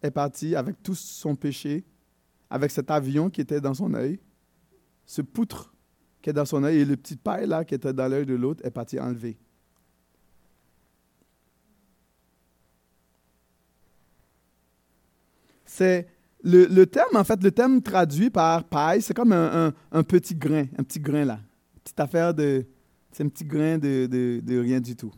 est 0.00 0.12
parti 0.12 0.54
avec 0.54 0.80
tout 0.84 0.94
son 0.94 1.34
péché, 1.34 1.84
avec 2.48 2.70
cet 2.70 2.92
avion 2.92 3.28
qui 3.28 3.40
était 3.40 3.60
dans 3.60 3.74
son 3.74 3.92
œil, 3.94 4.20
ce 5.04 5.20
poutre 5.20 5.74
qui 6.22 6.30
est 6.30 6.32
dans 6.32 6.44
son 6.44 6.62
œil 6.62 6.78
et 6.78 6.84
le 6.84 6.96
petit 6.96 7.16
paille 7.16 7.48
là 7.48 7.64
qui 7.64 7.74
était 7.74 7.92
dans 7.92 8.06
l'œil 8.06 8.24
de 8.24 8.34
l'autre 8.34 8.64
est 8.64 8.70
parti 8.70 9.00
enlever. 9.00 9.36
C'est 15.76 16.06
le, 16.44 16.84
terme, 16.84 17.16
en 17.16 17.24
fait, 17.24 17.42
le 17.42 17.50
terme 17.50 17.82
traduit 17.82 18.30
par 18.30 18.64
paille, 18.64 19.02
c'est 19.02 19.14
comme 19.14 19.32
un, 19.32 19.72
petit 20.02 20.34
grain, 20.36 20.66
un 20.78 20.84
petit 20.84 21.00
grain 21.00 21.24
là 21.24 21.40
petite 21.82 22.00
affaire 22.00 22.32
de. 22.32 22.64
C'est 23.12 23.22
un 23.22 23.28
petit 23.28 23.44
grain 23.44 23.78
de, 23.78 24.06
de, 24.06 24.58
rien 24.58 24.80
du 24.80 24.96
tout. 24.96 25.12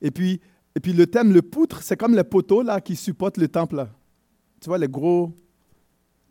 Et 0.00 0.10
puis, 0.10 0.40
et 0.74 0.80
puis 0.80 0.92
le 0.92 1.06
thème, 1.06 1.32
le 1.32 1.42
poutre, 1.42 1.82
c'est 1.82 1.96
comme 1.96 2.16
les 2.16 2.24
poteaux 2.24 2.62
là, 2.62 2.80
qui 2.80 2.96
supportent 2.96 3.36
le 3.36 3.46
temple. 3.46 3.76
Là. 3.76 3.88
Tu 4.60 4.68
vois, 4.68 4.78
les 4.78 4.88
gros. 4.88 5.32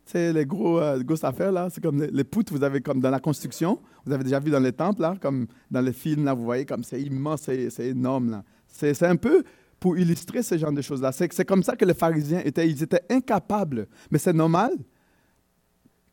Tu 0.04 0.12
sais, 0.12 0.32
les 0.32 0.44
gros, 0.44 0.80
euh, 0.80 0.98
grosses 1.02 1.24
affaires 1.24 1.52
là, 1.52 1.68
c'est 1.70 1.80
comme 1.80 2.02
les, 2.02 2.24
poutres, 2.24 2.52
vous 2.52 2.64
avez 2.64 2.80
comme 2.80 3.00
dans 3.00 3.10
la 3.10 3.20
construction, 3.20 3.78
vous 4.04 4.12
avez 4.12 4.24
déjà 4.24 4.40
vu 4.40 4.50
dans 4.50 4.58
les 4.58 4.72
temples 4.72 5.00
là, 5.00 5.14
comme 5.20 5.46
dans 5.70 5.80
les 5.80 5.92
films 5.92 6.24
là, 6.24 6.34
vous 6.34 6.42
voyez 6.42 6.66
comme 6.66 6.82
c'est 6.82 7.00
immense, 7.00 7.42
c'est 7.42 7.86
énorme 7.86 8.30
là. 8.30 8.44
C'est 8.66 9.00
un 9.04 9.14
peu 9.14 9.44
pour 9.82 9.98
illustrer 9.98 10.44
ce 10.44 10.56
genre 10.56 10.70
de 10.70 10.80
choses 10.80 11.02
là. 11.02 11.10
C'est 11.10 11.44
comme 11.44 11.64
ça 11.64 11.74
que 11.74 11.84
les 11.84 11.92
pharisiens 11.92 12.40
étaient, 12.44 12.70
ils 12.70 12.84
étaient 12.84 13.02
incapables. 13.10 13.88
Mais 14.12 14.18
c'est 14.18 14.32
normal. 14.32 14.70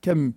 Comme 0.03 0.33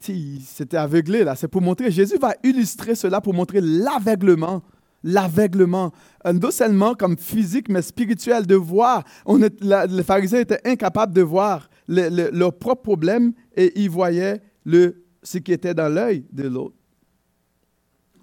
c'était 0.00 0.76
aveuglé 0.76 1.22
là. 1.22 1.36
C'est 1.36 1.46
pour 1.46 1.62
montrer, 1.62 1.92
Jésus 1.92 2.18
va 2.20 2.34
illustrer 2.42 2.96
cela 2.96 3.20
pour 3.20 3.34
montrer 3.34 3.60
l'aveuglement. 3.60 4.64
L'aveuglement, 5.04 5.92
non 6.24 6.50
seulement 6.50 6.94
comme 6.94 7.16
physique, 7.16 7.68
mais 7.68 7.82
spirituel, 7.82 8.48
de 8.48 8.56
voir. 8.56 9.04
On 9.26 9.38
les 9.38 10.02
pharisiens 10.02 10.40
étaient 10.40 10.60
incapables 10.68 11.12
de 11.12 11.22
voir 11.22 11.70
leurs 11.86 12.58
propres 12.58 12.82
problèmes 12.82 13.32
et 13.54 13.80
ils 13.80 13.90
voyaient 13.90 14.40
le, 14.64 15.04
ce 15.22 15.38
qui 15.38 15.52
était 15.52 15.74
dans 15.74 15.88
l'œil 15.88 16.24
de 16.32 16.48
l'autre. 16.48 16.74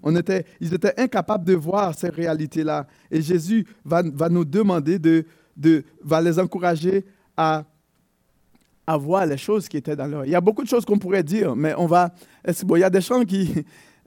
On 0.02 0.16
était, 0.16 0.46
ils 0.60 0.74
étaient 0.74 1.00
incapables 1.00 1.46
de 1.46 1.56
voir 1.56 1.94
ces 1.94 2.10
réalités-là. 2.10 2.88
Et 3.12 3.22
Jésus 3.22 3.66
va, 3.84 4.02
va 4.02 4.30
nous 4.30 4.46
demander 4.46 5.00
de, 5.00 5.26
de, 5.58 5.84
va 6.02 6.22
les 6.22 6.40
encourager 6.40 7.06
à 7.36 7.66
à 8.90 8.98
voir 8.98 9.24
les 9.28 9.38
choses 9.38 9.70
qui 9.70 9.78
étaient 9.78 9.96
dans 9.96 10.08
leur. 10.08 10.26
Il 10.26 10.32
y 10.32 10.36
a 10.36 10.42
beaucoup 10.42 10.64
de 10.64 10.68
choses 10.68 10.84
qu'on 10.84 10.98
pourrait 10.98 11.22
dire, 11.22 11.56
mais 11.56 11.76
on 11.78 11.86
va. 11.86 12.12
Bon, 12.64 12.76
il 12.76 12.80
y 12.80 12.84
a 12.84 12.90
des 12.90 13.02
chants 13.02 13.24
qui, 13.24 13.54
tu 13.54 13.64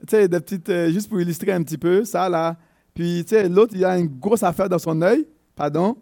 sais, 0.09 0.27
des 0.27 0.41
petites, 0.41 0.67
euh, 0.67 0.91
juste 0.91 1.07
pour 1.07 1.21
illustrer 1.21 1.53
un 1.53 1.63
petit 1.63 1.77
peu 1.77 2.03
ça 2.03 2.27
là. 2.27 2.57
Puis, 2.93 3.23
tu 3.23 3.29
sais, 3.29 3.47
l'autre, 3.47 3.73
il 3.75 3.85
a 3.85 3.97
une 3.97 4.07
grosse 4.07 4.43
affaire 4.43 4.67
dans 4.67 4.77
son 4.77 5.01
œil, 5.01 5.25
pardon. 5.55 5.95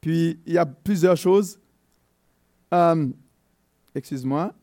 Puis, 0.00 0.40
il 0.46 0.54
y 0.54 0.58
a 0.58 0.64
plusieurs 0.64 1.18
choses. 1.18 1.58
Euh, 2.72 3.06
excuse-moi, 3.94 4.54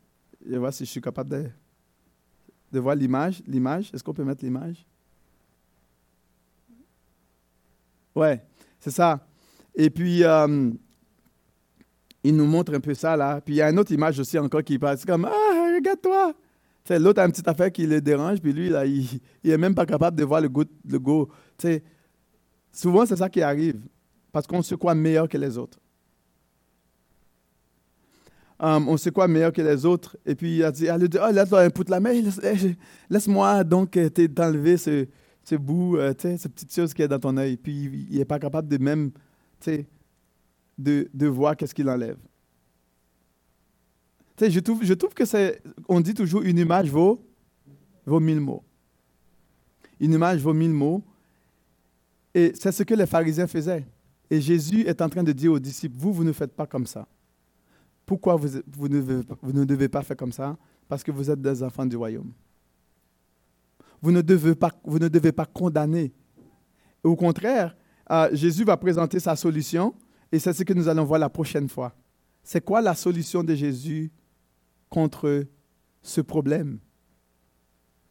je 0.44 0.52
vais 0.52 0.58
voir 0.58 0.74
si 0.74 0.84
je 0.84 0.90
suis 0.90 1.02
capable 1.02 1.30
de, 1.30 1.46
de 2.74 2.80
voir 2.80 2.96
l'image. 2.96 3.42
L'image, 3.48 3.92
est-ce 3.94 4.04
qu'on 4.04 4.14
peut 4.14 4.24
mettre 4.24 4.44
l'image? 4.44 4.86
Ouais, 8.16 8.44
c'est 8.80 8.92
ça. 8.92 9.26
Et 9.76 9.90
puis, 9.90 10.24
euh, 10.24 10.72
il 12.24 12.36
nous 12.36 12.46
montre 12.46 12.74
un 12.74 12.80
peu 12.80 12.94
ça 12.94 13.16
là. 13.16 13.42
Puis 13.42 13.56
il 13.56 13.58
y 13.58 13.62
a 13.62 13.70
une 13.70 13.80
autre 13.80 13.92
image 13.92 14.20
aussi 14.20 14.38
encore 14.38 14.64
qui 14.64 14.78
passe 14.80 15.06
comme 15.06 15.26
Ah, 15.26 15.74
regarde-toi. 15.76 16.34
L'autre 16.90 17.22
a 17.22 17.26
une 17.26 17.32
petite 17.32 17.48
affaire 17.48 17.72
qui 17.72 17.88
le 17.88 18.02
dérange, 18.02 18.42
puis 18.42 18.52
lui, 18.52 18.70
là, 18.70 18.86
il 18.86 19.08
n'est 19.44 19.58
même 19.58 19.74
pas 19.74 19.86
capable 19.86 20.18
de 20.18 20.24
voir 20.26 20.42
le 20.42 20.50
go. 20.50 20.66
Le 20.86 21.00
go. 21.00 21.30
souvent, 22.74 23.06
c'est 23.06 23.16
ça 23.16 23.30
qui 23.30 23.42
arrive, 23.42 23.80
parce 24.34 24.46
qu'on 24.46 24.62
se 24.62 24.76
croit 24.76 24.94
meilleur 24.94 25.30
que 25.30 25.38
les 25.38 25.58
autres. 25.58 25.80
Um, 28.66 28.88
on 28.88 28.96
se 28.96 29.10
croit 29.10 29.28
meilleur 29.28 29.52
que 29.52 29.62
les 29.62 29.86
autres. 29.86 30.16
Et 30.26 30.36
puis, 30.36 30.56
il 30.56 30.64
a 30.64 30.72
dit, 30.72 30.86
elle 30.86 31.10
dit, 31.10 31.18
oh, 31.22 31.32
la 31.90 32.00
main, 32.00 32.14
laisse-moi 33.10 33.64
donc 33.66 33.98
euh, 33.98 34.10
t'enlever 34.10 34.78
ce, 34.78 35.06
ce 35.44 35.56
bout, 35.56 35.98
euh, 35.98 36.14
cette 36.18 36.54
petite 36.54 36.74
chose 36.74 36.94
qui 36.94 37.02
est 37.02 37.10
dans 37.10 37.20
ton 37.20 37.36
œil. 37.36 37.58
Puis, 37.58 38.08
il 38.10 38.18
n'est 38.18 38.24
pas 38.24 38.40
capable 38.40 38.70
de 38.70 38.78
même, 38.78 39.12
de, 40.78 41.10
de 41.14 41.28
voir 41.28 41.58
qu'est-ce 41.58 41.76
qu'il 41.76 41.90
enlève. 41.90 42.16
Tu 44.38 44.46
sais, 44.46 44.52
je 44.52 44.62
trouve, 44.62 44.82
je 44.82 44.94
trouve 44.94 45.14
que 45.14 45.26
c'est, 45.26 45.62
on 45.90 46.00
dit 46.00 46.14
toujours 46.14 46.44
une 46.44 46.58
image 46.58 46.90
vaut, 46.90 47.22
vaut 48.06 48.22
mille 48.22 48.40
mots. 48.40 48.64
Une 50.00 50.14
image 50.14 50.40
vaut 50.40 50.54
mille 50.54 50.72
mots. 50.72 51.04
Et 52.34 52.54
c'est 52.56 52.72
ce 52.72 52.84
que 52.84 52.94
les 52.94 53.08
pharisiens 53.08 53.46
faisaient. 53.46 53.86
Et 54.30 54.40
Jésus 54.40 54.88
est 54.88 55.02
en 55.02 55.10
train 55.10 55.24
de 55.24 55.34
dire 55.34 55.52
aux 55.52 55.60
disciples, 55.60 55.98
vous, 55.98 56.14
vous 56.14 56.24
ne 56.24 56.32
faites 56.32 56.54
pas 56.54 56.66
comme 56.66 56.88
ça. 56.88 57.06
Pourquoi 58.06 58.36
vous, 58.36 58.90
ne, 58.90 59.64
devez 59.64 59.88
pas 59.88 60.04
faire 60.04 60.18
comme 60.18 60.32
ça? 60.32 60.58
Parce 60.88 61.04
que 61.04 61.12
vous 61.12 61.30
êtes 61.30 61.42
des 61.42 61.64
enfants 61.64 61.86
du 61.86 61.96
royaume. 61.96 62.32
Vous 64.02 64.12
ne 64.12 64.22
devez 64.22 64.56
pas, 64.56 64.72
vous 64.84 65.00
ne 65.00 65.08
devez 65.08 65.32
pas 65.32 65.46
condamner. 65.46 66.14
Au 67.04 67.16
contraire, 67.16 67.76
euh, 68.12 68.30
Jésus 68.34 68.66
va 68.66 68.76
présenter 68.76 69.20
sa 69.20 69.36
solution 69.36 69.96
et 70.32 70.40
c'est 70.40 70.52
ce 70.52 70.64
que 70.64 70.74
nous 70.74 70.88
allons 70.88 71.06
voir 71.06 71.20
la 71.20 71.30
prochaine 71.30 71.70
fois. 71.70 71.96
C'est 72.44 72.64
quoi 72.64 72.82
la 72.82 72.96
solution 72.96 73.44
de 73.44 73.56
Jésus 73.56 74.12
contre 74.90 75.46
ce 76.02 76.22
problème 76.22 76.80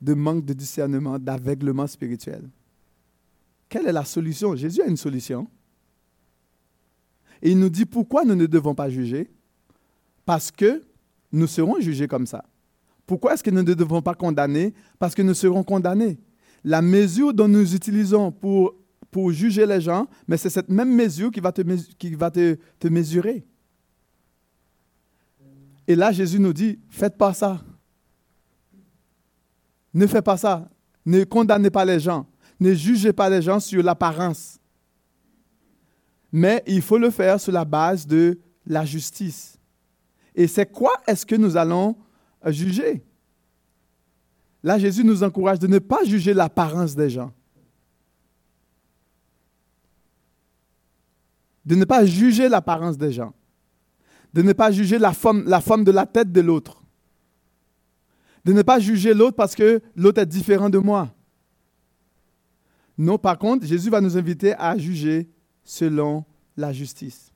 de 0.01 0.14
manque 0.14 0.45
de 0.45 0.55
discernement, 0.55 1.18
d'aveuglement 1.18 1.86
spirituel? 1.86 2.49
Quelle 3.68 3.86
est 3.86 3.93
la 3.93 4.05
solution? 4.05 4.57
Jésus 4.57 4.80
a 4.80 4.86
une 4.86 4.97
solution. 4.97 5.49
Et 7.43 7.51
il 7.51 7.59
nous 7.59 7.68
dit 7.68 7.84
pourquoi 7.84 8.24
nous 8.24 8.34
ne 8.34 8.47
devons 8.47 8.74
pas 8.74 8.88
juger. 8.88 9.30
Parce 10.25 10.51
que 10.51 10.83
nous 11.31 11.47
serons 11.47 11.81
jugés 11.81 12.09
comme 12.09 12.27
ça. 12.27 12.45
Pourquoi 13.07 13.35
est-ce 13.35 13.43
que 13.43 13.51
nous 13.51 13.62
ne 13.62 13.75
devons 13.75 14.03
pas 14.03 14.14
condamner? 14.14 14.75
Parce 14.99 15.14
que 15.14 15.23
nous 15.23 15.35
serons 15.35 15.64
condamnés. 15.64 16.18
La 16.64 16.81
mesure 16.81 17.35
dont 17.35 17.49
nous 17.49 17.75
utilisons 17.75 18.31
pour 18.31 18.75
pour 19.12 19.31
juger 19.31 19.66
les 19.66 19.81
gens, 19.81 20.09
mais 20.27 20.39
c'est 20.39 20.51
cette 20.51 20.70
même 20.70 20.93
mesure 20.93 21.31
qui 21.31 21.39
va, 21.39 21.53
te, 21.53 21.61
qui 21.99 22.14
va 22.14 22.31
te, 22.31 22.57
te 22.81 22.89
mesurer. 22.89 23.45
Et 25.87 25.95
là, 25.95 26.11
Jésus 26.11 26.41
nous 26.41 26.55
dit, 26.55 26.81
faites 26.89 27.18
pas 27.18 27.35
ça. 27.35 27.61
Ne 29.93 30.07
faites 30.07 30.25
pas 30.25 30.39
ça. 30.39 30.70
Ne 31.05 31.25
condamnez 31.25 31.68
pas 31.70 31.85
les 31.85 32.01
gens. 32.01 32.27
Ne 32.59 32.73
jugez 32.73 33.12
pas 33.12 33.29
les 33.29 33.43
gens 33.43 33.61
sur 33.61 33.83
l'apparence. 33.83 34.59
Mais 36.33 36.62
il 36.66 36.81
faut 36.81 36.97
le 36.97 37.11
faire 37.11 37.39
sur 37.39 37.53
la 37.53 37.66
base 37.66 38.07
de 38.07 38.41
la 38.64 38.87
justice. 38.87 39.52
Et 40.35 40.47
c'est 40.47 40.70
quoi 40.70 40.93
est-ce 41.07 41.26
que 41.26 41.37
nous 41.37 41.57
allons 41.57 41.97
juger? 42.47 43.03
Là, 44.62 44.78
Jésus 44.78 45.05
nous 45.05 45.22
encourage 45.22 45.59
de 45.59 45.66
ne 45.66 45.78
pas 45.78 46.05
juger 46.05 46.35
l'apparence 46.35 46.95
des 46.95 47.11
gens. 47.11 47.33
de 51.64 51.74
ne 51.74 51.85
pas 51.85 52.05
juger 52.05 52.49
l'apparence 52.49 52.99
des 52.99 53.12
gens, 53.12 53.33
de 54.33 54.43
ne 54.43 54.53
pas 54.53 54.70
juger 54.70 54.99
la 54.99 55.12
forme, 55.12 55.45
la 55.45 55.61
forme 55.61 55.85
de 55.85 55.93
la 55.93 56.07
tête 56.07 56.33
de 56.33 56.41
l'autre, 56.41 56.83
de 58.45 58.53
ne 58.53 58.62
pas 58.62 58.80
juger 58.80 59.14
l'autre 59.14 59.37
parce 59.37 59.55
que 59.55 59.80
l'autre 59.95 60.20
est 60.20 60.26
différent 60.26 60.70
de 60.70 60.78
moi. 60.78 61.14
Non, 62.99 63.18
par 63.18 63.39
contre, 63.39 63.66
Jésus 63.66 63.91
va 63.91 64.01
nous 64.01 64.16
inviter 64.16 64.55
à 64.55 64.76
juger 64.76 65.28
selon 65.62 66.24
la 66.57 66.72
justice. 66.72 67.32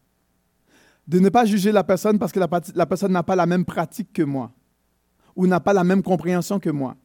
De 1.07 1.19
ne 1.21 1.29
pas 1.29 1.45
juger 1.45 1.73
la 1.73 1.85
personne 1.85 2.19
parce 2.19 2.33
que 2.33 2.41
la, 2.41 2.87
personne 2.87 3.13
n'a 3.13 3.23
pas 3.23 3.37
la 3.37 3.47
même 3.47 3.65
pratique 3.65 4.13
que 4.13 4.23
moi 4.23 4.53
ou 5.37 5.47
n'a 5.47 5.61
pas 5.61 5.73
la 5.73 5.85
même 5.85 6.03
compréhension 6.03 6.59
que 6.59 6.71
moi. 6.71 6.97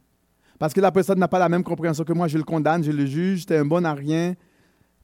Parce 0.58 0.72
que 0.72 0.80
la 0.80 0.90
personne 0.90 1.18
n'a 1.18 1.28
pas 1.28 1.38
la 1.38 1.48
même 1.48 1.62
compréhension 1.62 2.04
que 2.04 2.12
moi, 2.12 2.28
je 2.28 2.38
le 2.38 2.44
condamne, 2.44 2.82
je 2.82 2.90
le 2.90 3.04
juge, 3.04 3.46
tu 3.46 3.52
es 3.52 3.58
un 3.58 3.64
bon 3.64 3.84
à 3.84 3.94
rien, 3.94 4.34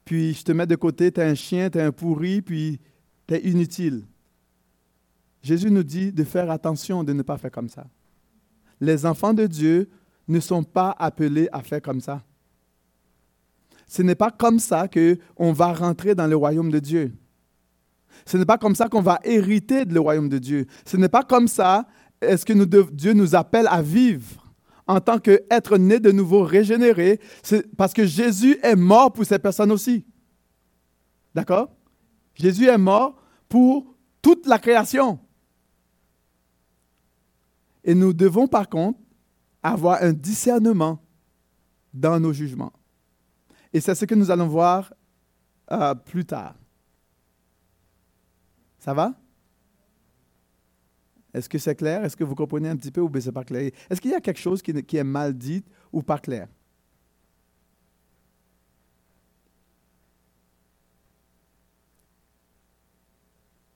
puis 0.04 0.32
je 0.32 0.42
te 0.42 0.52
mets 0.52 0.66
de 0.66 0.76
côté, 0.76 1.12
tu 1.12 1.20
es 1.20 1.24
un 1.24 1.34
chien, 1.34 1.68
tu 1.68 1.78
es 1.78 1.82
un 1.82 1.92
pourri, 1.92 2.42
puis 2.42 2.80
tu 3.26 3.34
es 3.34 3.40
inutile. 3.40 4.04
Jésus 5.42 5.70
nous 5.70 5.82
dit 5.82 6.12
de 6.12 6.24
faire 6.24 6.50
attention 6.50 7.04
de 7.04 7.12
ne 7.12 7.22
pas 7.22 7.36
faire 7.38 7.50
comme 7.50 7.68
ça. 7.68 7.86
Les 8.80 9.04
enfants 9.06 9.34
de 9.34 9.46
Dieu 9.46 9.88
ne 10.26 10.40
sont 10.40 10.62
pas 10.62 10.94
appelés 10.98 11.48
à 11.52 11.62
faire 11.62 11.82
comme 11.82 12.00
ça. 12.00 12.22
Ce 13.86 14.02
n'est 14.02 14.14
pas 14.14 14.30
comme 14.30 14.58
ça 14.58 14.86
qu'on 14.88 15.52
va 15.52 15.72
rentrer 15.72 16.14
dans 16.14 16.26
le 16.26 16.36
royaume 16.36 16.70
de 16.70 16.78
Dieu. 16.78 17.12
Ce 18.28 18.36
n'est 18.36 18.44
pas 18.44 18.58
comme 18.58 18.74
ça 18.74 18.90
qu'on 18.90 19.00
va 19.00 19.20
hériter 19.24 19.86
de 19.86 19.94
le 19.94 20.00
royaume 20.00 20.28
de 20.28 20.36
Dieu. 20.36 20.66
Ce 20.84 20.98
n'est 20.98 21.08
pas 21.08 21.22
comme 21.22 21.48
ça 21.48 21.86
est-ce 22.20 22.44
que 22.44 22.52
Dieu 22.92 23.14
nous 23.14 23.34
appelle 23.34 23.66
à 23.68 23.80
vivre 23.80 24.54
en 24.86 25.00
tant 25.00 25.18
qu'être 25.18 25.78
né 25.78 25.98
de 25.98 26.12
nouveau, 26.12 26.42
régénéré, 26.42 27.20
parce 27.78 27.94
que 27.94 28.04
Jésus 28.04 28.58
est 28.62 28.76
mort 28.76 29.12
pour 29.14 29.24
ces 29.24 29.38
personnes 29.38 29.72
aussi. 29.72 30.04
D'accord? 31.34 31.70
Jésus 32.34 32.66
est 32.66 32.78
mort 32.78 33.16
pour 33.48 33.94
toute 34.20 34.46
la 34.46 34.58
création. 34.58 35.18
Et 37.82 37.94
nous 37.94 38.12
devons 38.12 38.46
par 38.46 38.68
contre 38.68 38.98
avoir 39.62 40.02
un 40.02 40.12
discernement 40.12 41.02
dans 41.94 42.20
nos 42.20 42.34
jugements. 42.34 42.72
Et 43.72 43.80
c'est 43.80 43.94
ce 43.94 44.04
que 44.04 44.14
nous 44.14 44.30
allons 44.30 44.48
voir 44.48 44.92
euh, 45.72 45.94
plus 45.94 46.26
tard. 46.26 46.54
Ça 48.78 48.94
va? 48.94 49.14
Est-ce 51.34 51.48
que 51.48 51.58
c'est 51.58 51.74
clair? 51.74 52.04
Est-ce 52.04 52.16
que 52.16 52.24
vous 52.24 52.34
comprenez 52.34 52.68
un 52.68 52.76
petit 52.76 52.90
peu 52.90 53.00
ou 53.00 53.08
bien 53.08 53.20
c'est 53.20 53.32
pas 53.32 53.44
clair? 53.44 53.70
Est-ce 53.90 54.00
qu'il 54.00 54.10
y 54.10 54.14
a 54.14 54.20
quelque 54.20 54.40
chose 54.40 54.62
qui, 54.62 54.70
est 54.70 55.04
mal 55.04 55.36
dit 55.36 55.64
ou 55.92 56.02
pas 56.02 56.18
clair? 56.18 56.48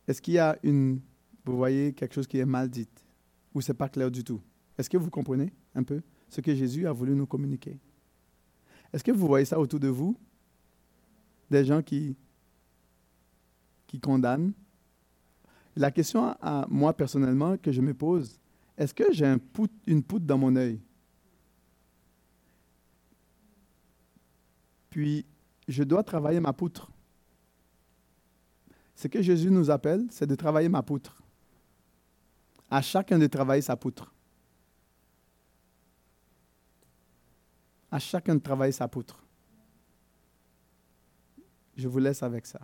Est-ce 0.08 0.20
qu'il 0.20 0.34
y 0.34 0.38
a 0.38 0.58
une, 0.62 1.00
vous 1.44 1.56
voyez 1.56 1.92
quelque 1.92 2.14
chose 2.14 2.26
qui 2.26 2.38
est 2.38 2.44
mal 2.44 2.68
dit 2.68 2.88
ou 3.54 3.60
c'est 3.60 3.74
pas 3.74 3.88
clair 3.88 4.10
du 4.10 4.24
tout? 4.24 4.40
Est-ce 4.78 4.88
que 4.88 4.96
vous 4.96 5.10
comprenez 5.10 5.52
un 5.74 5.82
peu 5.82 6.02
ce 6.28 6.40
que 6.40 6.54
Jésus 6.54 6.86
a 6.86 6.92
voulu 6.92 7.14
nous 7.14 7.26
communiquer? 7.26 7.78
Est-ce 8.92 9.04
que 9.04 9.12
vous 9.12 9.26
voyez 9.26 9.44
ça 9.44 9.58
autour 9.58 9.78
de 9.78 9.88
vous? 9.88 10.16
Des 11.50 11.64
gens 11.64 11.82
qui, 11.82 12.16
qui 13.86 14.00
condamnent, 14.00 14.52
la 15.76 15.90
question 15.90 16.36
à 16.40 16.66
moi 16.68 16.92
personnellement 16.92 17.56
que 17.56 17.72
je 17.72 17.80
me 17.80 17.94
pose, 17.94 18.38
est-ce 18.76 18.94
que 18.94 19.12
j'ai 19.12 19.26
un 19.26 19.38
une 19.86 20.02
poutre 20.02 20.26
dans 20.26 20.38
mon 20.38 20.54
œil? 20.56 20.80
Puis, 24.90 25.24
je 25.68 25.82
dois 25.82 26.02
travailler 26.02 26.40
ma 26.40 26.52
poutre. 26.52 26.90
Ce 28.94 29.08
que 29.08 29.22
Jésus 29.22 29.50
nous 29.50 29.70
appelle, 29.70 30.06
c'est 30.10 30.26
de 30.26 30.34
travailler 30.34 30.68
ma 30.68 30.82
poutre. 30.82 31.22
À 32.70 32.82
chacun 32.82 33.18
de 33.18 33.26
travailler 33.26 33.62
sa 33.62 33.76
poutre. 33.76 34.12
À 37.90 37.98
chacun 37.98 38.34
de 38.34 38.40
travailler 38.40 38.72
sa 38.72 38.88
poutre. 38.88 39.24
Je 41.76 41.88
vous 41.88 41.98
laisse 41.98 42.22
avec 42.22 42.46
ça. 42.46 42.60